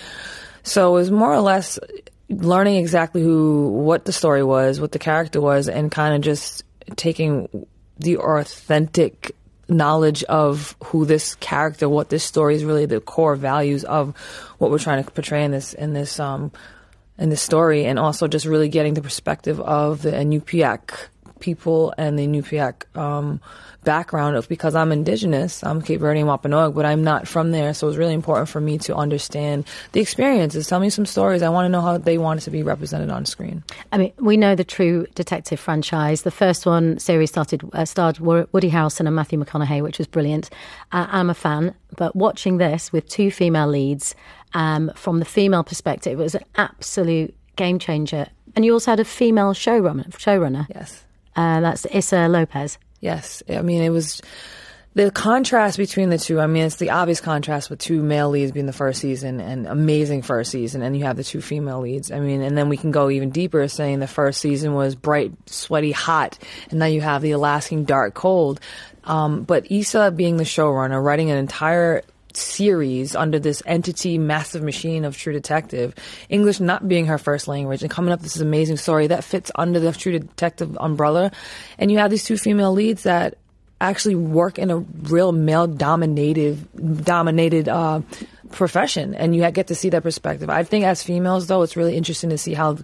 So 0.62 0.88
it 0.88 0.92
was 1.00 1.11
more 1.11 1.30
or 1.30 1.42
less 1.42 1.78
learning 2.30 2.76
exactly 2.76 3.20
who, 3.20 3.68
what 3.68 4.06
the 4.06 4.12
story 4.12 4.42
was, 4.42 4.80
what 4.80 4.92
the 4.92 4.98
character 4.98 5.42
was, 5.42 5.68
and 5.68 5.90
kind 5.90 6.14
of 6.14 6.22
just 6.22 6.64
taking 6.96 7.66
the 7.98 8.16
authentic 8.16 9.37
knowledge 9.68 10.25
of 10.25 10.77
who 10.85 11.05
this 11.05 11.35
character, 11.37 11.88
what 11.88 12.09
this 12.09 12.25
story 12.25 12.55
is 12.55 12.64
really 12.64 12.87
the 12.87 13.01
core 13.01 13.37
values 13.37 13.85
of 13.85 14.16
what 14.59 14.70
we're 14.70 14.79
trying 14.79 15.03
to 15.03 15.11
portray 15.11 15.44
in 15.44 15.51
this 15.51 15.72
in 15.75 15.92
this 15.92 16.18
um 16.20 16.53
in 17.18 17.29
this 17.29 17.42
story, 17.42 17.85
and 17.85 17.98
also 17.98 18.27
just 18.27 18.46
really 18.46 18.68
getting 18.68 18.94
the 18.94 19.03
perspective 19.03 19.61
of 19.61 20.03
the 20.03 20.11
Inupiaq 20.11 21.09
people 21.40 21.92
and 21.98 22.18
the 22.18 22.27
Inupiaq 22.27 22.96
um, 22.96 23.40
background 23.85 24.37
of 24.37 24.49
because 24.49 24.75
I'm 24.75 24.92
indigenous, 24.92 25.62
I'm 25.64 25.83
Cape 25.83 26.01
Verdean 26.01 26.27
Wampanoag, 26.27 26.75
but 26.75 26.85
I'm 26.85 27.03
not 27.03 27.27
from 27.27 27.51
there. 27.51 27.75
So 27.75 27.88
it's 27.88 27.97
really 27.97 28.14
important 28.14 28.49
for 28.49 28.61
me 28.61 28.79
to 28.79 28.95
understand 28.95 29.66
the 29.92 30.01
experiences. 30.01 30.66
Tell 30.66 30.81
me 30.81 30.90
some 30.90 31.07
stories. 31.07 31.42
I 31.42 31.49
want 31.49 31.66
to 31.66 31.68
know 31.68 31.81
how 31.81 31.99
they 31.99 32.18
wanted 32.18 32.42
to 32.42 32.51
be 32.51 32.62
represented 32.62 33.11
on 33.11 33.27
screen. 33.27 33.62
I 33.90 33.99
mean, 33.99 34.12
we 34.18 34.37
know 34.37 34.55
the 34.55 34.64
True 34.64 35.07
Detective 35.14 35.59
franchise. 35.61 36.23
The 36.23 36.31
first 36.31 36.66
one 36.66 36.99
series 36.99 37.31
started 37.31 37.62
uh, 37.73 37.85
starred 37.85 38.18
Woody 38.18 38.71
Harrelson 38.71 39.07
and 39.07 39.16
Matthew 39.16 39.42
McConaughey, 39.42 39.83
which 39.83 39.99
was 39.99 40.07
brilliant. 40.07 40.51
Uh, 40.92 41.07
I'm 41.11 41.31
a 41.31 41.35
fan, 41.35 41.75
but 41.97 42.14
watching 42.14 42.59
this 42.59 42.92
with 42.92 43.09
two 43.09 43.31
female 43.31 43.68
leads 43.68 44.14
um, 44.55 44.90
from 44.95 45.18
the 45.18 45.25
female 45.25 45.64
perspective, 45.64 46.18
it 46.18 46.23
was 46.23 46.35
an 46.35 46.45
absolute 46.57 47.35
game 47.57 47.79
changer. 47.79 48.27
And 48.55 48.64
you 48.64 48.73
also 48.73 48.90
had 48.92 49.01
a 49.01 49.05
female 49.05 49.55
showrunner. 49.55 50.11
Showrunner. 50.11 50.66
Yes. 50.75 51.05
Uh, 51.35 51.61
that's 51.61 51.87
Issa 51.90 52.29
Lopez. 52.29 52.79
Yes. 53.03 53.43
I 53.51 53.62
mean, 53.62 53.83
it 53.83 53.91
was 53.91 54.23
the 54.95 55.11
contrast 55.11 55.77
between 55.77 56.09
the 56.09 56.19
two. 56.19 56.38
I 56.38 56.47
mean, 56.47 56.65
it's 56.65 56.77
the 56.77 56.91
obvious 56.91 57.21
contrast 57.21 57.69
with 57.69 57.81
two 57.81 58.01
male 58.01 58.31
leads 58.31 58.53
being 58.53 58.67
the 58.67 58.73
first 58.73 59.01
season 59.01 59.41
and 59.41 59.67
amazing 59.67 60.23
first 60.23 60.53
season, 60.53 60.83
and 60.83 60.97
you 60.97 61.05
have 61.05 61.17
the 61.17 61.25
two 61.25 61.41
female 61.41 61.81
leads. 61.81 62.12
I 62.12 62.21
mean, 62.21 62.43
and 62.43 62.57
then 62.57 62.69
we 62.69 62.77
can 62.77 62.93
go 62.93 63.11
even 63.11 63.31
deeper, 63.31 63.67
saying 63.67 63.99
the 63.99 64.07
first 64.07 64.41
season 64.41 64.75
was 64.75 64.95
bright, 64.95 65.33
sweaty, 65.47 65.91
hot, 65.91 66.38
and 66.71 66.79
now 66.79 66.87
you 66.87 67.01
have 67.01 67.23
the 67.23 67.33
Alaskan 67.33 67.85
dark, 67.85 68.15
cold. 68.15 68.61
Um, 69.03 69.43
but 69.43 69.73
Issa 69.73 70.12
being 70.12 70.37
the 70.37 70.45
showrunner, 70.45 71.03
writing 71.03 71.33
an 71.33 71.38
entire 71.38 72.03
series 72.37 73.16
under 73.16 73.38
this 73.38 73.62
entity, 73.66 74.18
massive 74.18 74.62
machine 74.62 75.05
of 75.05 75.16
True 75.16 75.33
Detective, 75.33 75.95
English 76.29 76.61
not 76.61 76.88
being 76.88 77.07
her 77.07 77.18
first 77.18 77.49
language, 77.49 77.83
and 77.83 77.90
coming 77.90 78.12
up 78.12 78.21
this 78.21 78.40
amazing 78.40 78.77
story 78.77 79.07
that 79.09 79.25
fits 79.25 79.51
under 79.55 79.81
the 79.81 79.92
True 79.92 80.18
Detective 80.18 80.77
umbrella. 80.81 81.33
And 81.79 81.90
you 81.90 81.99
have 81.99 82.11
these 82.11 82.25
two 82.25 82.37
female 82.37 82.73
leads 82.73 83.05
that 83.05 83.38
actually 83.81 84.14
work 84.14 84.59
in 84.59 84.71
a 84.71 84.79
real 84.79 85.33
male 85.33 85.66
dominated 85.66 87.05
dominated 87.05 87.68
uh, 87.68 88.01
profession, 88.53 89.14
and 89.14 89.35
you 89.35 89.51
get 89.51 89.66
to 89.66 89.75
see 89.75 89.88
that 89.90 90.03
perspective. 90.03 90.49
I 90.49 90.62
think 90.62 90.85
as 90.85 91.03
females, 91.03 91.49
though, 91.49 91.62
it's 91.62 91.77
really 91.77 91.97
interesting 91.97 92.31
to 92.31 92.38
see 92.38 92.55
how 92.55 92.79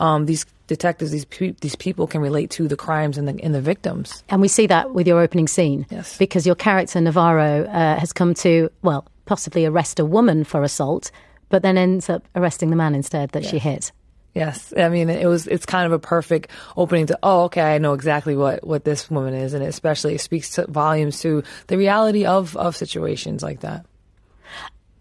um, 0.00 0.26
these 0.26 0.46
detectives, 0.66 1.12
these 1.12 1.26
pe- 1.26 1.54
these 1.60 1.76
people 1.76 2.06
can 2.06 2.20
relate 2.20 2.50
to 2.50 2.66
the 2.66 2.76
crimes 2.76 3.16
and 3.18 3.28
the 3.28 3.38
and 3.44 3.54
the 3.54 3.60
victims. 3.60 4.24
And 4.28 4.40
we 4.40 4.48
see 4.48 4.66
that 4.66 4.92
with 4.94 5.06
your 5.06 5.20
opening 5.20 5.46
scene, 5.46 5.86
yes, 5.90 6.18
because 6.18 6.46
your 6.46 6.56
character 6.56 7.00
Navarro 7.00 7.64
uh, 7.66 7.98
has 7.98 8.12
come 8.12 8.34
to 8.34 8.70
well, 8.82 9.06
possibly 9.26 9.66
arrest 9.66 10.00
a 10.00 10.04
woman 10.04 10.42
for 10.42 10.64
assault, 10.64 11.12
but 11.50 11.62
then 11.62 11.78
ends 11.78 12.10
up 12.10 12.26
arresting 12.34 12.70
the 12.70 12.76
man 12.76 12.94
instead 12.94 13.30
that 13.30 13.42
yes. 13.42 13.50
she 13.50 13.58
hit. 13.58 13.92
Yes, 14.34 14.72
I 14.76 14.88
mean 14.88 15.10
it 15.10 15.26
was. 15.26 15.46
It's 15.46 15.66
kind 15.66 15.86
of 15.86 15.92
a 15.92 15.98
perfect 15.98 16.50
opening 16.76 17.06
to. 17.06 17.18
Oh, 17.22 17.44
okay, 17.44 17.74
I 17.74 17.78
know 17.78 17.94
exactly 17.94 18.36
what 18.36 18.64
what 18.66 18.84
this 18.84 19.10
woman 19.10 19.34
is, 19.34 19.54
and 19.54 19.64
especially 19.64 20.14
it 20.14 20.20
speaks 20.20 20.50
to 20.52 20.66
volumes 20.66 21.20
to 21.20 21.42
the 21.66 21.76
reality 21.76 22.24
of 22.24 22.56
of 22.56 22.76
situations 22.76 23.42
like 23.42 23.60
that. 23.60 23.84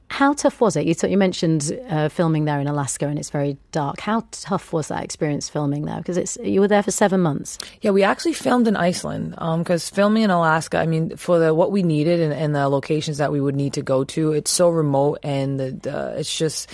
How 0.10 0.34
tough 0.34 0.60
was 0.60 0.76
it? 0.76 0.86
You, 0.86 0.95
you 1.08 1.17
mentioned 1.17 1.80
uh, 1.89 2.10
filming 2.10 2.45
there 2.45 2.60
in 2.60 2.67
Alaska, 2.67 3.08
and 3.08 3.19
it's 3.19 3.30
very 3.30 3.58
dark. 3.72 4.00
How 4.00 4.26
tough 4.32 4.74
was 4.74 4.88
that 4.88 5.04
experience 5.04 5.48
filming 5.48 5.86
there? 5.86 5.98
Because 5.98 6.17
it's 6.17 6.38
you 6.43 6.62
were 6.62 6.67
there 6.67 6.82
for 6.82 6.91
seven 6.91 7.22
months. 7.22 7.60
Yeah, 7.82 7.91
we 7.91 8.04
actually 8.04 8.34
filmed 8.34 8.67
in 8.67 8.76
Iceland. 8.76 9.32
Because 9.32 9.91
um, 9.91 9.95
filming 9.95 10.24
in 10.24 10.32
Alaska, 10.32 10.80
I 10.80 10.88
mean, 10.88 11.15
for 11.15 11.38
the 11.38 11.54
what 11.54 11.72
we 11.72 11.84
needed 11.84 12.19
and, 12.19 12.34
and, 12.34 12.56
the 12.56 12.67
locations 12.67 13.19
that 13.19 13.32
we 13.32 13.39
would 13.39 13.56
need 13.56 13.74
to 13.74 13.84
go 13.84 14.04
to, 14.04 14.34
it's 14.34 14.50
so 14.50 14.69
remote, 14.69 15.19
and 15.22 15.60
the, 15.60 15.72
the, 15.72 16.19
it's 16.19 16.36
just 16.36 16.69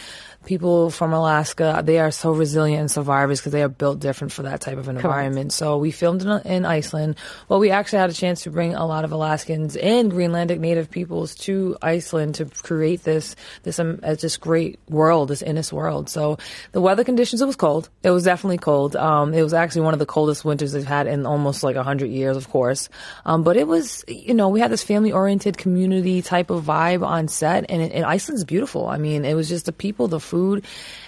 people 0.45 0.89
from 0.89 1.13
Alaska, 1.13 1.81
they 1.83 1.99
are 1.99 2.11
so 2.11 2.31
resilient 2.31 2.79
and 2.79 2.91
survivors 2.91 3.39
because 3.39 3.51
they 3.51 3.63
are 3.63 3.69
built 3.69 3.99
different 3.99 4.31
for 4.31 4.43
that 4.43 4.61
type 4.61 4.77
of 4.77 4.87
an 4.87 4.97
environment. 4.97 5.51
So 5.51 5.77
we 5.77 5.91
filmed 5.91 6.21
in, 6.21 6.29
in 6.45 6.65
Iceland. 6.65 7.15
Well, 7.49 7.59
we 7.59 7.71
actually 7.71 7.99
had 7.99 8.09
a 8.09 8.13
chance 8.13 8.43
to 8.43 8.51
bring 8.51 8.75
a 8.75 8.85
lot 8.85 9.03
of 9.03 9.11
Alaskans 9.11 9.75
and 9.75 10.11
Greenlandic 10.11 10.59
native 10.59 10.89
peoples 10.89 11.35
to 11.35 11.77
Iceland 11.81 12.35
to 12.35 12.45
create 12.45 13.03
this 13.03 13.35
this 13.63 13.79
um, 13.79 13.99
just 14.17 14.39
great 14.39 14.79
world, 14.89 15.29
this 15.29 15.41
Ennis 15.41 15.73
world. 15.73 16.09
So 16.09 16.37
the 16.71 16.81
weather 16.81 17.03
conditions, 17.03 17.41
it 17.41 17.45
was 17.45 17.55
cold. 17.55 17.89
It 18.03 18.11
was 18.11 18.23
definitely 18.23 18.59
cold. 18.59 18.95
Um, 18.95 19.33
it 19.33 19.41
was 19.41 19.53
actually 19.53 19.81
one 19.81 19.93
of 19.93 19.99
the 19.99 20.05
coldest 20.05 20.45
winters 20.45 20.71
they've 20.71 20.85
had 20.85 21.07
in 21.07 21.25
almost 21.25 21.63
like 21.63 21.75
a 21.75 21.83
hundred 21.83 22.11
years, 22.11 22.37
of 22.37 22.49
course. 22.49 22.89
Um, 23.25 23.43
but 23.43 23.57
it 23.57 23.67
was, 23.67 24.03
you 24.07 24.33
know, 24.33 24.49
we 24.49 24.59
had 24.59 24.71
this 24.71 24.83
family 24.83 25.11
oriented 25.11 25.57
community 25.57 26.21
type 26.21 26.49
of 26.49 26.65
vibe 26.65 27.05
on 27.05 27.27
set, 27.27 27.65
and, 27.69 27.81
it, 27.81 27.91
and 27.91 28.05
Iceland's 28.05 28.43
beautiful. 28.43 28.87
I 28.87 28.97
mean, 28.97 29.25
it 29.25 29.33
was 29.33 29.49
just 29.49 29.65
the 29.65 29.73
people, 29.73 30.07
the 30.07 30.19
food 30.19 30.34
food. 30.35 30.65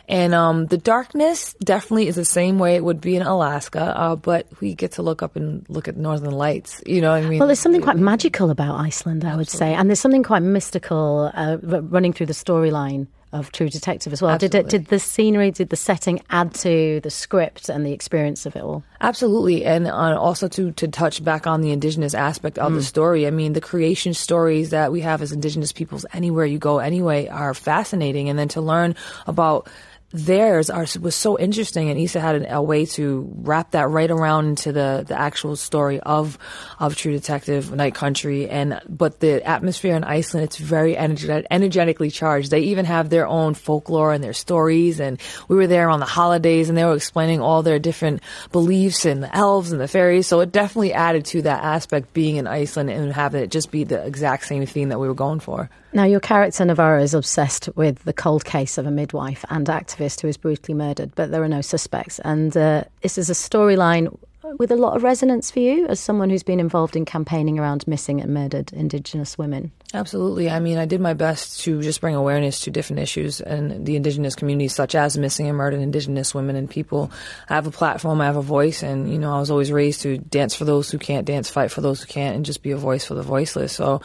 And 0.07 0.33
um, 0.33 0.67
the 0.67 0.77
darkness 0.77 1.53
definitely 1.55 2.07
is 2.07 2.15
the 2.15 2.23
same 2.23 2.59
way 2.59 2.75
it 2.75 2.83
would 2.83 3.01
be 3.01 3.17
in 3.17 3.23
Alaska, 3.23 3.81
uh, 3.81 4.15
but 4.15 4.47
we 4.61 4.73
get 4.73 4.93
to 4.93 5.01
look 5.01 5.21
up 5.21 5.35
and 5.35 5.65
look 5.67 5.89
at 5.89 5.97
northern 5.97 6.31
lights. 6.31 6.81
You 6.85 7.01
know 7.01 7.11
what 7.11 7.23
I 7.23 7.27
mean? 7.27 7.39
Well, 7.39 7.47
there's 7.47 7.59
something 7.59 7.81
quite 7.81 7.97
magical 7.97 8.49
about 8.49 8.79
Iceland, 8.79 9.25
I 9.25 9.35
would 9.35 9.49
say, 9.49 9.73
and 9.73 9.89
there's 9.89 9.99
something 9.99 10.23
quite 10.23 10.43
mystical 10.43 11.29
uh, 11.33 11.57
running 11.61 12.13
through 12.13 12.27
the 12.27 12.33
storyline 12.33 13.07
of 13.33 13.51
True 13.51 13.69
Detective 13.69 14.13
as 14.13 14.21
well. 14.21 14.31
Absolutely. 14.31 14.59
Did 14.59 14.67
it, 14.67 14.69
did 14.69 14.85
the 14.87 14.99
scenery, 14.99 15.51
did 15.51 15.69
the 15.69 15.75
setting 15.75 16.21
add 16.29 16.53
to 16.55 16.99
the 17.01 17.09
script 17.09 17.69
and 17.69 17.85
the 17.85 17.91
experience 17.91 18.45
of 18.45 18.55
it 18.55 18.63
all? 18.63 18.83
Absolutely, 19.01 19.65
and 19.65 19.87
uh, 19.87 20.19
also 20.19 20.47
to 20.47 20.71
to 20.71 20.87
touch 20.87 21.23
back 21.23 21.45
on 21.45 21.61
the 21.61 21.71
indigenous 21.71 22.13
aspect 22.13 22.57
of 22.57 22.71
mm. 22.71 22.75
the 22.75 22.83
story. 22.83 23.27
I 23.27 23.31
mean, 23.31 23.53
the 23.53 23.61
creation 23.61 24.13
stories 24.13 24.69
that 24.71 24.91
we 24.91 25.01
have 25.01 25.21
as 25.21 25.31
indigenous 25.31 25.71
peoples 25.71 26.05
anywhere 26.13 26.45
you 26.45 26.57
go, 26.57 26.79
anyway, 26.79 27.27
are 27.27 27.53
fascinating, 27.53 28.29
and 28.29 28.39
then 28.39 28.47
to 28.49 28.61
learn 28.61 28.95
about 29.27 29.67
theirs 30.11 30.69
are, 30.69 30.85
was 31.01 31.15
so 31.15 31.37
interesting, 31.37 31.89
and 31.89 31.99
Issa 31.99 32.21
had 32.21 32.35
an, 32.35 32.45
a 32.49 32.61
way 32.61 32.85
to 32.85 33.29
wrap 33.35 33.71
that 33.71 33.89
right 33.89 34.09
around 34.09 34.47
into 34.47 34.71
the, 34.71 35.03
the 35.05 35.19
actual 35.19 35.55
story 35.55 35.99
of 35.99 36.37
of 36.79 36.95
True 36.95 37.11
Detective 37.11 37.73
Night 37.73 37.93
Country. 37.93 38.49
And 38.49 38.79
but 38.87 39.19
the 39.19 39.45
atmosphere 39.45 39.95
in 39.95 40.05
Iceland, 40.05 40.45
it's 40.45 40.57
very 40.57 40.95
energet- 40.95 41.45
energetically 41.51 42.09
charged. 42.09 42.51
They 42.51 42.61
even 42.61 42.85
have 42.85 43.09
their 43.09 43.27
own 43.27 43.53
folklore 43.53 44.13
and 44.13 44.23
their 44.23 44.33
stories. 44.33 45.01
And 45.01 45.19
we 45.49 45.57
were 45.57 45.67
there 45.67 45.89
on 45.89 45.99
the 45.99 46.05
holidays, 46.05 46.69
and 46.69 46.77
they 46.77 46.85
were 46.85 46.95
explaining 46.95 47.41
all 47.41 47.61
their 47.61 47.79
different 47.79 48.21
beliefs 48.53 49.03
and 49.03 49.21
the 49.21 49.35
elves 49.35 49.73
and 49.73 49.81
the 49.81 49.89
fairies. 49.89 50.27
So 50.27 50.39
it 50.39 50.53
definitely 50.53 50.93
added 50.93 51.25
to 51.25 51.41
that 51.41 51.63
aspect 51.63 52.13
being 52.13 52.37
in 52.37 52.47
Iceland 52.47 52.89
and 52.89 53.11
having 53.11 53.43
it 53.43 53.51
just 53.51 53.71
be 53.71 53.83
the 53.83 54.05
exact 54.05 54.45
same 54.45 54.65
theme 54.65 54.89
that 54.89 54.99
we 54.99 55.07
were 55.07 55.13
going 55.13 55.41
for. 55.41 55.69
Now, 55.93 56.03
your 56.03 56.19
character 56.19 56.63
Navarro 56.63 57.01
is 57.01 57.13
obsessed 57.13 57.69
with 57.75 58.03
the 58.03 58.13
cold 58.13 58.45
case 58.45 58.77
of 58.77 58.85
a 58.85 58.91
midwife 58.91 59.43
and 59.49 59.65
activist 59.65 59.96
who 60.21 60.27
is 60.27 60.37
brutally 60.37 60.75
murdered, 60.75 61.11
but 61.15 61.31
there 61.31 61.43
are 61.43 61.47
no 61.47 61.61
suspects. 61.61 62.19
And 62.19 62.55
uh, 62.55 62.83
this 63.01 63.17
is 63.17 63.29
a 63.29 63.33
storyline 63.33 64.17
with 64.57 64.71
a 64.71 64.75
lot 64.75 64.95
of 64.95 65.03
resonance 65.03 65.51
for 65.51 65.59
you 65.59 65.87
as 65.87 65.99
someone 65.99 66.29
who's 66.29 66.43
been 66.43 66.59
involved 66.59 66.95
in 66.95 67.05
campaigning 67.05 67.59
around 67.59 67.87
missing 67.87 68.21
and 68.21 68.33
murdered 68.33 68.71
Indigenous 68.73 69.37
women? 69.37 69.71
Absolutely. 69.93 70.49
I 70.49 70.59
mean, 70.59 70.77
I 70.77 70.85
did 70.85 70.99
my 70.99 71.13
best 71.13 71.61
to 71.61 71.81
just 71.81 72.01
bring 72.01 72.13
awareness 72.13 72.61
to 72.61 72.71
different 72.71 72.99
issues 72.99 73.39
in 73.39 73.85
the 73.85 73.95
Indigenous 73.95 74.35
communities, 74.35 74.75
such 74.75 74.95
as 74.95 75.17
missing 75.17 75.47
and 75.47 75.57
murdered 75.57 75.79
Indigenous 75.79 76.35
women 76.35 76.57
and 76.57 76.69
people. 76.69 77.09
I 77.49 77.55
have 77.55 77.67
a 77.67 77.71
platform, 77.71 78.19
I 78.19 78.25
have 78.25 78.35
a 78.35 78.41
voice, 78.41 78.83
and, 78.83 79.09
you 79.09 79.17
know, 79.17 79.33
I 79.33 79.39
was 79.39 79.49
always 79.49 79.71
raised 79.71 80.01
to 80.01 80.17
dance 80.17 80.55
for 80.55 80.65
those 80.65 80.91
who 80.91 80.97
can't 80.97 81.25
dance, 81.25 81.49
fight 81.49 81.71
for 81.71 81.79
those 81.79 82.01
who 82.01 82.07
can't, 82.07 82.35
and 82.35 82.45
just 82.45 82.63
be 82.63 82.71
a 82.71 82.77
voice 82.77 83.05
for 83.05 83.15
the 83.15 83.23
voiceless. 83.23 83.71
So 83.71 84.01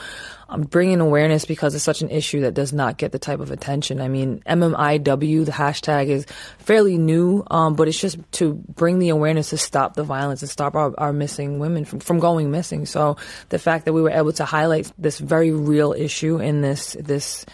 I'm 0.53 0.63
bringing 0.65 1.01
awareness 1.01 1.47
because 1.47 1.75
it's 1.75 1.83
such 1.83 2.03
an 2.03 2.11
issue 2.11 2.43
that 2.43 2.53
does 2.53 2.75
not 2.75 2.99
get 2.99 3.11
the 3.11 3.19
type 3.19 3.41
of 3.41 3.51
attention. 3.51 4.03
I 4.03 4.09
mean, 4.09 4.43
MMIW, 4.47 5.47
the 5.47 5.53
hashtag 5.53 6.09
is 6.09 6.27
fairly 6.59 6.99
new, 6.99 7.43
um, 7.51 7.75
but 7.75 7.89
it's 7.89 7.99
just 7.99 8.19
to 8.33 8.53
bring 8.53 8.99
the 8.99 9.09
awareness 9.09 9.49
to 9.51 9.57
stop 9.57 9.95
the 9.95 10.05
violence 10.05 10.43
and 10.43 10.51
stop 10.51 10.75
our, 10.75 10.93
our 10.99 11.13
missing 11.13 11.59
women 11.59 11.87
from, 11.87 12.01
from 12.01 12.19
going 12.19 12.51
missing. 12.51 12.85
So 12.85 13.17
the 13.49 13.59
fact 13.59 13.87
that 13.87 13.95
we 13.95 14.03
were 14.03 14.11
able 14.11 14.35
to 14.35 14.45
highlight 14.45 14.93
this 14.99 15.19
very 15.19 15.53
real 15.73 15.93
issue 15.93 16.39
in 16.39 16.61
this, 16.61 16.97
this 17.01 17.47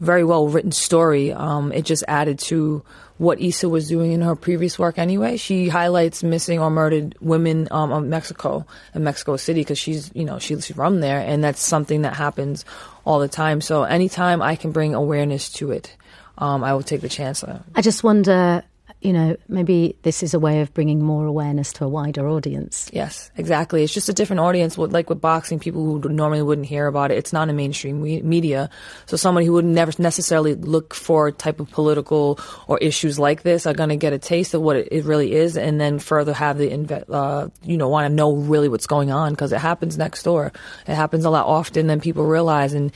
very 0.00 0.24
well 0.24 0.48
written 0.48 0.72
story, 0.72 1.32
um, 1.32 1.72
it 1.72 1.84
just 1.84 2.04
added 2.08 2.38
to 2.38 2.82
what 3.18 3.40
Issa 3.40 3.68
was 3.68 3.88
doing 3.88 4.12
in 4.12 4.22
her 4.22 4.36
previous 4.36 4.78
work 4.78 4.96
anyway. 4.96 5.36
She 5.36 5.68
highlights 5.68 6.22
missing 6.22 6.60
or 6.60 6.70
murdered 6.70 7.16
women 7.20 7.66
um, 7.70 7.90
of 7.92 8.04
Mexico 8.04 8.64
and 8.94 9.04
Mexico 9.04 9.36
City 9.36 9.60
because 9.60 9.78
she's, 9.78 10.10
you 10.14 10.24
know, 10.24 10.38
she's 10.38 10.72
from 10.72 11.00
there, 11.00 11.18
and 11.18 11.42
that's 11.42 11.60
something 11.60 12.02
that 12.02 12.14
happens 12.14 12.64
all 13.04 13.18
the 13.18 13.28
time. 13.28 13.60
So 13.60 13.82
anytime 13.82 14.40
I 14.40 14.54
can 14.54 14.70
bring 14.70 14.94
awareness 14.94 15.50
to 15.54 15.72
it, 15.72 15.96
um, 16.38 16.62
I 16.62 16.72
will 16.74 16.84
take 16.84 17.00
the 17.00 17.08
chance. 17.08 17.42
I 17.74 17.82
just 17.82 18.04
wonder 18.04 18.62
you 19.00 19.12
know, 19.12 19.36
maybe 19.46 19.96
this 20.02 20.24
is 20.24 20.34
a 20.34 20.40
way 20.40 20.60
of 20.60 20.74
bringing 20.74 21.00
more 21.00 21.24
awareness 21.24 21.72
to 21.74 21.84
a 21.84 21.88
wider 21.88 22.28
audience. 22.28 22.90
Yes, 22.92 23.30
exactly. 23.36 23.84
It's 23.84 23.94
just 23.94 24.08
a 24.08 24.12
different 24.12 24.40
audience. 24.40 24.76
Like 24.76 25.08
with 25.08 25.20
boxing, 25.20 25.60
people 25.60 25.84
who 25.84 26.08
normally 26.08 26.42
wouldn't 26.42 26.66
hear 26.66 26.88
about 26.88 27.12
it, 27.12 27.18
it's 27.18 27.32
not 27.32 27.48
a 27.48 27.52
mainstream 27.52 28.02
media. 28.02 28.70
So 29.06 29.16
somebody 29.16 29.46
who 29.46 29.52
would 29.52 29.64
never 29.64 29.92
necessarily 29.98 30.56
look 30.56 30.94
for 30.94 31.30
type 31.30 31.60
of 31.60 31.70
political 31.70 32.40
or 32.66 32.78
issues 32.78 33.20
like 33.20 33.42
this 33.42 33.66
are 33.66 33.74
going 33.74 33.90
to 33.90 33.96
get 33.96 34.12
a 34.12 34.18
taste 34.18 34.52
of 34.54 34.62
what 34.62 34.76
it, 34.76 35.04
really 35.04 35.32
is, 35.32 35.56
and 35.56 35.80
then 35.80 36.00
further 36.00 36.32
have 36.32 36.58
the 36.58 37.06
uh, 37.08 37.48
you 37.62 37.76
know 37.76 37.88
want 37.88 38.10
to 38.10 38.12
know 38.12 38.34
really 38.34 38.68
what's 38.68 38.88
going 38.88 39.12
on 39.12 39.32
because 39.32 39.52
it 39.52 39.58
happens 39.58 39.96
next 39.96 40.24
door. 40.24 40.52
It 40.88 40.94
happens 40.94 41.24
a 41.24 41.30
lot 41.30 41.46
often 41.46 41.86
than 41.86 42.00
people 42.00 42.24
realize, 42.24 42.72
and 42.72 42.92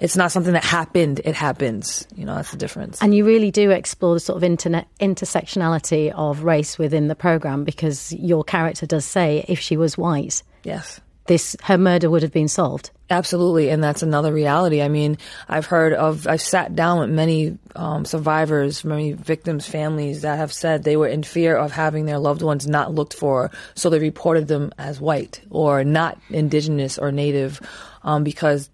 it's 0.00 0.16
not 0.16 0.32
something 0.32 0.54
that 0.54 0.64
happened. 0.64 1.20
It 1.24 1.34
happens. 1.34 2.08
You 2.16 2.24
know, 2.24 2.34
that's 2.34 2.50
the 2.50 2.56
difference. 2.56 3.00
And 3.02 3.14
you 3.14 3.24
really 3.24 3.50
do 3.50 3.70
explore 3.70 4.14
the 4.14 4.20
sort 4.20 4.38
of 4.38 4.44
internet 4.44 4.86
intersectionality 4.98 6.10
of 6.12 6.42
race 6.42 6.78
within 6.78 7.08
the 7.08 7.14
program 7.14 7.64
because 7.64 8.12
your 8.14 8.42
character 8.42 8.86
does 8.86 9.04
say 9.04 9.44
if 9.46 9.60
she 9.60 9.76
was 9.76 9.98
white, 9.98 10.42
yes, 10.64 11.00
this 11.26 11.54
her 11.62 11.78
murder 11.78 12.08
would 12.08 12.22
have 12.22 12.32
been 12.32 12.48
solved. 12.48 12.90
Absolutely, 13.10 13.70
and 13.70 13.82
that's 13.82 14.02
another 14.02 14.32
reality. 14.32 14.80
I 14.80 14.88
mean, 14.88 15.18
I've 15.48 15.66
heard 15.66 15.92
of, 15.92 16.28
I've 16.28 16.40
sat 16.40 16.76
down 16.76 17.00
with 17.00 17.10
many 17.10 17.58
um, 17.74 18.04
survivors, 18.04 18.84
many 18.84 19.12
victims' 19.12 19.66
families 19.66 20.22
that 20.22 20.38
have 20.38 20.52
said 20.52 20.84
they 20.84 20.96
were 20.96 21.08
in 21.08 21.24
fear 21.24 21.56
of 21.56 21.72
having 21.72 22.06
their 22.06 22.20
loved 22.20 22.40
ones 22.40 22.68
not 22.68 22.94
looked 22.94 23.14
for, 23.14 23.50
so 23.74 23.90
they 23.90 23.98
reported 23.98 24.46
them 24.46 24.72
as 24.78 25.00
white 25.00 25.40
or 25.50 25.82
not 25.82 26.18
indigenous 26.30 26.98
or 26.98 27.10
native, 27.10 27.60
um, 28.04 28.22
because 28.22 28.70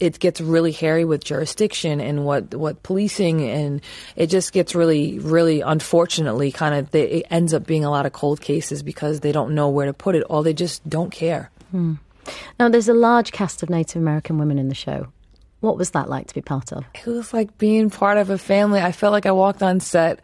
it 0.00 0.18
gets 0.18 0.40
really 0.40 0.72
hairy 0.72 1.04
with 1.04 1.24
jurisdiction 1.24 2.00
and 2.00 2.24
what 2.24 2.54
what 2.54 2.82
policing 2.82 3.42
and 3.48 3.80
it 4.16 4.28
just 4.28 4.52
gets 4.52 4.74
really 4.74 5.18
really 5.18 5.60
unfortunately 5.60 6.52
kind 6.52 6.74
of 6.74 6.94
it 6.94 7.26
ends 7.30 7.52
up 7.52 7.66
being 7.66 7.84
a 7.84 7.90
lot 7.90 8.06
of 8.06 8.12
cold 8.12 8.40
cases 8.40 8.82
because 8.82 9.20
they 9.20 9.32
don't 9.32 9.54
know 9.54 9.68
where 9.68 9.86
to 9.86 9.92
put 9.92 10.14
it 10.14 10.24
or 10.28 10.42
they 10.42 10.54
just 10.54 10.88
don't 10.88 11.10
care. 11.10 11.50
Hmm. 11.70 11.94
Now, 12.58 12.68
there's 12.68 12.88
a 12.88 12.94
large 12.94 13.32
cast 13.32 13.62
of 13.62 13.70
Native 13.70 14.00
American 14.00 14.38
women 14.38 14.58
in 14.58 14.68
the 14.68 14.74
show. 14.74 15.08
What 15.60 15.76
was 15.76 15.90
that 15.90 16.08
like 16.08 16.28
to 16.28 16.34
be 16.34 16.40
part 16.40 16.72
of? 16.72 16.84
It 16.94 17.06
was 17.06 17.32
like 17.32 17.58
being 17.58 17.90
part 17.90 18.18
of 18.18 18.30
a 18.30 18.38
family. 18.38 18.80
I 18.80 18.92
felt 18.92 19.12
like 19.12 19.26
I 19.26 19.32
walked 19.32 19.62
on 19.62 19.80
set. 19.80 20.20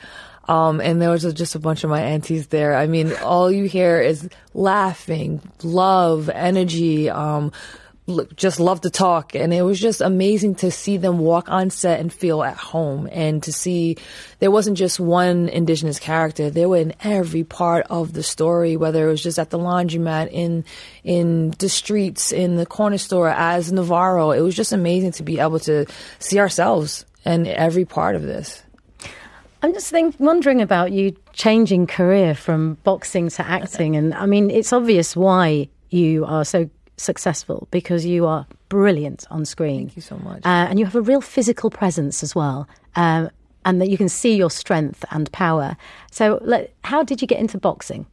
Um, 0.46 0.80
and 0.80 1.00
there 1.00 1.10
was 1.10 1.24
just 1.32 1.54
a 1.54 1.58
bunch 1.58 1.84
of 1.84 1.90
my 1.90 2.02
aunties 2.02 2.48
there. 2.48 2.76
I 2.76 2.86
mean, 2.86 3.14
all 3.22 3.50
you 3.50 3.64
hear 3.64 4.00
is 4.00 4.28
laughing, 4.52 5.40
love, 5.62 6.28
energy, 6.28 7.08
um, 7.08 7.50
just 8.36 8.60
love 8.60 8.82
to 8.82 8.90
talk. 8.90 9.34
And 9.34 9.52
it 9.54 9.62
was 9.62 9.80
just 9.80 10.00
amazing 10.00 10.56
to 10.56 10.70
see 10.70 10.96
them 10.96 11.18
walk 11.18 11.48
on 11.48 11.70
set 11.70 12.00
and 12.00 12.12
feel 12.12 12.42
at 12.42 12.56
home 12.56 13.08
and 13.10 13.42
to 13.44 13.52
see 13.52 13.96
there 14.40 14.50
wasn't 14.50 14.76
just 14.76 15.00
one 15.00 15.48
indigenous 15.48 15.98
character. 15.98 16.50
They 16.50 16.66
were 16.66 16.76
in 16.76 16.94
every 17.02 17.44
part 17.44 17.86
of 17.88 18.12
the 18.12 18.22
story 18.22 18.76
whether 18.76 19.08
it 19.08 19.10
was 19.10 19.22
just 19.22 19.38
at 19.38 19.50
the 19.50 19.58
laundromat 19.58 20.30
in 20.30 20.64
in 21.02 21.50
the 21.58 21.68
streets 21.68 22.32
in 22.32 22.56
the 22.56 22.66
corner 22.66 22.98
store 22.98 23.30
as 23.30 23.72
navarro. 23.72 24.32
It 24.32 24.40
was 24.40 24.54
just 24.54 24.72
amazing 24.72 25.12
to 25.12 25.22
be 25.22 25.38
able 25.38 25.60
to 25.60 25.86
see 26.18 26.38
ourselves 26.38 27.06
in 27.24 27.46
every 27.46 27.84
part 27.84 28.16
of 28.16 28.22
this. 28.22 28.62
I'm 29.62 29.72
just 29.72 29.90
think, 29.90 30.16
wondering 30.18 30.60
about 30.60 30.92
you 30.92 31.16
changing 31.32 31.86
career 31.86 32.34
from 32.34 32.74
boxing 32.84 33.30
to 33.30 33.46
acting, 33.46 33.96
and 33.96 34.12
I 34.12 34.26
mean, 34.26 34.50
it's 34.50 34.74
obvious 34.74 35.16
why 35.16 35.70
you 35.88 36.26
are 36.26 36.44
so 36.44 36.68
successful 36.96 37.68
because 37.70 38.06
you 38.06 38.26
are 38.26 38.46
brilliant 38.68 39.26
on 39.30 39.44
screen. 39.44 39.86
Thank 39.86 39.96
you 39.96 40.02
so 40.02 40.16
much. 40.18 40.44
Uh, 40.44 40.66
and 40.68 40.78
you 40.78 40.84
have 40.84 40.94
a 40.94 41.02
real 41.02 41.20
physical 41.20 41.70
presence 41.70 42.22
as 42.22 42.34
well. 42.34 42.68
Um, 42.96 43.30
and 43.64 43.80
that 43.80 43.88
you 43.88 43.96
can 43.96 44.08
see 44.08 44.36
your 44.36 44.50
strength 44.50 45.04
and 45.10 45.30
power. 45.32 45.76
So, 46.10 46.38
let, 46.42 46.74
how 46.84 47.02
did 47.02 47.22
you 47.22 47.26
get 47.26 47.40
into 47.40 47.58
boxing? 47.58 48.06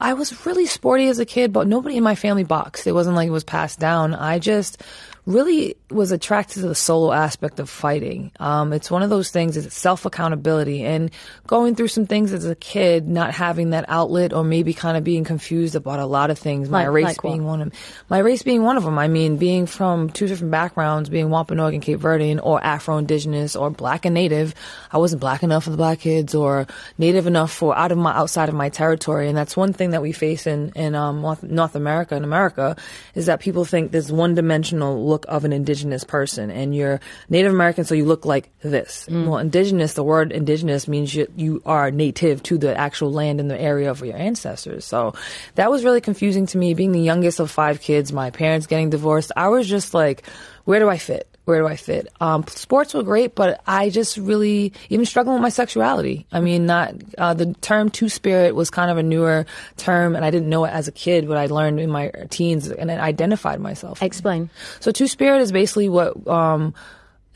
I 0.00 0.12
was 0.12 0.44
really 0.44 0.66
sporty 0.66 1.08
as 1.08 1.18
a 1.18 1.24
kid, 1.24 1.52
but 1.52 1.66
nobody 1.66 1.96
in 1.96 2.02
my 2.02 2.14
family 2.14 2.44
boxed. 2.44 2.86
It 2.86 2.92
wasn't 2.92 3.16
like 3.16 3.28
it 3.28 3.32
was 3.32 3.44
passed 3.44 3.78
down. 3.78 4.14
I 4.14 4.38
just 4.38 4.82
really 5.26 5.76
was 5.90 6.12
attracted 6.12 6.60
to 6.60 6.68
the 6.68 6.74
solo 6.74 7.12
aspect 7.12 7.58
of 7.58 7.68
fighting. 7.68 8.30
Um, 8.38 8.72
it's 8.72 8.90
one 8.90 9.02
of 9.02 9.10
those 9.10 9.30
things, 9.30 9.56
it's 9.56 9.76
self 9.76 10.06
accountability 10.06 10.84
and 10.84 11.10
going 11.48 11.74
through 11.74 11.88
some 11.88 12.06
things 12.06 12.32
as 12.32 12.46
a 12.46 12.54
kid, 12.54 13.08
not 13.08 13.34
having 13.34 13.70
that 13.70 13.86
outlet 13.88 14.32
or 14.32 14.44
maybe 14.44 14.72
kind 14.72 14.96
of 14.96 15.02
being 15.02 15.24
confused 15.24 15.74
about 15.74 15.98
a 15.98 16.06
lot 16.06 16.30
of 16.30 16.38
things. 16.38 16.68
My 16.68 16.84
like, 16.84 16.94
race 16.94 17.04
like 17.04 17.22
being 17.22 17.44
what? 17.44 17.50
one 17.50 17.62
of 17.62 17.70
them. 17.70 17.78
My 18.08 18.18
race 18.18 18.42
being 18.42 18.62
one 18.62 18.76
of 18.76 18.84
them. 18.84 18.98
I 18.98 19.08
mean, 19.08 19.36
being 19.36 19.66
from 19.66 20.10
two 20.10 20.28
different 20.28 20.52
backgrounds, 20.52 21.08
being 21.08 21.28
Wampanoag 21.28 21.74
and 21.74 21.82
Cape 21.82 21.98
Verdean 21.98 22.38
or 22.40 22.62
Afro 22.62 22.98
Indigenous 22.98 23.56
or 23.56 23.70
black 23.70 24.04
and 24.04 24.14
native. 24.14 24.54
I 24.92 24.98
wasn't 24.98 25.20
black 25.20 25.42
enough 25.42 25.64
for 25.64 25.70
the 25.70 25.76
black 25.76 26.00
kids 26.00 26.34
or 26.36 26.68
native 26.98 27.26
enough 27.26 27.52
for 27.52 27.76
out 27.76 27.90
of 27.90 27.98
my, 27.98 28.12
outside 28.12 28.48
of 28.48 28.54
my 28.54 28.68
territory. 28.68 29.28
And 29.28 29.36
that's 29.36 29.56
one 29.56 29.72
thing 29.72 29.90
that 29.90 30.02
we 30.02 30.12
face 30.12 30.46
in, 30.46 30.70
in, 30.76 30.94
um, 30.94 31.20
North 31.42 31.74
America 31.74 32.14
and 32.14 32.24
America 32.24 32.76
is 33.14 33.26
that 33.26 33.40
people 33.40 33.64
think 33.64 33.90
there's 33.90 34.12
one 34.12 34.34
dimensional 34.34 35.04
look 35.06 35.15
of 35.24 35.44
an 35.44 35.52
indigenous 35.52 36.04
person 36.04 36.50
and 36.50 36.74
you're 36.74 37.00
Native 37.30 37.52
American, 37.52 37.84
so 37.84 37.94
you 37.94 38.04
look 38.04 38.26
like 38.26 38.50
this. 38.60 39.06
Mm. 39.08 39.26
Well, 39.26 39.38
indigenous, 39.38 39.94
the 39.94 40.04
word 40.04 40.32
indigenous 40.32 40.86
means 40.86 41.14
you, 41.14 41.26
you 41.36 41.62
are 41.64 41.90
native 41.90 42.42
to 42.44 42.58
the 42.58 42.76
actual 42.76 43.10
land 43.12 43.40
and 43.40 43.50
the 43.50 43.60
area 43.60 43.90
of 43.90 44.04
your 44.04 44.16
ancestors. 44.16 44.84
So 44.84 45.14
that 45.54 45.70
was 45.70 45.84
really 45.84 46.00
confusing 46.00 46.46
to 46.46 46.58
me. 46.58 46.74
Being 46.74 46.92
the 46.92 47.00
youngest 47.00 47.40
of 47.40 47.50
five 47.50 47.80
kids, 47.80 48.12
my 48.12 48.30
parents 48.30 48.66
getting 48.66 48.90
divorced, 48.90 49.32
I 49.36 49.48
was 49.48 49.66
just 49.66 49.94
like, 49.94 50.26
where 50.64 50.78
do 50.78 50.88
I 50.88 50.98
fit? 50.98 51.35
Where 51.46 51.60
do 51.60 51.66
I 51.68 51.76
fit? 51.76 52.08
Um, 52.20 52.44
sports 52.48 52.92
were 52.92 53.04
great, 53.04 53.36
but 53.36 53.62
I 53.68 53.88
just 53.88 54.16
really 54.16 54.72
even 54.90 55.06
struggling 55.06 55.34
with 55.34 55.42
my 55.42 55.48
sexuality. 55.48 56.26
I 56.32 56.40
mean, 56.40 56.66
not 56.66 56.94
uh, 57.16 57.34
the 57.34 57.54
term 57.60 57.88
two 57.88 58.08
spirit 58.08 58.56
was 58.56 58.68
kind 58.68 58.90
of 58.90 58.98
a 58.98 59.02
newer 59.04 59.46
term, 59.76 60.16
and 60.16 60.24
I 60.24 60.30
didn't 60.30 60.48
know 60.48 60.64
it 60.64 60.70
as 60.70 60.88
a 60.88 60.92
kid, 60.92 61.28
but 61.28 61.36
I 61.36 61.46
learned 61.46 61.78
in 61.78 61.88
my 61.88 62.10
teens 62.30 62.68
and 62.68 62.90
I 62.90 62.96
identified 62.96 63.60
myself. 63.60 64.02
Explain. 64.02 64.50
So 64.80 64.90
two 64.90 65.06
spirit 65.06 65.40
is 65.40 65.52
basically 65.52 65.88
what 65.88 66.26
um, 66.26 66.74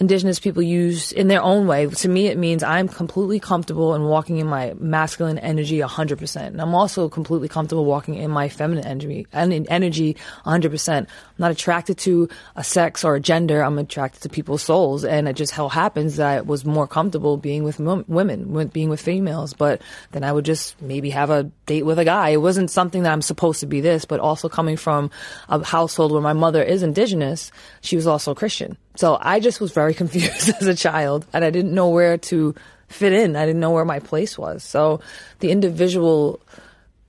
indigenous 0.01 0.41
people 0.41 0.63
use 0.63 1.13
in 1.13 1.29
their 1.29 1.43
own 1.43 1.67
way. 1.67 1.87
To 1.87 2.09
me, 2.09 2.29
it 2.29 2.39
means 2.39 2.63
I'm 2.63 2.89
completely 2.89 3.39
comfortable 3.39 3.95
in 3.95 4.05
walking 4.05 4.39
in 4.39 4.47
my 4.47 4.75
masculine 4.79 5.39
energy 5.39 5.79
100%. 5.79 6.37
And 6.37 6.61
I'm 6.61 6.75
also 6.75 7.11
completely 7.11 7.49
comfortable 7.49 7.85
walking 7.85 8.15
in 8.15 8.31
my 8.31 8.49
feminine 8.49 8.87
energy, 8.87 9.27
energy 9.33 10.17
100%. 10.47 10.97
I'm 10.97 11.07
not 11.37 11.51
attracted 11.51 11.99
to 11.99 12.31
a 12.57 12.65
sex 12.65 13.05
or 13.05 13.15
a 13.15 13.21
gender. 13.21 13.63
I'm 13.63 13.79
attracted 13.79 14.23
to 14.23 14.31
people's 14.31 14.63
souls. 14.63 15.05
And 15.05 15.29
it 15.29 15.35
just 15.35 15.53
how 15.53 15.69
happens 15.69 16.17
that 16.17 16.27
I 16.27 16.41
was 16.41 16.65
more 16.65 16.89
comfortable 16.89 17.37
being 17.37 17.63
with 17.63 17.79
women, 17.79 18.53
with 18.53 18.73
being 18.73 18.89
with 18.89 19.03
females. 19.03 19.53
But 19.53 19.83
then 20.13 20.25
I 20.25 20.33
would 20.33 20.47
just 20.47 20.81
maybe 20.81 21.11
have 21.11 21.29
a 21.29 21.45
date 21.67 21.83
with 21.83 21.99
a 21.99 22.07
guy. 22.07 22.31
It 22.31 22.39
wasn't 22.39 22.71
something 22.71 23.03
that 23.03 23.13
I'm 23.13 23.23
supposed 23.23 23.61
to 23.61 23.67
be 23.67 23.83
this, 23.83 24.07
but 24.07 24.19
also 24.19 24.49
coming 24.49 24.79
from 24.79 25.11
a 25.51 25.63
household 25.63 26.11
where 26.11 26.23
my 26.23 26.33
mother 26.33 26.63
is 26.63 26.83
indigenous, 26.83 27.53
she 27.83 27.97
was 27.97 28.07
also 28.07 28.35
Christian. 28.35 28.79
So 28.97 29.17
I 29.21 29.41
just 29.41 29.61
was 29.61 29.73
very 29.73 29.95
confused 30.03 30.49
as 30.49 30.67
a 30.67 30.75
child 30.75 31.27
and 31.33 31.45
I 31.45 31.51
didn't 31.51 31.75
know 31.75 31.89
where 31.89 32.19
to 32.19 32.55
fit 32.89 33.13
in. 33.13 33.37
I 33.37 33.47
didn't 33.47 33.61
know 33.61 33.71
where 33.71 33.85
my 33.85 34.01
place 34.01 34.37
was. 34.37 34.63
So 34.65 35.01
the 35.39 35.51
individual 35.51 36.41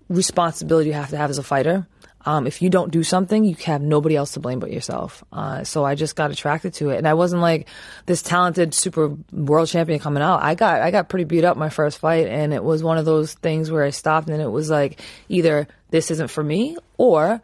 responsibility 0.09 0.89
you 0.89 0.93
have 0.93 1.09
to 1.09 1.17
have 1.17 1.29
as 1.29 1.37
a 1.37 1.43
fighter. 1.43 1.87
Um, 2.23 2.45
if 2.45 2.61
you 2.61 2.69
don't 2.69 2.91
do 2.91 3.03
something, 3.03 3.43
you 3.43 3.55
have 3.65 3.81
nobody 3.81 4.15
else 4.15 4.33
to 4.33 4.39
blame 4.39 4.59
but 4.59 4.71
yourself. 4.71 5.23
Uh, 5.31 5.63
so 5.63 5.83
I 5.83 5.95
just 5.95 6.15
got 6.15 6.29
attracted 6.29 6.75
to 6.75 6.91
it, 6.91 6.97
and 6.97 7.07
I 7.07 7.15
wasn't 7.15 7.41
like 7.41 7.67
this 8.05 8.21
talented 8.21 8.75
super 8.75 9.17
world 9.31 9.69
champion 9.69 9.99
coming 9.99 10.21
out. 10.21 10.43
I 10.43 10.53
got 10.53 10.81
I 10.81 10.91
got 10.91 11.09
pretty 11.09 11.23
beat 11.23 11.43
up 11.43 11.57
my 11.57 11.69
first 11.69 11.97
fight, 11.97 12.27
and 12.27 12.53
it 12.53 12.63
was 12.63 12.83
one 12.83 12.99
of 12.99 13.05
those 13.05 13.33
things 13.33 13.71
where 13.71 13.83
I 13.83 13.89
stopped, 13.89 14.29
and 14.29 14.39
it 14.39 14.51
was 14.51 14.69
like 14.69 14.99
either 15.29 15.67
this 15.89 16.11
isn't 16.11 16.29
for 16.29 16.43
me, 16.43 16.77
or 16.97 17.41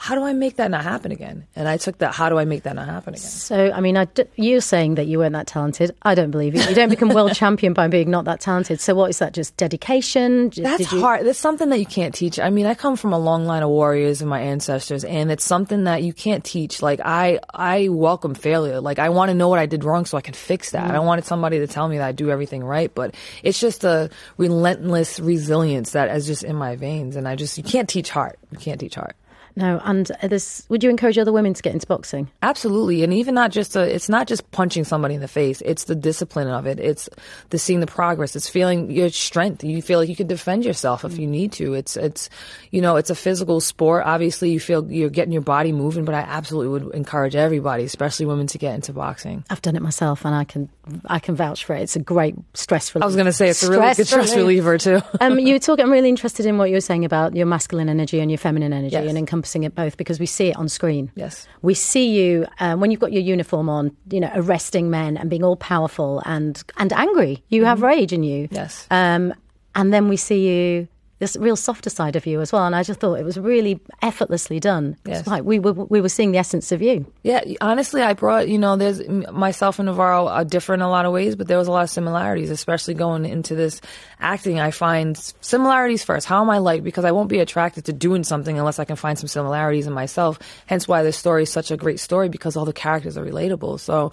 how 0.00 0.14
do 0.14 0.22
I 0.22 0.32
make 0.32 0.56
that 0.56 0.70
not 0.70 0.84
happen 0.84 1.10
again? 1.10 1.44
And 1.56 1.66
I 1.66 1.76
took 1.76 1.98
that, 1.98 2.14
how 2.14 2.28
do 2.28 2.38
I 2.38 2.44
make 2.44 2.62
that 2.62 2.76
not 2.76 2.86
happen 2.86 3.14
again? 3.14 3.26
So, 3.26 3.72
I 3.72 3.80
mean, 3.80 3.96
I 3.96 4.04
d- 4.04 4.26
you're 4.36 4.60
saying 4.60 4.94
that 4.94 5.08
you 5.08 5.18
weren't 5.18 5.32
that 5.32 5.48
talented. 5.48 5.92
I 6.02 6.14
don't 6.14 6.30
believe 6.30 6.54
you. 6.54 6.62
You 6.62 6.74
don't 6.76 6.88
become 6.88 7.08
world 7.08 7.34
champion 7.34 7.72
by 7.72 7.88
being 7.88 8.08
not 8.08 8.24
that 8.26 8.40
talented. 8.40 8.80
So, 8.80 8.94
what 8.94 9.10
is 9.10 9.18
that? 9.18 9.34
Just 9.34 9.56
dedication? 9.56 10.50
J- 10.50 10.62
That's 10.62 10.92
you- 10.92 11.00
hard. 11.00 11.26
That's 11.26 11.40
something 11.40 11.68
that 11.70 11.80
you 11.80 11.84
can't 11.84 12.14
teach. 12.14 12.38
I 12.38 12.48
mean, 12.48 12.64
I 12.64 12.74
come 12.74 12.94
from 12.94 13.12
a 13.12 13.18
long 13.18 13.44
line 13.44 13.64
of 13.64 13.70
warriors 13.70 14.20
and 14.20 14.30
my 14.30 14.40
ancestors, 14.40 15.02
and 15.02 15.32
it's 15.32 15.42
something 15.42 15.82
that 15.84 16.04
you 16.04 16.12
can't 16.12 16.44
teach. 16.44 16.80
Like 16.80 17.00
I, 17.04 17.40
I 17.52 17.88
welcome 17.88 18.36
failure. 18.36 18.80
Like 18.80 19.00
I 19.00 19.08
want 19.08 19.30
to 19.30 19.34
know 19.34 19.48
what 19.48 19.58
I 19.58 19.66
did 19.66 19.82
wrong 19.82 20.04
so 20.04 20.16
I 20.16 20.20
can 20.20 20.34
fix 20.34 20.70
that. 20.70 20.84
I 20.84 20.90
mm. 20.90 20.92
don't 20.92 21.24
somebody 21.24 21.58
to 21.58 21.66
tell 21.66 21.88
me 21.88 21.98
that 21.98 22.06
I 22.06 22.12
do 22.12 22.30
everything 22.30 22.62
right, 22.62 22.94
but 22.94 23.16
it's 23.42 23.58
just 23.58 23.82
a 23.82 24.10
relentless 24.36 25.18
resilience 25.18 25.90
that 25.90 26.14
is 26.16 26.28
just 26.28 26.44
in 26.44 26.54
my 26.54 26.76
veins, 26.76 27.16
and 27.16 27.26
I 27.26 27.34
just 27.34 27.58
you 27.58 27.64
can't 27.64 27.88
teach 27.88 28.10
heart. 28.10 28.38
You 28.52 28.58
can't 28.58 28.78
teach 28.78 28.94
heart. 28.94 29.16
No, 29.58 29.80
and 29.84 30.08
uh, 30.22 30.28
this. 30.28 30.64
Would 30.68 30.84
you 30.84 30.90
encourage 30.90 31.18
other 31.18 31.32
women 31.32 31.52
to 31.52 31.60
get 31.62 31.72
into 31.74 31.86
boxing? 31.86 32.30
Absolutely, 32.42 33.02
and 33.02 33.12
even 33.12 33.34
not 33.34 33.50
just 33.50 33.74
a, 33.74 33.82
it's 33.82 34.08
not 34.08 34.28
just 34.28 34.48
punching 34.52 34.84
somebody 34.84 35.14
in 35.16 35.20
the 35.20 35.26
face. 35.26 35.60
It's 35.62 35.84
the 35.84 35.96
discipline 35.96 36.46
of 36.46 36.64
it. 36.66 36.78
It's 36.78 37.08
the 37.50 37.58
seeing 37.58 37.80
the 37.80 37.86
progress. 37.88 38.36
It's 38.36 38.48
feeling 38.48 38.90
your 38.90 39.08
strength. 39.10 39.64
You 39.64 39.82
feel 39.82 39.98
like 39.98 40.08
you 40.08 40.14
can 40.14 40.28
defend 40.28 40.64
yourself 40.64 41.04
if 41.04 41.18
you 41.18 41.26
need 41.26 41.50
to. 41.54 41.74
It's 41.74 41.96
it's 41.96 42.30
you 42.70 42.80
know 42.80 42.94
it's 42.94 43.10
a 43.10 43.16
physical 43.16 43.60
sport. 43.60 44.04
Obviously, 44.06 44.50
you 44.50 44.60
feel 44.60 44.88
you're 44.90 45.10
getting 45.10 45.32
your 45.32 45.42
body 45.42 45.72
moving, 45.72 46.04
but 46.04 46.14
I 46.14 46.20
absolutely 46.20 46.68
would 46.68 46.94
encourage 46.94 47.34
everybody, 47.34 47.82
especially 47.82 48.26
women, 48.26 48.46
to 48.46 48.58
get 48.58 48.76
into 48.76 48.92
boxing. 48.92 49.42
I've 49.50 49.60
done 49.62 49.74
it 49.74 49.82
myself, 49.82 50.24
and 50.24 50.34
I 50.36 50.44
can 50.44 50.68
I 51.06 51.18
can 51.18 51.34
vouch 51.34 51.64
for 51.64 51.74
it. 51.74 51.82
It's 51.82 51.96
a 51.96 52.00
great 52.00 52.36
stress 52.54 52.94
reliever. 52.94 53.04
I 53.04 53.06
was 53.06 53.16
going 53.16 53.26
to 53.26 53.32
say 53.32 53.48
it's 53.48 53.64
a 53.64 53.70
really 53.70 53.94
good 53.94 54.06
stress 54.06 54.36
reliever 54.36 54.78
too. 54.78 55.00
um, 55.20 55.38
you 55.40 55.54
were 55.54 55.58
talking. 55.58 55.84
I'm 55.88 55.90
really 55.92 56.08
interested 56.08 56.46
in 56.46 56.58
what 56.58 56.68
you 56.70 56.76
were 56.76 56.80
saying 56.80 57.04
about 57.04 57.34
your 57.34 57.46
masculine 57.46 57.88
energy 57.88 58.20
and 58.20 58.30
your 58.30 58.38
feminine 58.38 58.72
energy, 58.72 58.92
Yes. 58.92 59.08
and 59.08 59.18
encompassing 59.18 59.47
it 59.64 59.74
both 59.74 59.96
because 59.96 60.20
we 60.20 60.26
see 60.26 60.48
it 60.48 60.56
on 60.56 60.68
screen. 60.68 61.10
Yes. 61.14 61.46
we 61.62 61.74
see 61.74 62.10
you 62.10 62.46
um, 62.60 62.80
when 62.80 62.90
you've 62.90 63.00
got 63.00 63.12
your 63.12 63.22
uniform 63.22 63.68
on, 63.68 63.96
you 64.10 64.20
know, 64.20 64.30
arresting 64.34 64.90
men 64.90 65.16
and 65.16 65.28
being 65.30 65.44
all 65.44 65.56
powerful 65.56 66.22
and 66.24 66.62
and 66.76 66.92
angry. 66.92 67.42
You 67.48 67.64
have 67.64 67.82
rage 67.82 68.12
in 68.12 68.22
you. 68.22 68.48
Yes. 68.50 68.86
Um, 68.90 69.34
and 69.74 69.92
then 69.92 70.08
we 70.08 70.16
see 70.16 70.48
you 70.48 70.88
this 71.18 71.36
real 71.36 71.56
softer 71.56 71.90
side 71.90 72.16
of 72.16 72.26
you 72.26 72.40
as 72.40 72.52
well. 72.52 72.64
And 72.64 72.76
I 72.76 72.82
just 72.82 73.00
thought 73.00 73.14
it 73.14 73.24
was 73.24 73.38
really 73.38 73.80
effortlessly 74.02 74.60
done. 74.60 74.96
Yes. 75.04 75.20
It's 75.20 75.28
like 75.28 75.44
we 75.44 75.58
were 75.58 75.72
we 75.72 76.00
were 76.00 76.08
seeing 76.08 76.32
the 76.32 76.38
essence 76.38 76.70
of 76.72 76.80
you. 76.80 77.10
Yeah, 77.22 77.42
honestly, 77.60 78.02
I 78.02 78.12
brought, 78.14 78.48
you 78.48 78.58
know, 78.58 78.76
there's 78.76 79.06
myself 79.08 79.78
and 79.78 79.86
Navarro 79.86 80.28
are 80.28 80.44
different 80.44 80.82
in 80.82 80.86
a 80.86 80.90
lot 80.90 81.06
of 81.06 81.12
ways, 81.12 81.34
but 81.34 81.48
there 81.48 81.58
was 81.58 81.68
a 81.68 81.72
lot 81.72 81.82
of 81.82 81.90
similarities, 81.90 82.50
especially 82.50 82.94
going 82.94 83.24
into 83.24 83.54
this 83.54 83.80
acting. 84.20 84.60
I 84.60 84.70
find 84.70 85.16
similarities 85.40 86.04
first. 86.04 86.26
How 86.26 86.40
am 86.40 86.50
I 86.50 86.58
like? 86.58 86.84
Because 86.84 87.04
I 87.04 87.12
won't 87.12 87.28
be 87.28 87.40
attracted 87.40 87.86
to 87.86 87.92
doing 87.92 88.24
something 88.24 88.58
unless 88.58 88.78
I 88.78 88.84
can 88.84 88.96
find 88.96 89.18
some 89.18 89.28
similarities 89.28 89.86
in 89.86 89.92
myself. 89.92 90.38
Hence 90.66 90.86
why 90.86 91.02
this 91.02 91.16
story 91.16 91.42
is 91.42 91.50
such 91.50 91.70
a 91.70 91.76
great 91.76 92.00
story 92.00 92.28
because 92.28 92.56
all 92.56 92.64
the 92.64 92.72
characters 92.72 93.16
are 93.16 93.24
relatable. 93.24 93.80
So 93.80 94.12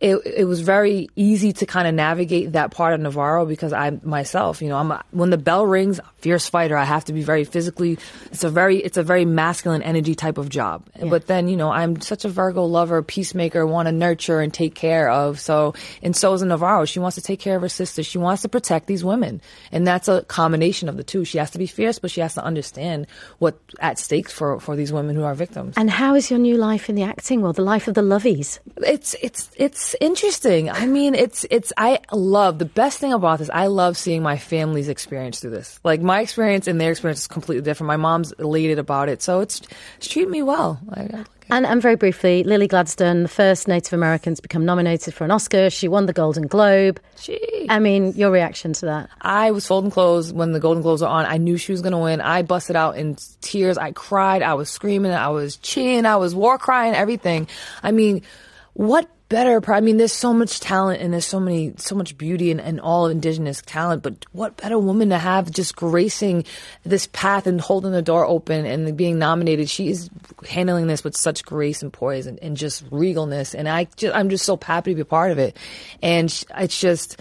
it, 0.00 0.16
it 0.24 0.44
was 0.44 0.62
very 0.62 1.10
easy 1.14 1.52
to 1.52 1.66
kind 1.66 1.86
of 1.86 1.94
navigate 1.94 2.52
that 2.52 2.70
part 2.70 2.94
of 2.94 3.00
Navarro 3.00 3.44
because 3.44 3.74
I 3.74 3.90
myself, 4.02 4.62
you 4.62 4.68
know, 4.70 4.78
I'm 4.78 4.90
a, 4.92 5.04
when 5.10 5.28
the 5.28 5.36
bell 5.36 5.66
rings, 5.66 6.00
fierce 6.18 6.48
fighter. 6.48 6.74
I 6.74 6.84
have 6.84 7.04
to 7.06 7.12
be 7.12 7.22
very 7.22 7.44
physically. 7.44 7.98
It's 8.32 8.42
a 8.42 8.48
very 8.48 8.78
it's 8.78 8.96
a 8.96 9.02
very 9.02 9.26
masculine 9.26 9.82
energy 9.82 10.14
type 10.14 10.38
of 10.38 10.48
job. 10.48 10.86
Yeah. 10.98 11.10
But 11.10 11.26
then 11.26 11.48
you 11.48 11.56
know, 11.56 11.70
I'm 11.70 12.00
such 12.00 12.24
a 12.24 12.30
Virgo 12.30 12.64
lover, 12.64 13.02
peacemaker, 13.02 13.66
want 13.66 13.88
to 13.88 13.92
nurture 13.92 14.40
and 14.40 14.54
take 14.54 14.74
care 14.74 15.10
of. 15.10 15.38
So 15.38 15.74
and 16.02 16.16
so 16.16 16.32
is 16.32 16.42
Navarro. 16.42 16.86
She 16.86 16.98
wants 16.98 17.16
to 17.16 17.22
take 17.22 17.40
care 17.40 17.56
of 17.56 17.62
her 17.62 17.68
sister. 17.68 18.02
She 18.02 18.16
wants 18.16 18.40
to 18.42 18.48
protect 18.48 18.86
these 18.86 19.04
women, 19.04 19.42
and 19.70 19.86
that's 19.86 20.08
a 20.08 20.22
combination 20.22 20.88
of 20.88 20.96
the 20.96 21.04
two. 21.04 21.26
She 21.26 21.36
has 21.36 21.50
to 21.50 21.58
be 21.58 21.66
fierce, 21.66 21.98
but 21.98 22.10
she 22.10 22.22
has 22.22 22.34
to 22.34 22.44
understand 22.44 23.06
what 23.38 23.58
at 23.80 23.98
stake 23.98 24.30
for 24.30 24.58
for 24.60 24.76
these 24.76 24.94
women 24.94 25.14
who 25.14 25.24
are 25.24 25.34
victims. 25.34 25.74
And 25.76 25.90
how 25.90 26.14
is 26.14 26.30
your 26.30 26.38
new 26.38 26.56
life 26.56 26.88
in 26.88 26.94
the 26.94 27.02
acting 27.02 27.42
world, 27.42 27.56
the 27.56 27.62
life 27.62 27.86
of 27.86 27.92
the 27.92 28.02
Lovies? 28.02 28.60
It's 28.78 29.14
it's 29.20 29.50
it's 29.56 29.89
interesting. 30.00 30.70
I 30.70 30.86
mean, 30.86 31.14
it's 31.14 31.44
it's 31.50 31.72
I 31.76 32.00
love 32.12 32.58
the 32.58 32.64
best 32.64 32.98
thing 32.98 33.12
about 33.12 33.38
this. 33.38 33.50
I 33.52 33.66
love 33.66 33.96
seeing 33.96 34.22
my 34.22 34.36
family's 34.36 34.88
experience 34.88 35.40
through 35.40 35.50
this. 35.50 35.80
Like 35.84 36.00
my 36.00 36.20
experience 36.20 36.66
and 36.66 36.80
their 36.80 36.90
experience 36.90 37.20
is 37.20 37.28
completely 37.28 37.62
different. 37.62 37.88
My 37.88 37.96
mom's 37.96 38.32
elated 38.32 38.78
about 38.78 39.08
it, 39.08 39.22
so 39.22 39.40
it's 39.40 39.62
it's 39.96 40.08
treating 40.08 40.30
me 40.30 40.42
well. 40.42 40.80
I, 40.90 41.00
I, 41.02 41.24
And, 41.50 41.66
and 41.66 41.82
very 41.82 41.96
briefly, 41.96 42.44
Lily 42.44 42.68
Gladstone, 42.68 43.22
the 43.22 43.28
first 43.28 43.66
Native 43.66 43.92
American 43.92 44.34
to 44.34 44.42
become 44.42 44.64
nominated 44.64 45.14
for 45.14 45.24
an 45.24 45.30
Oscar. 45.30 45.68
She 45.70 45.88
won 45.88 46.06
the 46.06 46.12
Golden 46.12 46.46
Globe. 46.46 47.00
Gee. 47.20 47.66
I 47.68 47.80
mean, 47.80 48.12
your 48.12 48.30
reaction 48.30 48.72
to 48.74 48.86
that? 48.86 49.10
I 49.20 49.50
was 49.50 49.66
folding 49.66 49.90
clothes 49.90 50.32
when 50.32 50.52
the 50.52 50.60
Golden 50.60 50.82
Globes 50.82 51.02
were 51.02 51.08
on. 51.08 51.26
I 51.26 51.38
knew 51.38 51.56
she 51.56 51.72
was 51.72 51.82
going 51.82 51.92
to 51.92 51.98
win. 51.98 52.20
I 52.20 52.42
busted 52.42 52.76
out 52.76 52.96
in 52.96 53.16
tears. 53.40 53.78
I 53.78 53.92
cried. 53.92 54.42
I 54.42 54.54
was 54.54 54.70
screaming. 54.70 55.12
I 55.12 55.28
was 55.28 55.56
cheering. 55.56 56.06
I 56.06 56.16
was 56.16 56.34
war 56.34 56.56
crying. 56.56 56.94
Everything. 56.94 57.48
I 57.82 57.90
mean, 57.90 58.22
what 58.74 59.10
better? 59.30 59.62
I 59.72 59.80
mean, 59.80 59.96
there's 59.96 60.12
so 60.12 60.34
much 60.34 60.60
talent 60.60 61.00
and 61.00 61.14
there's 61.14 61.24
so 61.24 61.40
many, 61.40 61.72
so 61.78 61.94
much 61.94 62.18
beauty 62.18 62.50
and, 62.50 62.60
and 62.60 62.78
all 62.78 63.06
indigenous 63.06 63.62
talent. 63.64 64.02
But 64.02 64.26
what 64.32 64.58
better 64.58 64.78
woman 64.78 65.08
to 65.08 65.18
have 65.18 65.50
just 65.50 65.74
gracing 65.74 66.44
this 66.84 67.06
path 67.06 67.46
and 67.46 67.58
holding 67.58 67.92
the 67.92 68.02
door 68.02 68.26
open 68.26 68.66
and 68.66 68.94
being 68.94 69.18
nominated? 69.18 69.70
She 69.70 69.88
is 69.88 70.10
handling 70.46 70.88
this 70.88 71.02
with 71.02 71.16
such 71.16 71.44
grace 71.46 71.82
and 71.82 71.90
poise 71.90 72.26
and, 72.26 72.38
and 72.40 72.58
just 72.58 72.84
regalness. 72.90 73.54
And 73.54 73.66
I 73.66 73.84
just, 73.96 74.14
I'm 74.14 74.28
just 74.28 74.44
so 74.44 74.58
happy 74.62 74.90
to 74.90 74.96
be 74.96 75.02
a 75.02 75.06
part 75.06 75.30
of 75.30 75.38
it. 75.38 75.56
And 76.02 76.26
it's 76.58 76.78
just, 76.78 77.18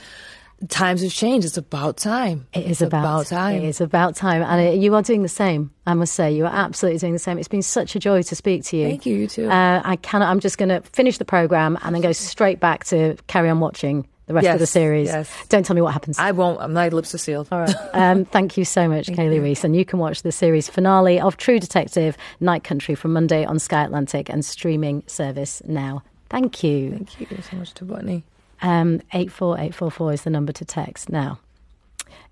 times 0.68 1.02
have 1.02 1.12
changed. 1.12 1.46
It's 1.46 1.58
about 1.58 1.98
time. 1.98 2.48
It 2.54 2.66
is 2.66 2.72
It's 2.72 2.82
about, 2.82 3.28
time. 3.28 3.56
It 3.58 3.64
is 3.64 3.80
about 3.82 4.16
time, 4.16 4.42
and 4.42 4.62
it, 4.62 4.80
you 4.80 4.94
are 4.96 5.02
doing 5.02 5.24
the 5.24 5.30
same. 5.30 5.72
I 5.88 5.94
must 5.94 6.14
say, 6.14 6.32
you 6.32 6.46
are 6.46 6.54
absolutely 6.54 7.00
doing 7.00 7.14
the 7.14 7.20
same. 7.20 7.40
It's 7.40 7.48
been 7.48 7.62
such 7.62 7.96
a 7.96 8.00
joy 8.00 8.22
to 8.24 8.36
speak 8.36 8.64
to 8.66 8.78
you. 8.78 8.88
Thank 8.90 9.06
you. 9.06 9.16
You 9.16 9.28
too. 9.28 9.50
Uh, 9.50 9.82
I 9.84 9.96
cannot. 9.98 10.30
I'm 10.30 10.40
just 10.40 10.58
going 10.58 10.70
to 10.70 10.82
finish 10.82 11.18
the 11.18 11.26
program 11.26 11.78
and 11.82 11.96
then 11.96 12.02
go 12.02 12.12
straight 12.12 12.60
back 12.60 12.84
to 12.86 13.16
carry 13.28 13.50
on 13.50 13.60
watching 13.60 14.08
the 14.28 14.34
rest 14.36 14.48
of 14.48 14.60
the 14.60 14.68
series. 14.68 15.08
yes. 15.08 15.32
Don't 15.50 15.66
tell 15.66 15.76
me 15.76 15.82
what 15.82 15.92
happens. 15.94 16.20
I 16.20 16.32
won't. 16.32 16.70
My 16.70 16.90
lips 16.90 17.16
are 17.16 17.18
sealed. 17.18 17.48
All 17.52 17.62
right. 17.62 17.76
Um, 17.94 18.26
thank 18.26 18.56
you 18.58 18.64
so 18.66 18.88
much, 18.88 19.14
Kali 19.16 19.40
Reis. 19.40 19.64
And 19.64 19.76
you 19.76 19.84
can 19.86 19.98
watch 19.98 20.22
the 20.22 20.32
series 20.32 20.70
finale 20.70 21.20
of 21.20 21.38
True 21.38 21.60
Detective 21.60 22.16
Night 22.40 22.64
Country 22.64 22.94
from 22.94 23.14
Monday 23.14 23.44
on 23.46 23.58
Sky 23.58 23.84
Atlantic 23.84 24.30
and 24.30 24.46
streaming 24.46 25.04
service 25.08 25.62
now. 25.66 26.04
Thank 26.30 26.64
you. 26.64 26.92
Thank 26.92 27.20
you 27.32 27.42
so 27.42 27.58
much 27.58 27.74
to 27.74 27.86
Botany. 27.86 28.24
Um, 28.62 29.02
84844 29.14 30.14
is 30.14 30.22
the 30.24 30.30
number 30.30 30.52
to 30.54 30.66
text. 30.66 31.10
Now, 31.10 31.40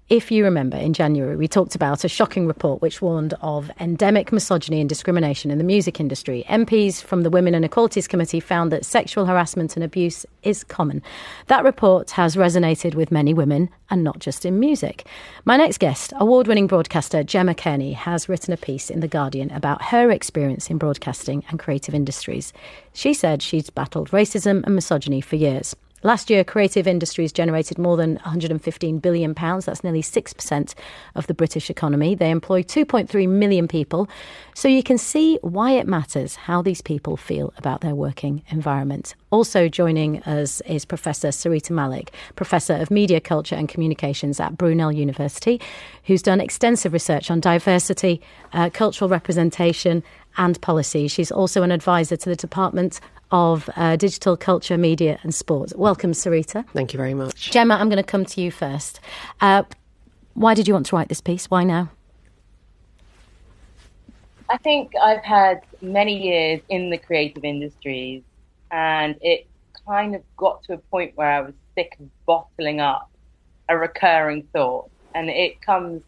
if 0.09 0.31
you 0.31 0.45
remember, 0.45 0.77
in 0.77 0.93
January, 0.93 1.35
we 1.35 1.49
talked 1.49 1.75
about 1.75 2.05
a 2.05 2.07
shocking 2.07 2.47
report 2.47 2.81
which 2.81 3.01
warned 3.01 3.33
of 3.41 3.69
endemic 3.77 4.31
misogyny 4.31 4.79
and 4.79 4.87
discrimination 4.87 5.51
in 5.51 5.57
the 5.57 5.65
music 5.65 5.99
industry. 5.99 6.45
MPs 6.47 7.03
from 7.03 7.23
the 7.23 7.29
Women 7.29 7.53
and 7.53 7.65
Equalities 7.65 8.07
Committee 8.07 8.39
found 8.39 8.71
that 8.71 8.85
sexual 8.85 9.25
harassment 9.25 9.75
and 9.75 9.83
abuse 9.83 10.25
is 10.43 10.63
common. 10.63 11.01
That 11.47 11.65
report 11.65 12.11
has 12.11 12.37
resonated 12.37 12.95
with 12.95 13.11
many 13.11 13.33
women 13.33 13.67
and 13.89 14.01
not 14.01 14.19
just 14.19 14.45
in 14.45 14.61
music. 14.61 15.05
My 15.43 15.57
next 15.57 15.77
guest, 15.77 16.13
award 16.15 16.47
winning 16.47 16.67
broadcaster 16.67 17.21
Gemma 17.21 17.53
Cairney, 17.53 17.93
has 17.93 18.29
written 18.29 18.53
a 18.53 18.57
piece 18.57 18.89
in 18.89 19.01
The 19.01 19.09
Guardian 19.09 19.51
about 19.51 19.81
her 19.81 20.09
experience 20.09 20.69
in 20.69 20.77
broadcasting 20.77 21.43
and 21.49 21.59
creative 21.59 21.93
industries. 21.93 22.53
She 22.93 23.13
said 23.13 23.41
she's 23.41 23.69
battled 23.69 24.11
racism 24.11 24.63
and 24.63 24.73
misogyny 24.73 25.19
for 25.19 25.35
years. 25.35 25.75
Last 26.07 26.29
year, 26.29 26.45
creative 26.45 26.87
industries 26.87 27.33
generated 27.33 27.77
more 27.77 27.97
than 27.97 28.17
£115 28.19 29.01
billion. 29.01 29.33
That's 29.33 29.83
nearly 29.83 30.01
6% 30.01 30.73
of 31.15 31.27
the 31.27 31.33
British 31.33 31.69
economy. 31.69 32.15
They 32.15 32.31
employ 32.31 32.63
2.3 32.63 33.27
million 33.27 33.67
people. 33.67 34.07
So 34.55 34.69
you 34.69 34.83
can 34.83 34.97
see 34.97 35.37
why 35.41 35.71
it 35.71 35.85
matters 35.85 36.37
how 36.37 36.61
these 36.61 36.81
people 36.81 37.17
feel 37.17 37.53
about 37.57 37.81
their 37.81 37.93
working 37.93 38.41
environment. 38.47 39.15
Also 39.31 39.67
joining 39.67 40.23
us 40.23 40.61
is 40.61 40.85
Professor 40.85 41.27
Sarita 41.27 41.71
Malik, 41.71 42.13
Professor 42.37 42.75
of 42.75 42.89
Media 42.89 43.19
Culture 43.19 43.55
and 43.55 43.67
Communications 43.67 44.39
at 44.39 44.57
Brunel 44.57 44.93
University, 44.93 45.59
who's 46.05 46.21
done 46.21 46.39
extensive 46.39 46.93
research 46.93 47.29
on 47.29 47.41
diversity, 47.41 48.21
uh, 48.53 48.69
cultural 48.69 49.09
representation, 49.09 50.01
and 50.37 50.61
policy. 50.61 51.07
She's 51.07 51.31
also 51.31 51.63
an 51.63 51.71
advisor 51.71 52.15
to 52.15 52.29
the 52.29 52.35
Department 52.35 52.99
of 53.31 53.69
uh, 53.75 53.95
Digital 53.95 54.37
Culture, 54.37 54.77
Media 54.77 55.19
and 55.23 55.33
Sport. 55.33 55.73
Welcome, 55.75 56.11
Sarita. 56.11 56.67
Thank 56.73 56.93
you 56.93 56.97
very 56.97 57.13
much. 57.13 57.51
Gemma, 57.51 57.75
I'm 57.75 57.89
going 57.89 57.97
to 57.97 58.03
come 58.03 58.25
to 58.25 58.41
you 58.41 58.51
first. 58.51 58.99
Uh, 59.41 59.63
why 60.33 60.53
did 60.53 60.67
you 60.67 60.73
want 60.73 60.85
to 60.87 60.95
write 60.95 61.09
this 61.09 61.21
piece? 61.21 61.49
Why 61.49 61.63
now? 61.63 61.89
I 64.49 64.57
think 64.57 64.93
I've 65.01 65.23
had 65.23 65.61
many 65.81 66.21
years 66.23 66.61
in 66.69 66.89
the 66.89 66.97
creative 66.97 67.43
industries, 67.43 68.23
and 68.71 69.15
it 69.21 69.47
kind 69.85 70.15
of 70.15 70.21
got 70.37 70.63
to 70.63 70.73
a 70.73 70.77
point 70.77 71.13
where 71.15 71.29
I 71.29 71.41
was 71.41 71.53
sick 71.75 71.97
of 71.99 72.07
bottling 72.25 72.79
up 72.79 73.09
a 73.69 73.77
recurring 73.77 74.47
thought. 74.53 74.89
And 75.15 75.29
it 75.29 75.61
comes 75.61 76.01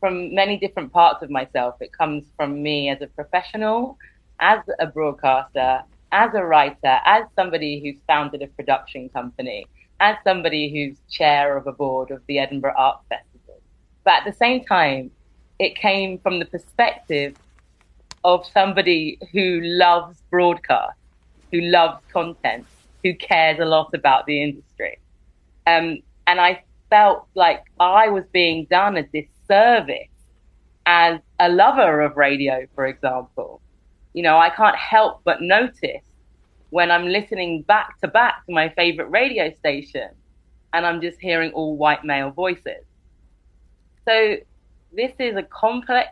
from 0.00 0.34
many 0.34 0.56
different 0.56 0.92
parts 0.92 1.22
of 1.22 1.30
myself. 1.30 1.76
It 1.80 1.92
comes 1.92 2.24
from 2.36 2.62
me 2.62 2.88
as 2.88 3.00
a 3.02 3.06
professional, 3.06 3.98
as 4.40 4.60
a 4.78 4.86
broadcaster, 4.86 5.82
as 6.12 6.30
a 6.34 6.44
writer, 6.44 7.00
as 7.04 7.24
somebody 7.34 7.80
who's 7.80 8.00
founded 8.06 8.42
a 8.42 8.46
production 8.48 9.08
company, 9.08 9.66
as 9.98 10.16
somebody 10.24 10.70
who's 10.70 10.98
chair 11.10 11.56
of 11.56 11.66
a 11.66 11.72
board 11.72 12.10
of 12.10 12.22
the 12.26 12.38
Edinburgh 12.38 12.74
Art 12.76 13.00
Festival. 13.08 13.60
But 14.04 14.14
at 14.14 14.24
the 14.24 14.32
same 14.32 14.64
time, 14.64 15.10
it 15.58 15.74
came 15.74 16.18
from 16.18 16.38
the 16.38 16.44
perspective 16.44 17.34
of 18.24 18.44
somebody 18.52 19.18
who 19.32 19.60
loves 19.62 20.22
broadcast, 20.30 20.98
who 21.50 21.60
loves 21.62 22.02
content, 22.12 22.66
who 23.02 23.14
cares 23.14 23.58
a 23.58 23.64
lot 23.64 23.90
about 23.94 24.26
the 24.26 24.42
industry. 24.42 24.98
Um, 25.66 25.98
and 26.26 26.40
I 26.40 26.62
felt 26.90 27.26
like 27.34 27.64
I 27.80 28.08
was 28.08 28.24
being 28.32 28.66
done 28.66 28.98
a 28.98 29.02
disservice 29.04 30.08
as 30.84 31.20
a 31.40 31.48
lover 31.48 32.02
of 32.02 32.18
radio, 32.18 32.66
for 32.74 32.86
example. 32.86 33.61
You 34.12 34.22
know, 34.22 34.38
I 34.38 34.50
can't 34.50 34.76
help 34.76 35.22
but 35.24 35.40
notice 35.40 36.04
when 36.70 36.90
I'm 36.90 37.06
listening 37.06 37.62
back 37.62 38.00
to 38.00 38.08
back 38.08 38.44
to 38.46 38.52
my 38.52 38.68
favorite 38.70 39.10
radio 39.10 39.52
station 39.58 40.08
and 40.72 40.86
I'm 40.86 41.00
just 41.00 41.20
hearing 41.20 41.52
all 41.52 41.76
white 41.76 42.04
male 42.04 42.30
voices. 42.30 42.84
So 44.08 44.36
this 44.92 45.12
is 45.18 45.36
a 45.36 45.42
complex 45.42 46.10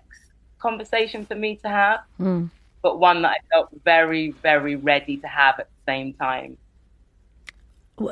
conversation 0.59 1.27
for 1.27 1.35
me 1.35 1.57
to 1.57 1.69
have, 1.69 2.01
Mm. 2.21 2.51
but 2.83 2.99
one 2.99 3.23
that 3.23 3.33
I 3.33 3.37
felt 3.53 3.69
very, 3.85 4.33
very 4.43 4.77
ready 4.77 5.17
to 5.19 5.27
have 5.27 5.59
at 5.59 5.69
the 5.69 5.93
same 5.93 6.15
time. 6.15 6.59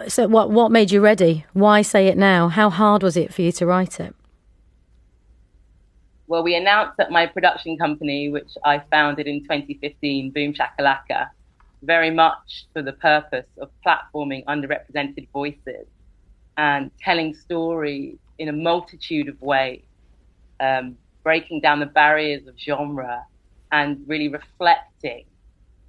So, 0.09 0.27
what 0.27 0.51
what 0.51 0.71
made 0.71 0.91
you 0.91 1.01
ready? 1.01 1.47
Why 1.55 1.81
say 1.81 2.09
it 2.09 2.19
now? 2.19 2.49
How 2.49 2.69
hard 2.69 3.03
was 3.03 3.17
it 3.17 3.33
for 3.33 3.41
you 3.41 3.53
to 3.53 3.65
write 3.67 4.01
it? 4.01 4.15
Well, 6.29 6.43
we 6.43 6.55
announced 6.55 6.99
that 6.99 7.11
my 7.11 7.27
production 7.27 7.79
company, 7.79 8.29
which 8.29 8.51
I 8.63 8.83
founded 8.91 9.27
in 9.27 9.41
2015, 9.43 10.31
Boom 10.31 10.53
Shakalaka, 10.53 11.31
very 11.83 12.11
much 12.11 12.67
for 12.75 12.83
the 12.83 12.93
purpose 12.93 13.47
of 13.59 13.71
platforming 13.85 14.45
underrepresented 14.45 15.27
voices 15.33 15.87
and 16.59 16.91
telling 17.01 17.35
stories 17.35 18.19
in 18.39 18.49
a 18.49 18.53
multitude 18.53 19.29
of 19.29 19.41
ways, 19.41 19.83
um, 20.61 20.99
breaking 21.23 21.61
down 21.61 21.81
the 21.81 21.87
barriers 21.87 22.47
of 22.47 22.55
genre 22.59 23.25
and 23.73 23.99
really 24.07 24.29
reflecting 24.29 25.25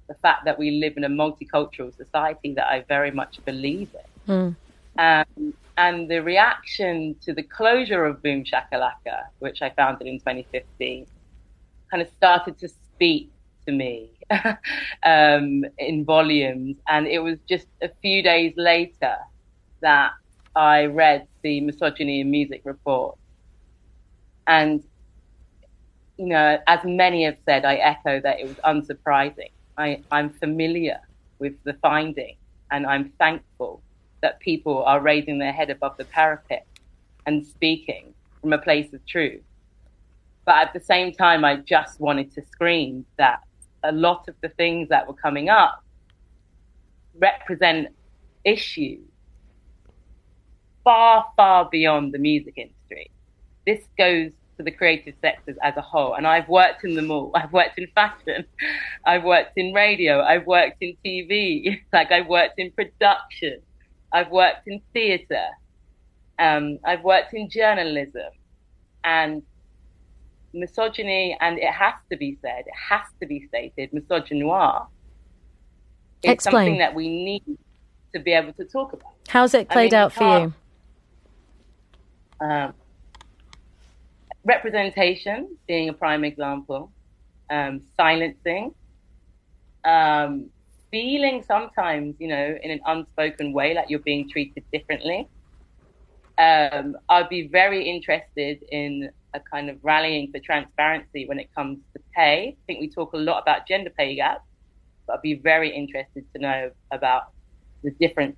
the 0.08 0.14
fact 0.22 0.46
that 0.46 0.58
we 0.58 0.70
live 0.70 0.94
in 0.96 1.04
a 1.04 1.08
multicultural 1.08 1.94
society 1.94 2.54
that 2.54 2.66
I 2.66 2.84
very 2.88 3.10
much 3.10 3.44
believe 3.44 3.94
in. 4.26 4.56
Mm. 4.98 5.26
Um, 5.36 5.54
And 5.80 6.10
the 6.10 6.22
reaction 6.22 7.16
to 7.22 7.32
the 7.32 7.42
closure 7.42 8.04
of 8.04 8.22
Boom 8.22 8.44
Shakalaka, 8.44 9.22
which 9.38 9.62
I 9.62 9.70
founded 9.70 10.06
in 10.06 10.18
2015, 10.18 11.06
kind 11.90 12.02
of 12.02 12.08
started 12.10 12.58
to 12.58 12.68
speak 12.68 13.30
to 13.66 13.72
me 13.72 14.10
um, 15.06 15.64
in 15.78 16.04
volumes. 16.04 16.76
And 16.86 17.06
it 17.06 17.20
was 17.20 17.38
just 17.48 17.66
a 17.82 17.88
few 18.02 18.22
days 18.22 18.52
later 18.58 19.16
that 19.80 20.10
I 20.54 20.84
read 20.84 21.26
the 21.42 21.62
Misogyny 21.62 22.20
in 22.20 22.30
Music 22.30 22.60
report. 22.66 23.16
And, 24.46 24.84
you 26.18 26.26
know, 26.26 26.58
as 26.66 26.80
many 26.84 27.24
have 27.24 27.38
said, 27.48 27.64
I 27.64 27.76
echo 27.76 28.20
that 28.20 28.38
it 28.38 28.46
was 28.46 28.58
unsurprising. 28.66 29.52
I, 29.78 30.04
I'm 30.10 30.28
familiar 30.28 31.00
with 31.38 31.54
the 31.64 31.72
finding 31.80 32.36
and 32.70 32.84
I'm 32.84 33.14
thankful 33.18 33.82
that 34.22 34.40
people 34.40 34.84
are 34.84 35.00
raising 35.00 35.38
their 35.38 35.52
head 35.52 35.70
above 35.70 35.96
the 35.96 36.04
parapet 36.04 36.66
and 37.26 37.46
speaking 37.46 38.14
from 38.40 38.52
a 38.52 38.58
place 38.58 38.92
of 38.92 39.04
truth. 39.06 39.42
But 40.44 40.56
at 40.56 40.72
the 40.72 40.80
same 40.80 41.12
time, 41.12 41.44
I 41.44 41.56
just 41.56 42.00
wanted 42.00 42.34
to 42.34 42.42
scream 42.46 43.04
that 43.18 43.40
a 43.82 43.92
lot 43.92 44.28
of 44.28 44.34
the 44.40 44.48
things 44.48 44.88
that 44.88 45.06
were 45.06 45.14
coming 45.14 45.48
up 45.48 45.84
represent 47.18 47.88
issues 48.44 49.00
far, 50.84 51.26
far 51.36 51.68
beyond 51.70 52.12
the 52.12 52.18
music 52.18 52.54
industry. 52.56 53.10
This 53.66 53.84
goes 53.98 54.32
to 54.60 54.64
the 54.64 54.70
creative 54.70 55.14
sectors 55.20 55.56
as 55.62 55.76
a 55.76 55.80
whole. 55.80 56.14
And 56.14 56.26
I've 56.26 56.48
worked 56.48 56.84
in 56.84 56.94
them 56.94 57.10
all. 57.10 57.30
I've 57.34 57.52
worked 57.52 57.78
in 57.78 57.86
fashion. 57.94 58.44
I've 59.04 59.24
worked 59.24 59.52
in 59.56 59.72
radio. 59.72 60.22
I've 60.22 60.46
worked 60.46 60.82
in 60.82 60.96
TV. 61.04 61.80
like 61.92 62.12
I've 62.12 62.28
worked 62.28 62.58
in 62.58 62.70
production. 62.72 63.60
I've 64.12 64.30
worked 64.30 64.66
in 64.66 64.80
theatre. 64.92 65.48
Um, 66.38 66.78
I've 66.84 67.02
worked 67.02 67.34
in 67.34 67.48
journalism. 67.48 68.30
And 69.04 69.42
misogyny, 70.52 71.36
and 71.40 71.58
it 71.58 71.72
has 71.72 71.94
to 72.10 72.16
be 72.16 72.38
said, 72.42 72.64
it 72.66 72.74
has 72.88 73.02
to 73.20 73.26
be 73.26 73.46
stated, 73.48 73.90
misogynoir 73.92 74.86
is 76.22 76.32
Explain. 76.32 76.54
something 76.54 76.78
that 76.78 76.94
we 76.94 77.08
need 77.08 77.58
to 78.14 78.20
be 78.20 78.32
able 78.32 78.52
to 78.54 78.64
talk 78.64 78.92
about. 78.92 79.12
How's 79.28 79.54
it 79.54 79.68
I 79.70 79.72
played 79.72 79.92
mean, 79.92 80.00
out 80.00 80.12
for 80.12 80.38
you? 80.38 80.54
Um, 82.46 82.74
representation 84.44 85.56
being 85.68 85.88
a 85.88 85.92
prime 85.92 86.24
example, 86.24 86.90
um, 87.50 87.80
silencing, 87.96 88.74
um, 89.84 90.50
feeling 90.90 91.42
sometimes, 91.42 92.16
you 92.18 92.28
know, 92.28 92.58
in 92.62 92.70
an 92.70 92.80
unspoken 92.86 93.52
way, 93.52 93.74
like 93.74 93.88
you're 93.88 94.00
being 94.00 94.28
treated 94.28 94.64
differently. 94.72 95.28
Um, 96.38 96.96
I'd 97.08 97.28
be 97.28 97.48
very 97.48 97.88
interested 97.88 98.62
in 98.70 99.10
a 99.34 99.40
kind 99.40 99.70
of 99.70 99.76
rallying 99.82 100.30
for 100.32 100.40
transparency 100.40 101.26
when 101.26 101.38
it 101.38 101.48
comes 101.54 101.78
to 101.94 102.02
pay. 102.14 102.48
I 102.48 102.62
think 102.66 102.80
we 102.80 102.88
talk 102.88 103.12
a 103.12 103.18
lot 103.18 103.42
about 103.42 103.68
gender 103.68 103.90
pay 103.90 104.14
gap, 104.16 104.42
but 105.06 105.14
I'd 105.14 105.22
be 105.22 105.34
very 105.34 105.74
interested 105.74 106.24
to 106.34 106.40
know 106.40 106.70
about 106.90 107.24
the 107.82 107.90
difference 107.92 108.36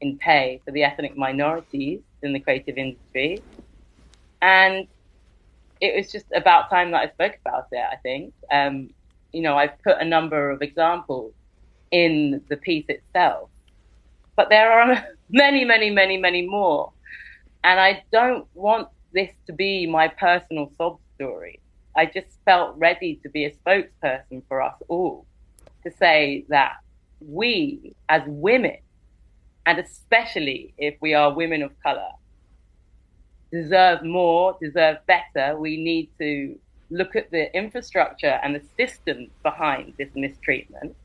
in 0.00 0.18
pay 0.18 0.60
for 0.64 0.72
the 0.72 0.82
ethnic 0.82 1.16
minorities 1.16 2.00
in 2.22 2.32
the 2.32 2.40
creative 2.40 2.76
industry. 2.76 3.42
And 4.42 4.86
it 5.80 5.94
was 5.94 6.10
just 6.10 6.26
about 6.34 6.70
time 6.70 6.90
that 6.92 7.02
I 7.02 7.12
spoke 7.12 7.38
about 7.44 7.66
it, 7.72 7.84
I 7.92 7.96
think. 7.96 8.32
Um, 8.50 8.90
you 9.32 9.42
know, 9.42 9.56
I've 9.56 9.80
put 9.82 9.98
a 10.00 10.04
number 10.04 10.50
of 10.50 10.62
examples 10.62 11.32
in 11.90 12.42
the 12.48 12.56
piece 12.56 12.86
itself, 12.88 13.50
but 14.36 14.48
there 14.48 14.72
are 14.72 15.06
many, 15.30 15.64
many, 15.64 15.90
many, 15.90 16.16
many 16.16 16.46
more. 16.46 16.92
And 17.62 17.80
I 17.80 18.04
don't 18.12 18.46
want 18.54 18.88
this 19.12 19.30
to 19.46 19.52
be 19.52 19.86
my 19.86 20.08
personal 20.08 20.70
sob 20.76 20.98
story. 21.14 21.60
I 21.96 22.06
just 22.06 22.26
felt 22.44 22.76
ready 22.76 23.20
to 23.22 23.28
be 23.28 23.44
a 23.44 23.52
spokesperson 23.52 24.42
for 24.48 24.60
us 24.60 24.74
all 24.88 25.26
to 25.84 25.90
say 25.92 26.44
that 26.48 26.72
we 27.20 27.94
as 28.08 28.22
women, 28.26 28.78
and 29.66 29.78
especially 29.78 30.74
if 30.76 30.94
we 31.00 31.14
are 31.14 31.32
women 31.32 31.62
of 31.62 31.70
color, 31.82 32.10
deserve 33.52 34.02
more, 34.02 34.56
deserve 34.60 34.98
better. 35.06 35.56
We 35.56 35.76
need 35.76 36.10
to 36.18 36.58
look 36.90 37.16
at 37.16 37.30
the 37.30 37.54
infrastructure 37.56 38.40
and 38.42 38.54
the 38.54 38.62
systems 38.76 39.30
behind 39.42 39.94
this 39.98 40.10
mistreatment 40.14 40.96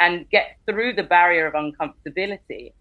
and 0.00 0.28
get 0.30 0.58
through 0.66 0.94
the 0.94 1.02
barrier 1.02 1.46
of 1.46 1.54
uncomfortability. 1.54 2.72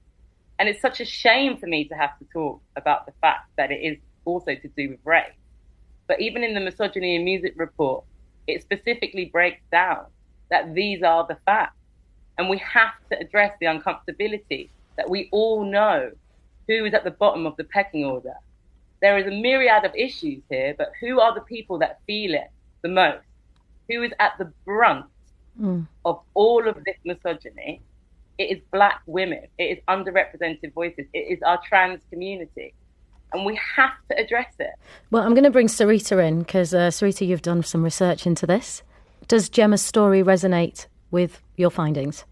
And 0.59 0.69
it's 0.69 0.81
such 0.81 0.99
a 0.99 1.05
shame 1.05 1.57
for 1.57 1.67
me 1.67 1.87
to 1.87 1.95
have 1.95 2.17
to 2.19 2.25
talk 2.31 2.61
about 2.75 3.05
the 3.05 3.13
fact 3.21 3.49
that 3.57 3.71
it 3.71 3.81
is 3.81 3.97
also 4.25 4.55
to 4.55 4.67
do 4.75 4.89
with 4.89 4.99
race. 5.03 5.31
But 6.07 6.21
even 6.21 6.43
in 6.43 6.53
the 6.53 6.59
misogyny 6.59 7.15
in 7.15 7.25
music 7.25 7.53
report, 7.55 8.03
it 8.47 8.61
specifically 8.61 9.25
breaks 9.25 9.61
down 9.71 10.05
that 10.49 10.73
these 10.73 11.03
are 11.03 11.25
the 11.27 11.37
facts. 11.45 11.75
And 12.37 12.49
we 12.49 12.57
have 12.57 12.93
to 13.11 13.19
address 13.19 13.53
the 13.59 13.67
uncomfortability 13.67 14.69
that 14.97 15.09
we 15.09 15.29
all 15.31 15.63
know 15.63 16.11
who 16.67 16.85
is 16.85 16.93
at 16.93 17.03
the 17.03 17.11
bottom 17.11 17.45
of 17.45 17.55
the 17.57 17.63
pecking 17.63 18.05
order. 18.05 18.33
There 19.01 19.17
is 19.17 19.27
a 19.27 19.31
myriad 19.31 19.85
of 19.85 19.95
issues 19.95 20.41
here, 20.49 20.73
but 20.77 20.91
who 20.99 21.19
are 21.19 21.33
the 21.33 21.41
people 21.41 21.79
that 21.79 21.99
feel 22.07 22.33
it 22.33 22.49
the 22.81 22.89
most? 22.89 23.25
Who 23.89 24.03
is 24.03 24.11
at 24.19 24.33
the 24.37 24.51
brunt 24.65 25.05
Mm. 25.59 25.87
of 26.03 26.21
all 26.33 26.67
of 26.67 26.75
this 26.85 26.97
misogyny? 27.03 27.81
It 28.37 28.57
is 28.57 28.61
black 28.71 29.01
women. 29.05 29.47
It 29.57 29.63
is 29.63 29.79
underrepresented 29.87 30.73
voices. 30.73 31.05
It 31.13 31.19
is 31.19 31.39
our 31.43 31.59
trans 31.67 32.01
community. 32.09 32.73
And 33.31 33.45
we 33.45 33.59
have 33.75 33.91
to 34.09 34.19
address 34.19 34.53
it. 34.59 34.71
Well, 35.11 35.23
I'm 35.23 35.33
going 35.33 35.45
to 35.45 35.51
bring 35.51 35.67
Sarita 35.67 36.25
in 36.25 36.39
because, 36.39 36.73
uh, 36.73 36.89
Sarita, 36.89 37.25
you've 37.25 37.41
done 37.41 37.63
some 37.63 37.83
research 37.83 38.27
into 38.27 38.45
this. 38.45 38.83
Does 39.27 39.49
Gemma's 39.49 39.81
story 39.81 40.21
resonate 40.21 40.87
with 41.11 41.41
your 41.55 41.69
findings? 41.69 42.25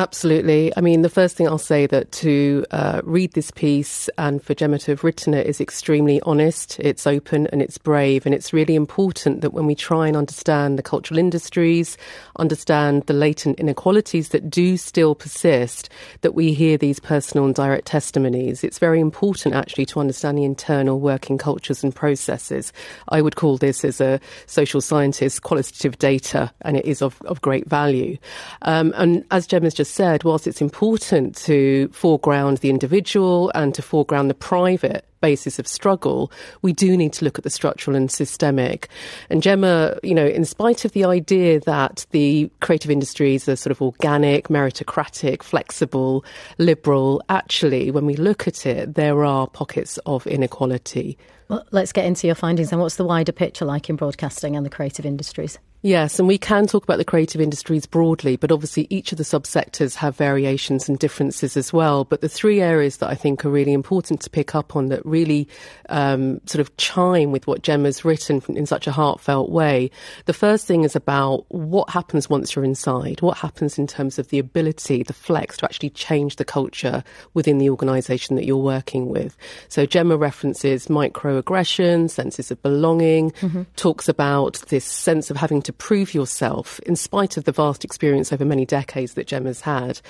Absolutely. 0.00 0.72
I 0.78 0.80
mean, 0.80 1.02
the 1.02 1.10
first 1.10 1.36
thing 1.36 1.46
I'll 1.46 1.58
say 1.58 1.86
that 1.88 2.10
to 2.12 2.64
uh, 2.70 3.02
read 3.04 3.34
this 3.34 3.50
piece 3.50 4.08
and 4.16 4.42
for 4.42 4.54
Gemma 4.54 4.78
to 4.78 4.92
have 4.92 5.04
written 5.04 5.34
it 5.34 5.46
is 5.46 5.60
extremely 5.60 6.22
honest, 6.22 6.80
it's 6.80 7.06
open 7.06 7.48
and 7.48 7.60
it's 7.60 7.76
brave. 7.76 8.24
And 8.24 8.34
it's 8.34 8.54
really 8.54 8.76
important 8.76 9.42
that 9.42 9.52
when 9.52 9.66
we 9.66 9.74
try 9.74 10.08
and 10.08 10.16
understand 10.16 10.78
the 10.78 10.82
cultural 10.82 11.18
industries, 11.18 11.98
understand 12.36 13.02
the 13.08 13.12
latent 13.12 13.60
inequalities 13.60 14.30
that 14.30 14.48
do 14.48 14.78
still 14.78 15.14
persist, 15.14 15.90
that 16.22 16.34
we 16.34 16.54
hear 16.54 16.78
these 16.78 16.98
personal 16.98 17.44
and 17.44 17.54
direct 17.54 17.84
testimonies. 17.86 18.64
It's 18.64 18.78
very 18.78 19.00
important 19.00 19.54
actually 19.54 19.84
to 19.84 20.00
understand 20.00 20.38
the 20.38 20.44
internal 20.44 20.98
working 20.98 21.36
cultures 21.36 21.84
and 21.84 21.94
processes. 21.94 22.72
I 23.10 23.20
would 23.20 23.36
call 23.36 23.58
this 23.58 23.84
as 23.84 24.00
a 24.00 24.18
social 24.46 24.80
scientist 24.80 25.42
qualitative 25.42 25.98
data, 25.98 26.50
and 26.62 26.78
it 26.78 26.86
is 26.86 27.02
of, 27.02 27.20
of 27.26 27.42
great 27.42 27.68
value. 27.68 28.16
Um, 28.62 28.94
and 28.96 29.26
as 29.30 29.46
Gemma's 29.46 29.74
just 29.74 29.89
said, 29.90 30.24
whilst 30.24 30.46
it's 30.46 30.60
important 30.60 31.36
to 31.36 31.88
foreground 31.88 32.58
the 32.58 32.70
individual 32.70 33.50
and 33.54 33.74
to 33.74 33.82
foreground 33.82 34.30
the 34.30 34.34
private 34.34 35.04
basis 35.20 35.58
of 35.58 35.66
struggle, 35.66 36.32
we 36.62 36.72
do 36.72 36.96
need 36.96 37.12
to 37.14 37.24
look 37.24 37.38
at 37.38 37.44
the 37.44 37.50
structural 37.50 37.96
and 37.96 38.10
systemic. 38.10 38.88
And 39.28 39.42
Gemma, 39.42 39.98
you 40.02 40.14
know, 40.14 40.26
in 40.26 40.44
spite 40.44 40.84
of 40.84 40.92
the 40.92 41.04
idea 41.04 41.60
that 41.60 42.06
the 42.10 42.50
creative 42.60 42.90
industries 42.90 43.48
are 43.48 43.56
sort 43.56 43.72
of 43.72 43.82
organic, 43.82 44.48
meritocratic, 44.48 45.42
flexible, 45.42 46.24
liberal, 46.58 47.22
actually, 47.28 47.90
when 47.90 48.06
we 48.06 48.14
look 48.14 48.48
at 48.48 48.66
it, 48.66 48.94
there 48.94 49.24
are 49.24 49.46
pockets 49.46 49.98
of 50.06 50.26
inequality. 50.26 51.18
Well, 51.48 51.66
let's 51.72 51.92
get 51.92 52.04
into 52.04 52.26
your 52.26 52.36
findings 52.36 52.72
and 52.72 52.80
what's 52.80 52.96
the 52.96 53.04
wider 53.04 53.32
picture 53.32 53.64
like 53.64 53.90
in 53.90 53.96
broadcasting 53.96 54.56
and 54.56 54.64
the 54.64 54.70
creative 54.70 55.04
industries? 55.04 55.58
Yes, 55.82 56.18
and 56.18 56.28
we 56.28 56.36
can 56.36 56.66
talk 56.66 56.84
about 56.84 56.98
the 56.98 57.06
creative 57.06 57.40
industries 57.40 57.86
broadly, 57.86 58.36
but 58.36 58.52
obviously 58.52 58.86
each 58.90 59.12
of 59.12 59.18
the 59.18 59.24
subsectors 59.24 59.94
have 59.94 60.14
variations 60.14 60.90
and 60.90 60.98
differences 60.98 61.56
as 61.56 61.72
well. 61.72 62.04
But 62.04 62.20
the 62.20 62.28
three 62.28 62.60
areas 62.60 62.98
that 62.98 63.08
I 63.08 63.14
think 63.14 63.46
are 63.46 63.50
really 63.50 63.72
important 63.72 64.20
to 64.20 64.28
pick 64.30 64.54
up 64.54 64.76
on 64.76 64.88
that 64.88 65.04
really 65.06 65.48
um, 65.88 66.42
sort 66.44 66.60
of 66.60 66.76
chime 66.76 67.32
with 67.32 67.46
what 67.46 67.62
Gemma's 67.62 68.04
written 68.04 68.42
in 68.48 68.66
such 68.66 68.86
a 68.86 68.92
heartfelt 68.92 69.48
way. 69.48 69.90
The 70.26 70.34
first 70.34 70.66
thing 70.66 70.84
is 70.84 70.94
about 70.94 71.46
what 71.48 71.88
happens 71.88 72.28
once 72.28 72.54
you're 72.54 72.64
inside, 72.64 73.22
what 73.22 73.38
happens 73.38 73.78
in 73.78 73.86
terms 73.86 74.18
of 74.18 74.28
the 74.28 74.38
ability, 74.38 75.02
the 75.02 75.14
flex 75.14 75.56
to 75.58 75.64
actually 75.64 75.90
change 75.90 76.36
the 76.36 76.44
culture 76.44 77.02
within 77.32 77.56
the 77.56 77.70
organisation 77.70 78.36
that 78.36 78.44
you're 78.44 78.58
working 78.58 79.08
with. 79.08 79.34
So 79.68 79.86
Gemma 79.86 80.18
references 80.18 80.88
microaggressions, 80.88 82.10
senses 82.10 82.50
of 82.50 82.62
belonging, 82.62 83.32
talks 83.76 84.10
about 84.10 84.62
this 84.68 84.84
sense 84.84 85.30
of 85.30 85.38
having 85.38 85.62
to 85.62 85.69
to 85.70 85.76
prove 85.76 86.14
yourself 86.14 86.80
in 86.80 86.96
spite 86.96 87.36
of 87.36 87.44
the 87.44 87.52
vast 87.52 87.84
experience 87.84 88.32
over 88.32 88.44
many 88.44 88.66
decades 88.66 89.14
that 89.14 89.28
Gemma's 89.28 89.60
had. 89.60 90.00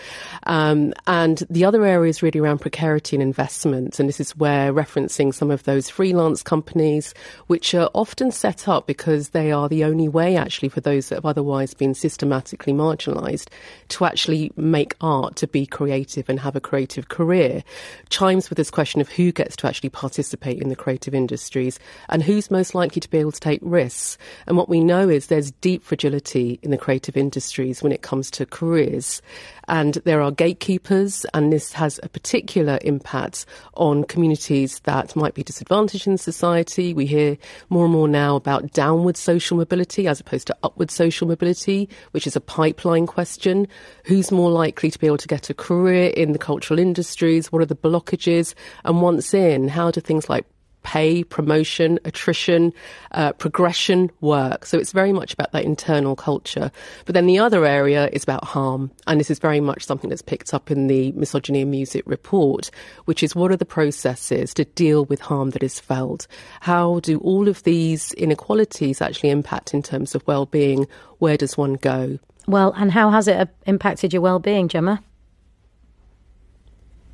Um, 0.45 0.95
and 1.07 1.43
the 1.51 1.65
other 1.67 1.85
area 1.85 2.09
is 2.09 2.23
really 2.23 2.41
around 2.41 2.61
precarity 2.61 3.17
and 3.17 3.23
investment. 3.23 4.01
And 4.01 4.09
this 4.09 4.21
is 4.21 4.37
where 4.37 4.73
referencing 4.73 5.35
some 5.35 5.51
of 5.51 5.65
those 5.65 5.91
freelance 5.91 6.43
companies, 6.43 7.13
which 7.49 7.75
are 7.75 7.91
often 7.95 8.33
set 8.33 8.69
up 8.69 8.87
because 8.87 9.31
they 9.31 9.53
are 9.53 9.69
the 9.69 9.85
only 9.85 10.09
way 10.09 10.37
actually 10.37 10.71
for 10.71 10.81
those 10.81 11.09
that 11.09 11.17
have 11.17 11.27
otherwise 11.27 11.75
been 11.75 11.95
systematically 11.95 12.73
marginalised 12.73 13.49
to 13.89 14.07
actually 14.07 14.51
make 14.57 14.95
art, 15.01 15.37
to 15.37 15.47
be 15.47 15.67
creative 15.67 16.29
and 16.31 16.41
have 16.41 16.57
a 16.57 16.61
creative 16.61 17.09
career, 17.09 17.63
chimes 18.09 18.49
with 18.49 18.57
this 18.57 18.71
question 18.71 19.01
of 19.01 19.11
who 19.11 19.31
gets 19.31 19.57
to 19.57 19.67
actually 19.67 19.91
participate 19.91 20.63
in 20.63 20.71
the 20.71 20.77
creative 20.77 21.15
industries 21.15 21.79
and 22.09 22.23
who's 22.23 22.51
most 22.51 22.75
likely 22.75 23.01
to 23.01 23.11
be 23.11 23.19
able 23.19 23.33
to 23.33 23.41
take 23.41 23.61
risks. 23.63 24.17
And 24.47 24.57
what 24.57 24.69
we 24.69 24.81
know 24.81 25.09
is 25.09 25.27
there's 25.27 25.50
deep 25.61 25.83
fragility 25.83 26.59
in 26.63 26.71
the 26.71 26.79
creative 26.79 27.17
industries 27.17 27.83
when 27.83 27.93
it 27.93 28.03
comes 28.03 28.31
to 28.33 28.47
careers. 28.47 29.23
And 29.69 29.95
there 30.05 30.21
are 30.21 30.33
gatekeepers, 30.33 31.25
and 31.33 31.53
this 31.53 31.73
has 31.73 32.01
a 32.03 32.09
particular 32.09 32.79
impact 32.83 33.47
on 33.75 34.05
communities 34.05 34.81
that 34.81 35.15
might 35.15 35.35
be 35.35 35.45
disadvantaged 35.45 36.07
in 36.07 36.19
society. 36.19 36.93
We 36.93 37.07
hear 37.07 37.39
more 37.69 37.85
and 37.85 37.93
more 37.93 38.09
now 38.09 38.35
about 38.35 38.73
downward 38.73 39.17
social 39.17 39.57
mobility 39.57 40.09
as 40.09 40.21
opposed 40.21 40.49
to 40.49 40.57
upward 40.63 40.91
social 40.91 41.29
mobility, 41.29 41.89
which 42.11 42.27
is 42.27 42.35
a 42.35 42.41
pipeline 42.41 43.07
question. 43.07 43.69
Who's 44.05 44.33
more 44.33 44.51
likely 44.51 44.91
to 44.91 44.99
be 44.99 45.07
able 45.07 45.19
to 45.19 45.29
get 45.29 45.51
a 45.51 45.55
career 45.55 46.11
in 46.17 46.33
the 46.33 46.39
cultural 46.39 46.81
industries? 46.81 47.53
What 47.53 47.63
are 47.63 47.67
the 47.67 47.77
blockages? 47.77 48.55
And 48.85 49.03
once 49.03 49.33
in, 49.35 49.69
how 49.69 49.91
do 49.91 50.01
things 50.01 50.29
like 50.29 50.47
pay, 50.83 51.22
promotion, 51.24 51.99
attrition, 52.05 52.72
uh, 53.12 53.33
progression 53.33 54.11
work. 54.20 54.64
So 54.64 54.78
it's 54.78 54.93
very 54.93 55.12
much 55.12 55.35
about 55.35 55.53
that 55.53 55.64
internal 55.64 56.16
culture. 56.16 56.70
But 57.05 57.14
then 57.14 57.26
the 57.26 57.39
other 57.39 57.64
area 57.64 58.09
is 58.12 58.22
about 58.22 58.45
harm. 58.45 58.91
And 59.07 59.20
this 59.20 59.31
is 59.31 59.39
very 59.39 59.61
much 59.61 59.85
something 59.85 60.11
that's 60.11 60.22
picked 60.22 60.55
up 60.55 60.70
in 60.70 60.87
the 60.87 61.12
Misogyny 61.12 61.61
in 61.61 61.70
Music 61.70 62.05
report, 62.07 62.70
which 63.05 63.22
is 63.22 63.35
what 63.35 63.51
are 63.51 63.57
the 63.57 63.64
processes 63.64 64.55
to 64.55 64.64
deal 64.64 65.05
with 65.05 65.20
harm 65.20 65.51
that 65.51 65.62
is 65.62 65.78
felt? 65.78 66.26
How 66.61 67.01
do 67.01 67.18
all 67.18 67.49
of 67.49 67.62
these 67.64 68.12
inequalities 68.14 69.01
actually 69.01 69.31
impact 69.31 69.74
in 69.74 69.83
terms 69.83 70.14
of 70.14 70.26
well-being? 70.26 70.87
Where 71.18 71.37
does 71.37 71.57
one 71.57 71.74
go? 71.74 72.18
Well, 72.47 72.72
and 72.76 72.91
how 72.91 73.11
has 73.11 73.28
it 73.28 73.37
uh, 73.37 73.47
impacted 73.66 74.12
your 74.12 74.22
well-being, 74.22 74.68
Gemma? 74.68 75.03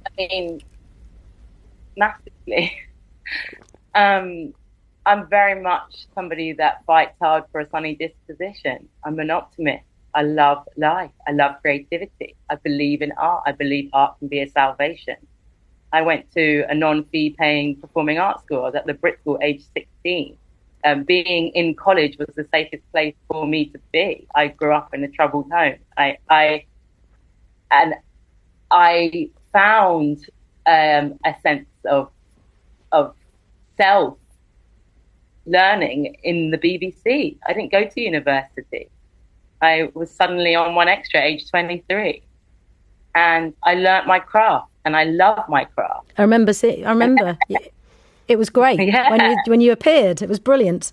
I 0.06 0.10
mean, 0.16 0.62
massively. 1.96 2.80
Um, 3.94 4.54
I'm 5.06 5.28
very 5.28 5.60
much 5.60 6.06
somebody 6.14 6.52
that 6.54 6.84
fights 6.86 7.16
hard 7.22 7.44
for 7.52 7.60
a 7.60 7.68
sunny 7.70 7.96
disposition. 7.96 8.88
I'm 9.04 9.18
an 9.20 9.30
optimist. 9.30 9.84
I 10.14 10.22
love 10.22 10.64
life. 10.76 11.12
I 11.28 11.32
love 11.32 11.56
creativity. 11.62 12.36
I 12.50 12.56
believe 12.56 13.02
in 13.02 13.12
art. 13.18 13.42
I 13.46 13.52
believe 13.52 13.90
art 13.92 14.18
can 14.18 14.28
be 14.28 14.40
a 14.40 14.48
salvation. 14.48 15.16
I 15.92 16.02
went 16.02 16.30
to 16.32 16.64
a 16.68 16.74
non-fee 16.74 17.36
paying 17.38 17.80
performing 17.80 18.18
arts 18.18 18.42
school. 18.42 18.58
I 18.58 18.62
was 18.62 18.74
at 18.74 18.86
the 18.86 18.94
Brit 18.94 19.18
School 19.20 19.38
age 19.42 19.62
16. 19.76 20.36
Um, 20.84 21.04
being 21.04 21.48
in 21.54 21.74
college 21.74 22.16
was 22.18 22.28
the 22.36 22.46
safest 22.52 22.82
place 22.92 23.14
for 23.28 23.46
me 23.46 23.70
to 23.70 23.78
be. 23.92 24.26
I 24.34 24.48
grew 24.48 24.74
up 24.74 24.88
in 24.92 25.04
a 25.04 25.08
troubled 25.08 25.50
home. 25.52 25.76
I, 25.96 26.18
I, 26.28 26.66
and 27.70 27.94
I 28.70 29.30
found 29.52 30.18
um, 30.66 31.18
a 31.24 31.34
sense 31.42 31.68
of 31.88 32.10
of 32.92 33.14
self 33.76 34.18
learning 35.46 36.16
in 36.22 36.50
the 36.50 36.58
BBC. 36.58 37.38
I 37.46 37.52
didn't 37.52 37.72
go 37.72 37.84
to 37.84 38.00
university. 38.00 38.88
I 39.62 39.90
was 39.94 40.10
suddenly 40.10 40.54
on 40.54 40.74
1Xtra, 40.74 41.22
age 41.22 41.48
23 41.50 42.22
and 43.16 43.54
I 43.62 43.74
learnt 43.74 44.06
my 44.06 44.18
craft 44.20 44.70
and 44.84 44.94
I 44.94 45.04
love 45.04 45.48
my 45.48 45.64
craft. 45.64 46.12
I 46.18 46.22
remember 46.22 46.52
see, 46.52 46.84
I 46.84 46.90
remember 46.90 47.38
it 48.28 48.36
was 48.36 48.50
great 48.50 48.78
yeah. 48.80 49.10
when 49.10 49.30
you 49.30 49.36
when 49.46 49.60
you 49.60 49.72
appeared. 49.72 50.22
It 50.22 50.28
was 50.28 50.38
brilliant. 50.38 50.92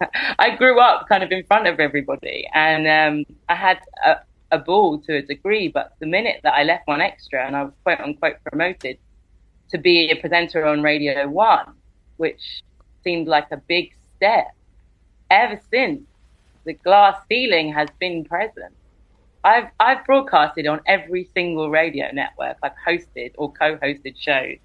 I 0.38 0.56
grew 0.56 0.80
up 0.80 1.08
kind 1.08 1.22
of 1.22 1.30
in 1.30 1.44
front 1.44 1.66
of 1.66 1.78
everybody 1.78 2.48
and 2.54 2.88
um, 2.88 3.36
I 3.48 3.54
had 3.54 3.78
a, 4.04 4.16
a 4.50 4.58
ball 4.58 4.98
to 5.00 5.16
a 5.16 5.22
degree, 5.22 5.68
but 5.68 5.92
the 6.00 6.06
minute 6.06 6.40
that 6.44 6.54
I 6.54 6.62
left 6.62 6.86
1Xtra 6.88 7.46
and 7.46 7.54
I 7.54 7.64
was 7.64 7.72
quote 7.84 8.00
unquote 8.00 8.36
promoted 8.48 8.96
to 9.72 9.78
be 9.78 10.10
a 10.10 10.16
presenter 10.16 10.64
on 10.64 10.82
Radio 10.82 11.28
1, 11.28 11.66
which 12.18 12.62
seemed 13.02 13.26
like 13.26 13.48
a 13.50 13.56
big 13.56 13.92
step. 14.16 14.54
Ever 15.30 15.60
since, 15.70 16.02
the 16.64 16.74
glass 16.74 17.16
ceiling 17.28 17.72
has 17.72 17.88
been 17.98 18.24
present. 18.24 18.74
I've, 19.44 19.68
I've 19.80 20.04
broadcasted 20.04 20.66
on 20.66 20.80
every 20.86 21.28
single 21.34 21.70
radio 21.70 22.06
network. 22.12 22.56
I've 22.62 22.72
hosted 22.86 23.32
or 23.36 23.52
co-hosted 23.52 24.14
shows 24.16 24.58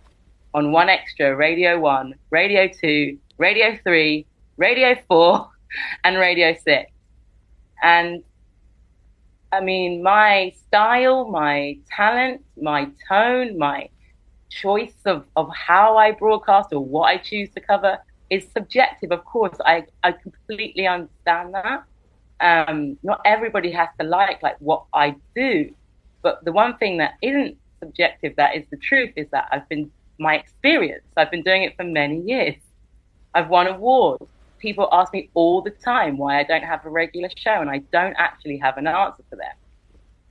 on 0.53 0.67
1Xtra, 0.67 1.37
Radio 1.37 1.79
1, 1.79 2.13
Radio 2.29 2.67
2, 2.67 3.17
Radio 3.37 3.77
3, 3.83 4.25
Radio 4.57 4.95
4, 5.07 5.49
and 6.03 6.17
Radio 6.17 6.55
6. 6.63 6.91
And 7.81 8.23
I 9.51 9.61
mean, 9.61 10.03
my 10.03 10.53
style, 10.67 11.29
my 11.29 11.77
talent, 11.89 12.43
my 12.61 12.89
tone, 13.07 13.57
my 13.57 13.89
choice 14.49 14.95
of, 15.05 15.25
of 15.35 15.49
how 15.53 15.97
I 15.97 16.11
broadcast 16.11 16.73
or 16.73 16.83
what 16.83 17.05
I 17.07 17.17
choose 17.17 17.49
to 17.51 17.61
cover 17.61 17.97
is 18.29 18.45
subjective. 18.51 19.11
Of 19.11 19.25
course, 19.25 19.57
I, 19.65 19.85
I 20.03 20.11
completely 20.11 20.87
understand 20.87 21.53
that. 21.53 21.83
Um, 22.39 22.97
not 23.01 23.21
everybody 23.25 23.71
has 23.71 23.89
to 23.99 24.05
like 24.05 24.43
like 24.43 24.57
what 24.59 24.83
I 24.93 25.15
do, 25.35 25.73
but 26.21 26.43
the 26.45 26.51
one 26.51 26.77
thing 26.77 26.97
that 26.97 27.15
isn't 27.21 27.57
subjective, 27.79 28.35
that 28.35 28.55
is 28.55 28.65
the 28.69 28.77
truth, 28.77 29.13
is 29.15 29.27
that 29.31 29.47
I've 29.51 29.67
been 29.69 29.91
my 30.19 30.35
experience. 30.35 31.03
I've 31.15 31.31
been 31.31 31.43
doing 31.43 31.63
it 31.63 31.75
for 31.75 31.83
many 31.83 32.21
years. 32.21 32.55
I've 33.33 33.49
won 33.49 33.67
awards. 33.67 34.25
People 34.59 34.89
ask 34.91 35.13
me 35.13 35.29
all 35.33 35.61
the 35.61 35.69
time 35.71 36.17
why 36.17 36.39
I 36.39 36.43
don't 36.43 36.63
have 36.63 36.85
a 36.85 36.89
regular 36.89 37.29
show, 37.35 37.61
and 37.61 37.69
I 37.69 37.79
don't 37.91 38.15
actually 38.17 38.57
have 38.57 38.77
an 38.77 38.87
answer 38.87 39.23
for 39.29 39.35
them. 39.35 39.55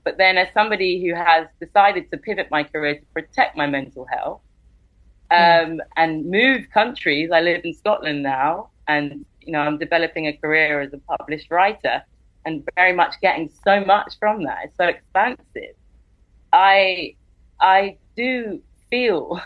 But 0.07 0.19
then, 0.19 0.39
as 0.39 0.47
somebody 0.55 1.05
who 1.05 1.17
has 1.17 1.49
decided 1.59 2.13
to 2.13 2.17
pivot 2.17 2.47
my 2.49 2.63
career 2.63 2.95
to 2.95 3.07
protect 3.13 3.57
my 3.57 3.67
mental 3.67 4.07
health 4.07 4.41
um, 5.33 5.39
mm. 5.41 5.79
and 5.97 6.31
move 6.31 6.71
countries, 6.73 7.33
I 7.33 7.41
live 7.41 7.63
in 7.65 7.75
Scotland 7.75 8.23
now, 8.23 8.71
and 8.87 9.27
you 9.41 9.53
know 9.53 9.59
I'm 9.59 9.79
developing 9.79 10.29
a 10.29 10.33
career 10.33 10.81
as 10.81 10.93
a 10.93 10.99
published 10.99 11.51
writer, 11.51 12.05
and 12.45 12.65
very 12.77 12.93
much 12.93 13.15
getting 13.21 13.51
so 13.65 13.85
much 13.85 14.13
from 14.21 14.45
that. 14.45 14.59
It's 14.67 14.77
so 14.77 14.85
expansive. 14.85 15.75
I 16.53 17.17
I 17.61 17.97
do 18.17 18.63
feel, 18.89 19.41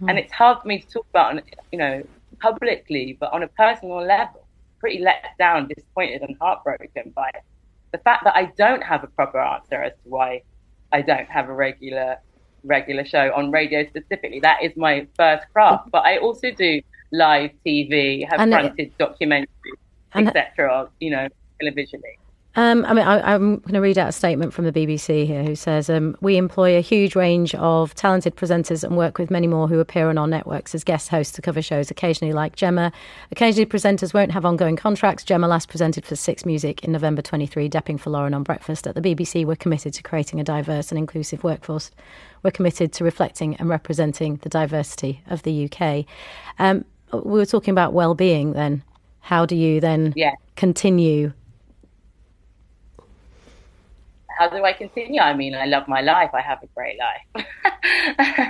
mm. 0.00 0.10
and 0.10 0.18
it's 0.18 0.32
hard 0.32 0.60
for 0.60 0.66
me 0.66 0.80
to 0.80 0.88
talk 0.88 1.06
about, 1.10 1.40
you 1.70 1.78
know, 1.78 2.02
publicly, 2.40 3.16
but 3.20 3.32
on 3.32 3.44
a 3.44 3.48
personal 3.48 4.04
level, 4.04 4.44
pretty 4.80 4.98
let 4.98 5.22
down, 5.38 5.68
disappointed, 5.68 6.22
and 6.22 6.36
heartbroken 6.40 7.12
by 7.14 7.28
it 7.28 7.44
the 7.94 7.98
fact 7.98 8.24
that 8.24 8.34
I 8.34 8.46
don't 8.58 8.82
have 8.82 9.04
a 9.04 9.06
proper 9.06 9.40
answer 9.40 9.80
as 9.80 9.92
to 9.92 10.08
why 10.08 10.42
I 10.92 11.00
don't 11.00 11.28
have 11.28 11.48
a 11.48 11.54
regular 11.54 12.16
regular 12.64 13.04
show 13.04 13.30
on 13.36 13.52
radio 13.52 13.86
specifically. 13.86 14.40
That 14.40 14.64
is 14.64 14.72
my 14.76 15.06
first 15.16 15.44
craft. 15.52 15.82
Mm-hmm. 15.82 15.90
But 15.90 16.02
I 16.04 16.18
also 16.18 16.50
do 16.50 16.80
live 17.12 17.52
TV, 17.64 18.28
have 18.28 18.40
and 18.40 18.50
fronted 18.50 18.90
it, 18.90 18.98
documentaries, 18.98 19.78
etc. 20.12 20.88
You 20.98 21.10
know, 21.10 21.28
televisually. 21.62 22.16
Um, 22.56 22.84
I 22.84 22.94
mean, 22.94 23.04
I, 23.04 23.34
am 23.34 23.56
going 23.56 23.74
to 23.74 23.80
read 23.80 23.98
out 23.98 24.10
a 24.10 24.12
statement 24.12 24.52
from 24.52 24.64
the 24.64 24.72
BBC 24.72 25.26
here 25.26 25.42
who 25.42 25.56
says, 25.56 25.90
um, 25.90 26.16
We 26.20 26.36
employ 26.36 26.76
a 26.76 26.80
huge 26.80 27.16
range 27.16 27.52
of 27.56 27.94
talented 27.96 28.36
presenters 28.36 28.84
and 28.84 28.96
work 28.96 29.18
with 29.18 29.28
many 29.28 29.48
more 29.48 29.66
who 29.66 29.80
appear 29.80 30.08
on 30.08 30.18
our 30.18 30.28
networks 30.28 30.72
as 30.72 30.84
guest 30.84 31.08
hosts 31.08 31.34
to 31.34 31.42
cover 31.42 31.60
shows, 31.60 31.90
occasionally 31.90 32.32
like 32.32 32.54
Gemma. 32.54 32.92
Occasionally, 33.32 33.66
presenters 33.66 34.14
won't 34.14 34.30
have 34.30 34.44
ongoing 34.44 34.76
contracts. 34.76 35.24
Gemma 35.24 35.48
last 35.48 35.68
presented 35.68 36.06
for 36.06 36.14
Six 36.14 36.46
Music 36.46 36.84
in 36.84 36.92
November 36.92 37.22
23, 37.22 37.68
Depping 37.68 37.98
for 37.98 38.10
Lauren 38.10 38.34
on 38.34 38.44
Breakfast. 38.44 38.86
At 38.86 38.94
the 38.94 39.00
BBC, 39.00 39.44
we're 39.44 39.56
committed 39.56 39.92
to 39.94 40.02
creating 40.04 40.38
a 40.38 40.44
diverse 40.44 40.92
and 40.92 40.98
inclusive 40.98 41.42
workforce. 41.42 41.90
We're 42.44 42.52
committed 42.52 42.92
to 42.92 43.04
reflecting 43.04 43.56
and 43.56 43.68
representing 43.68 44.36
the 44.36 44.48
diversity 44.48 45.22
of 45.26 45.42
the 45.42 45.68
UK. 45.68 46.04
Um, 46.60 46.84
we 47.12 47.32
were 47.32 47.46
talking 47.46 47.72
about 47.72 47.94
well-being 47.94 48.52
then. 48.52 48.84
How 49.20 49.44
do 49.44 49.56
you 49.56 49.80
then 49.80 50.12
yeah. 50.14 50.34
continue 50.54 51.32
how 54.38 54.48
do 54.48 54.64
I 54.64 54.72
continue? 54.72 55.20
I 55.20 55.34
mean, 55.34 55.54
I 55.54 55.66
love 55.66 55.88
my 55.88 56.00
life. 56.00 56.30
I 56.34 56.40
have 56.40 56.62
a 56.62 56.66
great 56.74 56.98
life. 56.98 57.46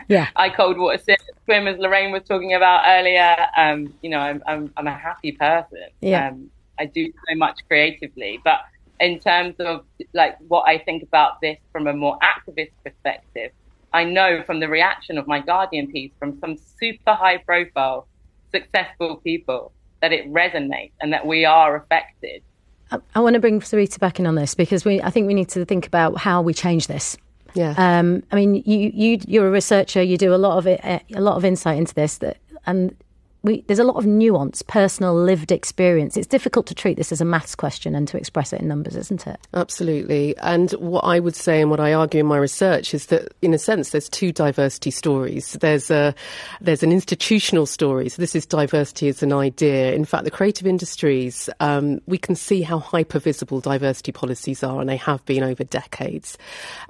yeah. 0.09 0.29
I 0.37 0.49
cold 0.49 0.79
water 0.79 1.17
swim, 1.45 1.67
as 1.67 1.79
Lorraine 1.79 2.13
was 2.13 2.23
talking 2.25 2.55
about 2.55 2.83
earlier. 2.87 3.37
Um, 3.57 3.95
you 4.03 4.11
know, 4.11 4.19
I'm, 4.19 4.43
I'm, 4.47 4.73
I'm 4.77 4.87
a 4.87 4.95
happy 4.95 5.33
person. 5.33 5.89
Yeah. 6.01 6.29
Um, 6.29 6.51
I 6.79 6.87
do 6.87 7.07
so 7.07 7.37
much 7.37 7.59
creatively, 7.69 8.41
but 8.45 8.61
in 9.01 9.19
terms 9.21 9.57
of 9.59 9.85
like 10.13 10.37
what 10.49 10.63
I 10.63 10.79
think 10.79 11.03
about 11.03 11.41
this 11.41 11.59
from 11.73 11.87
a 11.87 11.93
more 11.93 12.19
activist 12.19 12.73
perspective, 12.85 13.53
I 13.93 14.05
know 14.05 14.43
from 14.45 14.61
the 14.61 14.69
reaction 14.69 15.19
of 15.19 15.27
my 15.27 15.41
Guardian 15.41 15.91
piece 15.91 16.11
from 16.19 16.39
some 16.41 16.57
super 16.57 17.15
high 17.15 17.39
profile, 17.39 18.09
successful 18.51 19.17
people 19.17 19.73
that 20.01 20.13
it 20.13 20.31
resonates 20.33 20.93
and 21.01 21.13
that 21.13 21.27
we 21.27 21.45
are 21.45 21.77
affected 21.77 22.43
I, 22.91 22.99
I 23.15 23.21
want 23.21 23.35
to 23.35 23.41
bring 23.41 23.61
Sarita 23.61 23.99
back 23.99 24.19
in 24.19 24.27
on 24.27 24.35
this 24.35 24.55
because 24.55 24.85
we, 24.85 25.01
I 25.03 25.11
think 25.11 25.27
we 25.27 25.35
need 25.35 25.49
to 25.51 25.65
think 25.65 25.87
about 25.87 26.19
how 26.19 26.43
we 26.43 26.55
change 26.55 26.87
this. 26.87 27.17
Yeah. 27.55 27.75
Um, 27.77 28.23
I 28.33 28.37
mean, 28.37 28.57
you, 28.67 28.91
you, 28.93 29.19
you're 29.27 29.47
a 29.47 29.51
researcher. 29.51 30.03
You 30.03 30.19
do 30.19 30.35
a 30.35 30.37
lot 30.37 30.59
of 30.59 30.67
it, 30.67 30.81
a 30.85 31.21
lot 31.21 31.37
of 31.37 31.45
insight 31.45 31.79
into 31.79 31.95
this. 31.95 32.19
That, 32.19 32.39
and 32.67 32.97
we, 33.45 33.61
there's 33.67 33.79
a 33.79 33.85
lot 33.85 33.97
of 33.97 34.07
nuance, 34.07 34.63
personal 34.63 35.15
lived 35.15 35.53
experience. 35.53 36.17
It's 36.17 36.27
difficult 36.27 36.67
to 36.67 36.75
treat 36.75 36.97
this 36.97 37.13
as 37.13 37.21
a 37.21 37.27
maths 37.27 37.55
question 37.55 37.95
and 37.95 38.09
to 38.09 38.17
express 38.17 38.55
it 38.55 38.61
in 38.63 38.69
numbers, 38.69 38.97
isn't 38.97 39.27
it? 39.27 39.39
Absolutely. 39.53 40.35
And 40.39 40.73
what 40.73 41.03
I 41.03 41.21
would 41.21 41.37
say 41.37 41.61
and 41.61 41.71
what 41.71 41.79
I 41.79 41.93
argue 41.93 42.21
in 42.21 42.27
my 42.27 42.39
research 42.39 42.95
is 42.95 43.07
that, 43.07 43.35
in 43.43 43.53
a 43.53 43.59
sense, 43.59 43.91
there's 43.91 44.09
two 44.09 44.33
diversity 44.33 44.91
stories. 44.91 45.53
There's 45.61 45.91
a 45.91 46.15
there's 46.63 46.83
an 46.83 46.91
institutional 46.91 47.67
story. 47.67 48.09
So 48.09 48.23
this 48.23 48.35
is 48.35 48.47
diversity 48.47 49.09
as 49.09 49.23
an 49.23 49.33
idea. 49.33 49.93
In 49.93 50.07
fact, 50.07 50.25
the 50.25 50.31
creative 50.31 50.67
industries, 50.67 51.51
um, 51.61 52.01
we 52.07 52.17
can 52.17 52.35
see 52.35 52.63
how 52.63 52.79
hyper 52.79 53.19
visible 53.19 53.61
diversity 53.61 54.11
policies 54.11 54.65
are, 54.65 54.81
and 54.81 54.89
they 54.89 54.97
have 54.97 55.23
been 55.27 55.43
over 55.43 55.65
decades. 55.65 56.39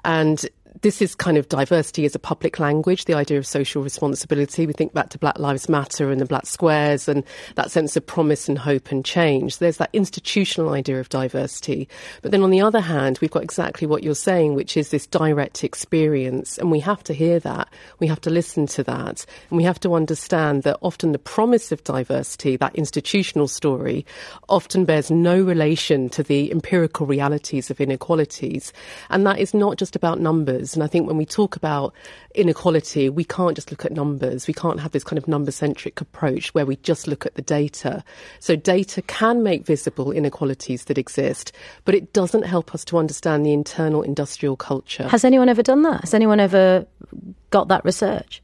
And 0.04 0.46
this 0.82 1.00
is 1.00 1.14
kind 1.14 1.36
of 1.36 1.48
diversity 1.48 2.04
as 2.04 2.14
a 2.14 2.18
public 2.18 2.58
language, 2.58 3.04
the 3.04 3.14
idea 3.14 3.38
of 3.38 3.46
social 3.46 3.82
responsibility. 3.82 4.66
We 4.66 4.72
think 4.72 4.92
back 4.92 5.10
to 5.10 5.18
Black 5.18 5.38
Lives 5.38 5.68
Matter 5.68 6.10
and 6.10 6.20
the 6.20 6.26
Black 6.26 6.46
Squares 6.46 7.08
and 7.08 7.22
that 7.54 7.70
sense 7.70 7.96
of 7.96 8.04
promise 8.04 8.48
and 8.48 8.58
hope 8.58 8.90
and 8.90 9.04
change. 9.04 9.58
There's 9.58 9.76
that 9.76 9.90
institutional 9.92 10.70
idea 10.74 10.98
of 10.98 11.08
diversity. 11.08 11.88
But 12.22 12.32
then 12.32 12.42
on 12.42 12.50
the 12.50 12.60
other 12.60 12.80
hand, 12.80 13.18
we've 13.20 13.30
got 13.30 13.44
exactly 13.44 13.86
what 13.86 14.02
you're 14.02 14.14
saying, 14.14 14.54
which 14.54 14.76
is 14.76 14.88
this 14.90 15.06
direct 15.06 15.62
experience. 15.62 16.58
And 16.58 16.70
we 16.70 16.80
have 16.80 17.04
to 17.04 17.14
hear 17.14 17.38
that. 17.40 17.68
We 18.00 18.08
have 18.08 18.20
to 18.22 18.30
listen 18.30 18.66
to 18.68 18.82
that. 18.84 19.24
And 19.50 19.56
we 19.56 19.64
have 19.64 19.80
to 19.80 19.94
understand 19.94 20.64
that 20.64 20.78
often 20.80 21.12
the 21.12 21.18
promise 21.18 21.70
of 21.70 21.84
diversity, 21.84 22.56
that 22.56 22.74
institutional 22.74 23.48
story, 23.48 24.04
often 24.48 24.84
bears 24.84 25.10
no 25.10 25.40
relation 25.40 26.08
to 26.10 26.22
the 26.22 26.50
empirical 26.50 27.06
realities 27.06 27.70
of 27.70 27.80
inequalities. 27.80 28.72
And 29.08 29.24
that 29.26 29.38
is 29.38 29.54
not 29.54 29.76
just 29.76 29.94
about 29.94 30.20
numbers 30.20 30.63
numbers. 30.64 30.74
And 30.74 30.82
I 30.82 30.86
think 30.86 31.06
when 31.06 31.16
we 31.16 31.26
talk 31.26 31.56
about 31.56 31.94
inequality, 32.34 33.08
we 33.10 33.24
can't 33.24 33.54
just 33.56 33.70
look 33.70 33.84
at 33.84 33.92
numbers. 33.92 34.46
We 34.46 34.54
can't 34.54 34.80
have 34.80 34.92
this 34.92 35.04
kind 35.04 35.18
of 35.18 35.28
number 35.28 35.50
centric 35.50 36.00
approach 36.00 36.54
where 36.54 36.66
we 36.66 36.76
just 36.76 37.06
look 37.06 37.26
at 37.26 37.34
the 37.34 37.42
data. 37.42 38.02
So 38.40 38.56
data 38.56 39.02
can 39.02 39.42
make 39.42 39.66
visible 39.66 40.12
inequalities 40.12 40.84
that 40.84 40.98
exist, 40.98 41.52
but 41.84 41.94
it 41.94 42.12
doesn't 42.12 42.44
help 42.44 42.74
us 42.74 42.84
to 42.86 42.98
understand 42.98 43.44
the 43.44 43.52
internal 43.52 44.02
industrial 44.02 44.56
culture. 44.56 45.08
Has 45.08 45.24
anyone 45.24 45.48
ever 45.48 45.62
done 45.62 45.82
that? 45.82 46.02
Has 46.02 46.14
anyone 46.14 46.40
ever 46.40 46.86
got 47.50 47.68
that 47.68 47.84
research? 47.84 48.40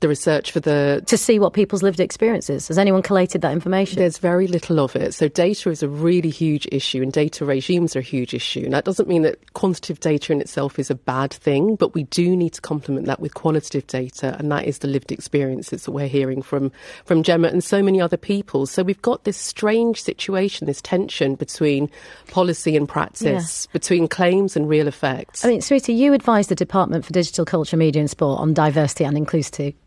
The 0.00 0.08
research 0.08 0.50
for 0.50 0.60
the 0.60 1.02
to 1.06 1.16
see 1.16 1.38
what 1.38 1.52
people's 1.52 1.82
lived 1.82 2.00
experiences. 2.00 2.68
Has 2.68 2.78
anyone 2.78 3.02
collated 3.02 3.42
that 3.42 3.52
information? 3.52 3.98
There's 3.98 4.18
very 4.18 4.46
little 4.46 4.80
of 4.80 4.96
it. 4.96 5.14
So 5.14 5.28
data 5.28 5.70
is 5.70 5.82
a 5.82 5.88
really 5.88 6.30
huge 6.30 6.66
issue, 6.72 7.02
and 7.02 7.12
data 7.12 7.44
regimes 7.44 7.96
are 7.96 8.00
a 8.00 8.02
huge 8.02 8.34
issue. 8.34 8.60
And 8.64 8.72
that 8.72 8.84
doesn't 8.84 9.08
mean 9.08 9.22
that 9.22 9.54
quantitative 9.54 10.00
data 10.00 10.32
in 10.32 10.40
itself 10.40 10.78
is 10.78 10.90
a 10.90 10.94
bad 10.94 11.32
thing, 11.32 11.76
but 11.76 11.94
we 11.94 12.04
do 12.04 12.36
need 12.36 12.52
to 12.54 12.60
complement 12.60 13.06
that 13.06 13.20
with 13.20 13.34
qualitative 13.34 13.86
data, 13.86 14.36
and 14.38 14.50
that 14.50 14.64
is 14.64 14.78
the 14.78 14.88
lived 14.88 15.12
experiences 15.12 15.84
that 15.84 15.92
we're 15.92 16.08
hearing 16.08 16.42
from 16.42 16.72
from 17.04 17.22
Gemma 17.22 17.48
and 17.48 17.62
so 17.62 17.82
many 17.82 18.00
other 18.00 18.16
people. 18.16 18.66
So 18.66 18.82
we've 18.82 19.00
got 19.02 19.24
this 19.24 19.36
strange 19.36 20.02
situation, 20.02 20.66
this 20.66 20.82
tension 20.82 21.34
between 21.34 21.90
policy 22.28 22.76
and 22.76 22.88
practice, 22.88 23.66
yeah. 23.66 23.72
between 23.72 24.08
claims 24.08 24.56
and 24.56 24.68
real 24.68 24.88
effects. 24.88 25.44
I 25.44 25.48
mean, 25.48 25.60
Sarita, 25.60 25.96
you 25.96 26.12
advise 26.12 26.48
the 26.48 26.54
Department 26.54 27.04
for 27.04 27.12
Digital 27.12 27.44
Culture, 27.44 27.76
Media 27.76 28.00
and 28.00 28.10
Sport 28.10 28.40
on 28.40 28.54
diversity 28.54 29.04
and 29.04 29.16
inclusive 29.16 29.44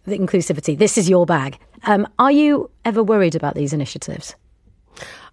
the 0.08 0.18
inclusivity. 0.18 0.78
This 0.78 0.98
is 0.98 1.10
your 1.10 1.26
bag. 1.26 1.60
Um, 1.84 2.08
are 2.18 2.32
you 2.32 2.72
ever 2.86 3.04
worried 3.04 3.36
about 3.36 3.56
these 3.56 3.74
initiatives? 3.74 4.36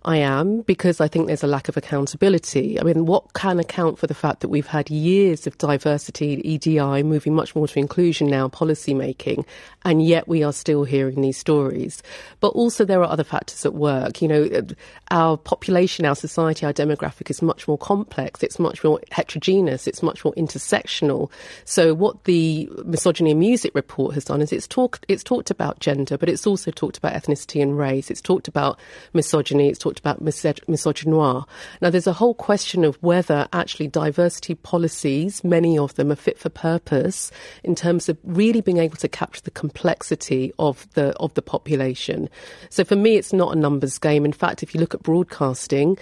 I 0.07 0.19
am 0.19 0.61
because 0.63 1.01
I 1.01 1.09
think 1.09 1.27
there's 1.27 1.43
a 1.43 1.47
lack 1.47 1.69
of 1.69 1.79
accountability. 1.79 2.79
I 2.79 2.83
mean, 2.83 3.07
what 3.07 3.33
can 3.33 3.59
account 3.59 3.99
for 3.99 4.07
the 4.07 4.13
fact 4.15 4.41
that 4.41 4.49
we've 4.49 4.67
had 4.67 4.91
years 4.91 5.47
of 5.47 5.57
diversity, 5.57 6.43
EDI, 6.45 7.03
moving 7.03 7.35
much 7.35 7.57
more 7.57 7.67
to 7.67 7.79
inclusion 7.79 8.27
now, 8.27 8.49
policy 8.49 8.93
making, 8.93 9.47
and 9.83 10.05
yet 10.05 10.29
we 10.29 10.43
are 10.43 10.53
still 10.53 10.85
hearing 10.85 11.23
these 11.23 11.39
stories. 11.39 12.03
But 12.41 12.49
also 12.49 12.85
there 12.85 13.01
are 13.01 13.11
other 13.11 13.25
factors 13.25 13.65
at 13.65 13.73
work. 13.73 14.21
You 14.21 14.29
know, 14.29 14.63
our 15.11 15.39
population, 15.39 16.05
our 16.05 16.15
society, 16.15 16.67
our 16.67 16.73
demographic 16.75 17.31
is 17.31 17.41
much 17.41 17.67
more 17.67 17.79
complex. 17.79 18.43
It's 18.43 18.59
much 18.59 18.85
more 18.85 19.01
heterogeneous. 19.11 19.87
It's 19.87 20.03
much 20.03 20.23
more 20.23 20.35
intersectional. 20.35 21.31
So 21.65 21.95
what 21.95 22.25
the 22.25 22.69
Misogyny 22.85 23.31
in 23.31 23.39
Music 23.39 23.75
report 23.75 24.13
has 24.15 24.27
done 24.27 24.43
is 24.43 24.53
it's 24.53 24.69
talked, 24.69 25.07
it's 25.09 25.25
talked 25.25 25.51
about 25.51 25.81
gender, 25.81 26.19
but 26.19 26.29
it's 26.29 26.47
also 26.47 26.71
talked 26.71 26.99
about 26.99 27.15
ethnicity 27.15 27.63
and 27.63 27.79
race. 27.79 28.11
It's 28.11 28.21
talked 28.21 28.49
about 28.49 28.79
misogyny. 29.15 29.71
It's 29.71 29.79
talked 29.79 29.94
talked 29.95 30.01
about 30.01 30.25
misogynoir. 30.25 31.47
Now, 31.81 31.91
there's 31.91 32.07
a 32.07 32.13
whole 32.13 32.35
question 32.35 32.85
of 32.85 32.97
whether 33.03 33.49
actually 33.53 33.89
diversity 33.89 34.55
policies, 34.55 35.45
many 35.45 35.79
of 35.79 35.95
them 35.95 36.11
are 36.11 36.17
fit 36.17 36.39
for 36.39 36.49
purpose 36.49 37.31
in 37.63 37.75
terms 37.75 38.09
of 38.09 38.19
really 38.25 38.61
being 38.61 38.79
able 38.79 38.97
to 38.97 39.09
capture 39.09 39.43
the 39.43 39.51
complexity 39.51 40.53
of 40.59 40.89
the 40.95 41.15
of 41.21 41.35
the 41.35 41.43
population. 41.43 42.29
So 42.71 42.85
for 42.85 42.97
me, 42.97 43.17
it's 43.17 43.33
not 43.33 43.57
a 43.57 43.59
numbers 43.59 43.99
game. 43.99 44.25
In 44.25 44.33
fact, 44.33 44.63
if 44.63 44.75
you 44.75 44.81
look 44.81 44.95
at 44.95 45.03
broadcasting, 45.03 45.99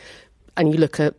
and 0.56 0.72
you 0.72 0.78
look 0.78 1.00
at 1.00 1.14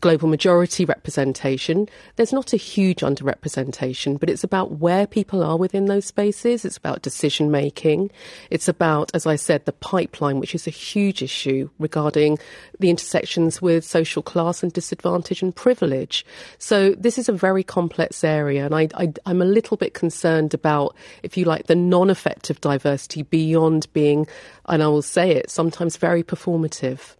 global 0.00 0.28
majority 0.28 0.84
representation, 0.84 1.88
there's 2.16 2.32
not 2.32 2.52
a 2.52 2.56
huge 2.56 3.00
underrepresentation, 3.00 4.18
but 4.18 4.28
it's 4.28 4.42
about 4.42 4.78
where 4.78 5.06
people 5.06 5.44
are 5.44 5.56
within 5.56 5.84
those 5.84 6.04
spaces. 6.04 6.64
It's 6.64 6.76
about 6.76 7.02
decision 7.02 7.50
making. 7.50 8.10
It's 8.50 8.66
about, 8.66 9.12
as 9.14 9.26
I 9.26 9.36
said, 9.36 9.64
the 9.64 9.72
pipeline, 9.72 10.40
which 10.40 10.54
is 10.54 10.66
a 10.66 10.70
huge 10.70 11.22
issue 11.22 11.70
regarding 11.78 12.38
the 12.80 12.90
intersections 12.90 13.62
with 13.62 13.84
social 13.84 14.22
class 14.22 14.62
and 14.62 14.72
disadvantage 14.72 15.42
and 15.42 15.54
privilege. 15.54 16.26
So 16.58 16.90
this 16.92 17.16
is 17.16 17.28
a 17.28 17.32
very 17.32 17.62
complex 17.62 18.24
area, 18.24 18.64
and 18.66 18.74
I, 18.74 18.88
I, 18.94 19.12
I'm 19.26 19.40
a 19.40 19.46
little 19.46 19.76
bit 19.76 19.94
concerned 19.94 20.52
about, 20.52 20.96
if 21.22 21.36
you 21.36 21.44
like, 21.44 21.68
the 21.68 21.76
non 21.76 22.10
effective 22.10 22.60
diversity 22.60 23.22
beyond 23.22 23.92
being, 23.92 24.26
and 24.66 24.82
I 24.82 24.88
will 24.88 25.02
say 25.02 25.30
it, 25.30 25.50
sometimes 25.50 25.96
very 25.96 26.24
performative. 26.24 27.14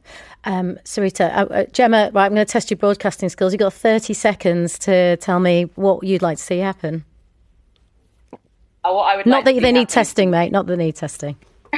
Um, 0.47 0.79
Sarita, 0.85 1.35
uh, 1.35 1.47
uh, 1.47 1.65
Gemma, 1.73 2.11
right, 2.13 2.27
I'm 2.27 2.35
going 2.35 2.45
to 2.45 2.53
test 2.53 2.71
your 2.71 2.77
broadcasting 2.77 3.31
skills. 3.31 3.53
You've 3.53 3.61
got 3.61 3.73
30 3.73 4.13
seconds 4.13 4.79
to 4.81 5.17
tell 5.17 5.41
me 5.41 5.71
what 5.75 6.05
you'd 6.05 6.23
like 6.23 6.37
to 6.37 6.45
see 6.45 6.59
happen. 6.59 7.05
Oh, 8.85 8.97
what 8.97 9.05
I 9.05 9.17
would 9.17 9.27
Not 9.27 9.47
like 9.47 9.55
that 9.55 9.63
they 9.63 9.73
need 9.73 9.89
testing, 9.89 10.31
mate. 10.31 10.53
Not 10.53 10.67
that 10.67 10.77
they 10.77 10.85
need 10.85 10.97
testing. 10.97 11.37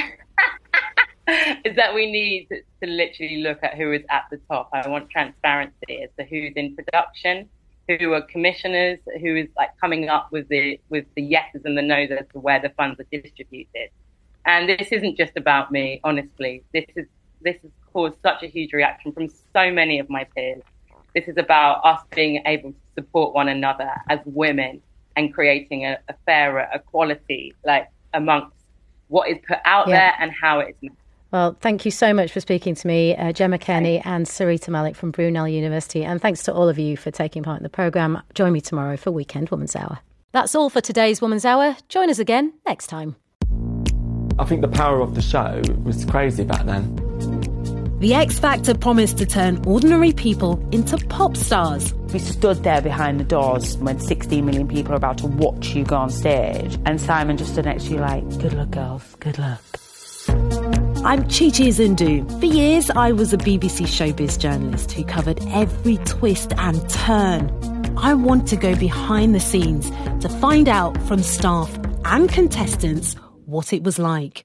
is 1.64 1.76
that 1.76 1.94
we 1.94 2.10
need 2.10 2.48
to 2.50 2.88
literally 2.88 3.42
look 3.42 3.58
at 3.62 3.74
who 3.76 3.92
is 3.92 4.02
at 4.10 4.24
the 4.30 4.38
top. 4.48 4.70
I 4.72 4.88
want 4.88 5.10
transparency 5.10 6.02
as 6.02 6.10
to 6.18 6.24
who's 6.24 6.52
in 6.56 6.74
production, 6.74 7.48
who 7.88 8.12
are 8.12 8.22
commissioners, 8.22 8.98
who 9.20 9.36
is 9.36 9.48
like 9.56 9.70
coming 9.80 10.08
up 10.08 10.32
with 10.32 10.48
the 10.48 10.80
with 10.88 11.04
the 11.14 11.22
yeses 11.22 11.62
and 11.64 11.78
the 11.78 11.82
nos 11.82 12.10
as 12.10 12.26
to 12.32 12.40
where 12.40 12.60
the 12.60 12.70
funds 12.70 12.98
are 12.98 13.06
distributed. 13.12 13.90
And 14.44 14.68
this 14.68 14.88
isn't 14.90 15.16
just 15.16 15.36
about 15.36 15.70
me, 15.70 16.00
honestly. 16.02 16.64
This 16.72 16.86
is 16.96 17.06
this 17.42 17.56
has 17.62 17.70
caused 17.96 18.16
such 18.22 18.42
a 18.42 18.46
huge 18.46 18.74
reaction 18.74 19.10
from 19.10 19.26
so 19.54 19.70
many 19.70 19.98
of 19.98 20.10
my 20.10 20.24
peers. 20.36 20.60
This 21.14 21.24
is 21.28 21.38
about 21.38 21.82
us 21.82 22.02
being 22.14 22.42
able 22.44 22.72
to 22.72 22.78
support 22.94 23.34
one 23.34 23.48
another 23.48 23.90
as 24.10 24.18
women 24.26 24.82
and 25.16 25.32
creating 25.32 25.86
a, 25.86 25.98
a 26.10 26.14
fairer 26.26 26.68
equality, 26.74 27.54
like 27.64 27.88
amongst 28.12 28.54
what 29.08 29.30
is 29.30 29.38
put 29.48 29.56
out 29.64 29.88
yeah. 29.88 29.96
there 29.96 30.12
and 30.20 30.30
how 30.30 30.58
it 30.58 30.76
is. 30.82 30.90
Well, 31.32 31.56
thank 31.62 31.86
you 31.86 31.90
so 31.90 32.12
much 32.12 32.32
for 32.32 32.40
speaking 32.40 32.74
to 32.74 32.86
me, 32.86 33.16
uh, 33.16 33.32
Gemma 33.32 33.58
Cairney 33.58 34.02
and 34.04 34.26
Sarita 34.26 34.68
Malik 34.68 34.94
from 34.94 35.10
Brunel 35.10 35.48
University. 35.48 36.04
And 36.04 36.20
thanks 36.20 36.42
to 36.42 36.52
all 36.52 36.68
of 36.68 36.78
you 36.78 36.98
for 36.98 37.10
taking 37.10 37.42
part 37.42 37.56
in 37.56 37.62
the 37.62 37.70
programme. 37.70 38.22
Join 38.34 38.52
me 38.52 38.60
tomorrow 38.60 38.98
for 38.98 39.10
Weekend 39.10 39.48
Woman's 39.48 39.74
Hour. 39.74 40.00
That's 40.32 40.54
all 40.54 40.68
for 40.68 40.82
today's 40.82 41.22
Woman's 41.22 41.46
Hour. 41.46 41.78
Join 41.88 42.10
us 42.10 42.18
again 42.18 42.52
next 42.66 42.88
time. 42.88 43.16
I 44.38 44.44
think 44.44 44.60
the 44.60 44.68
power 44.68 45.00
of 45.00 45.14
the 45.14 45.22
show 45.22 45.62
was 45.82 46.04
crazy 46.04 46.44
back 46.44 46.66
then. 46.66 47.05
The 47.98 48.12
X 48.12 48.38
Factor 48.38 48.74
promised 48.74 49.16
to 49.18 49.26
turn 49.26 49.64
ordinary 49.64 50.12
people 50.12 50.62
into 50.70 50.98
pop 51.06 51.34
stars. 51.34 51.94
We 52.12 52.18
stood 52.18 52.62
there 52.62 52.82
behind 52.82 53.18
the 53.18 53.24
doors 53.24 53.78
when 53.78 53.98
16 53.98 54.44
million 54.44 54.68
people 54.68 54.92
are 54.92 54.96
about 54.96 55.16
to 55.18 55.26
watch 55.26 55.74
you 55.74 55.82
go 55.82 55.96
on 55.96 56.10
stage, 56.10 56.78
and 56.84 57.00
Simon 57.00 57.38
just 57.38 57.52
stood 57.52 57.64
next 57.64 57.84
to 57.84 57.92
you 57.92 57.96
like, 58.00 58.22
good 58.38 58.52
luck, 58.52 58.70
girls, 58.72 59.16
good 59.20 59.38
luck. 59.38 59.62
I'm 61.06 61.22
Chi 61.22 61.48
Chi 61.48 61.70
Izundu. 61.72 62.38
For 62.38 62.44
years, 62.44 62.90
I 62.90 63.12
was 63.12 63.32
a 63.32 63.38
BBC 63.38 63.86
showbiz 63.86 64.38
journalist 64.38 64.92
who 64.92 65.02
covered 65.02 65.40
every 65.48 65.96
twist 66.04 66.52
and 66.58 66.86
turn. 66.90 67.50
I 67.96 68.12
want 68.12 68.46
to 68.48 68.56
go 68.56 68.76
behind 68.76 69.34
the 69.34 69.40
scenes 69.40 69.88
to 70.20 70.28
find 70.28 70.68
out 70.68 71.00
from 71.04 71.22
staff 71.22 71.74
and 72.04 72.28
contestants 72.28 73.14
what 73.46 73.72
it 73.72 73.84
was 73.84 73.98
like. 73.98 74.44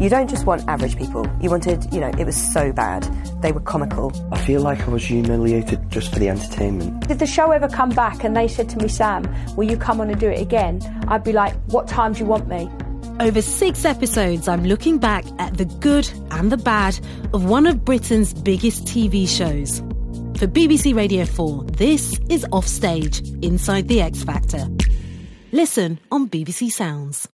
You 0.00 0.08
don't 0.08 0.28
just 0.28 0.46
want 0.46 0.68
average 0.68 0.96
people. 0.96 1.26
You 1.40 1.50
wanted, 1.50 1.92
you 1.92 2.00
know, 2.00 2.10
it 2.18 2.24
was 2.24 2.36
so 2.36 2.72
bad. 2.72 3.02
They 3.40 3.52
were 3.52 3.60
comical. 3.60 4.12
I 4.32 4.38
feel 4.38 4.60
like 4.60 4.80
I 4.80 4.90
was 4.90 5.04
humiliated 5.04 5.90
just 5.90 6.12
for 6.12 6.18
the 6.18 6.28
entertainment. 6.28 7.06
Did 7.06 7.18
the 7.18 7.26
show 7.26 7.52
ever 7.52 7.68
come 7.68 7.90
back 7.90 8.24
and 8.24 8.36
they 8.36 8.48
said 8.48 8.68
to 8.70 8.78
me, 8.78 8.88
Sam, 8.88 9.24
will 9.56 9.70
you 9.70 9.76
come 9.76 10.00
on 10.00 10.10
and 10.10 10.18
do 10.18 10.28
it 10.28 10.40
again? 10.40 10.80
I'd 11.08 11.24
be 11.24 11.32
like, 11.32 11.54
what 11.66 11.86
time 11.86 12.14
do 12.14 12.20
you 12.20 12.26
want 12.26 12.48
me? 12.48 12.70
Over 13.20 13.42
six 13.42 13.84
episodes, 13.84 14.48
I'm 14.48 14.64
looking 14.64 14.98
back 14.98 15.24
at 15.38 15.56
the 15.56 15.66
good 15.66 16.10
and 16.30 16.50
the 16.50 16.56
bad 16.56 16.98
of 17.32 17.44
one 17.44 17.66
of 17.66 17.84
Britain's 17.84 18.34
biggest 18.34 18.84
TV 18.86 19.28
shows. 19.28 19.78
For 20.38 20.48
BBC 20.48 20.96
Radio 20.96 21.24
4, 21.24 21.64
this 21.64 22.18
is 22.28 22.44
Offstage 22.50 23.20
Inside 23.42 23.86
the 23.86 24.00
X 24.00 24.24
Factor. 24.24 24.66
Listen 25.52 26.00
on 26.10 26.28
BBC 26.28 26.72
Sounds. 26.72 27.28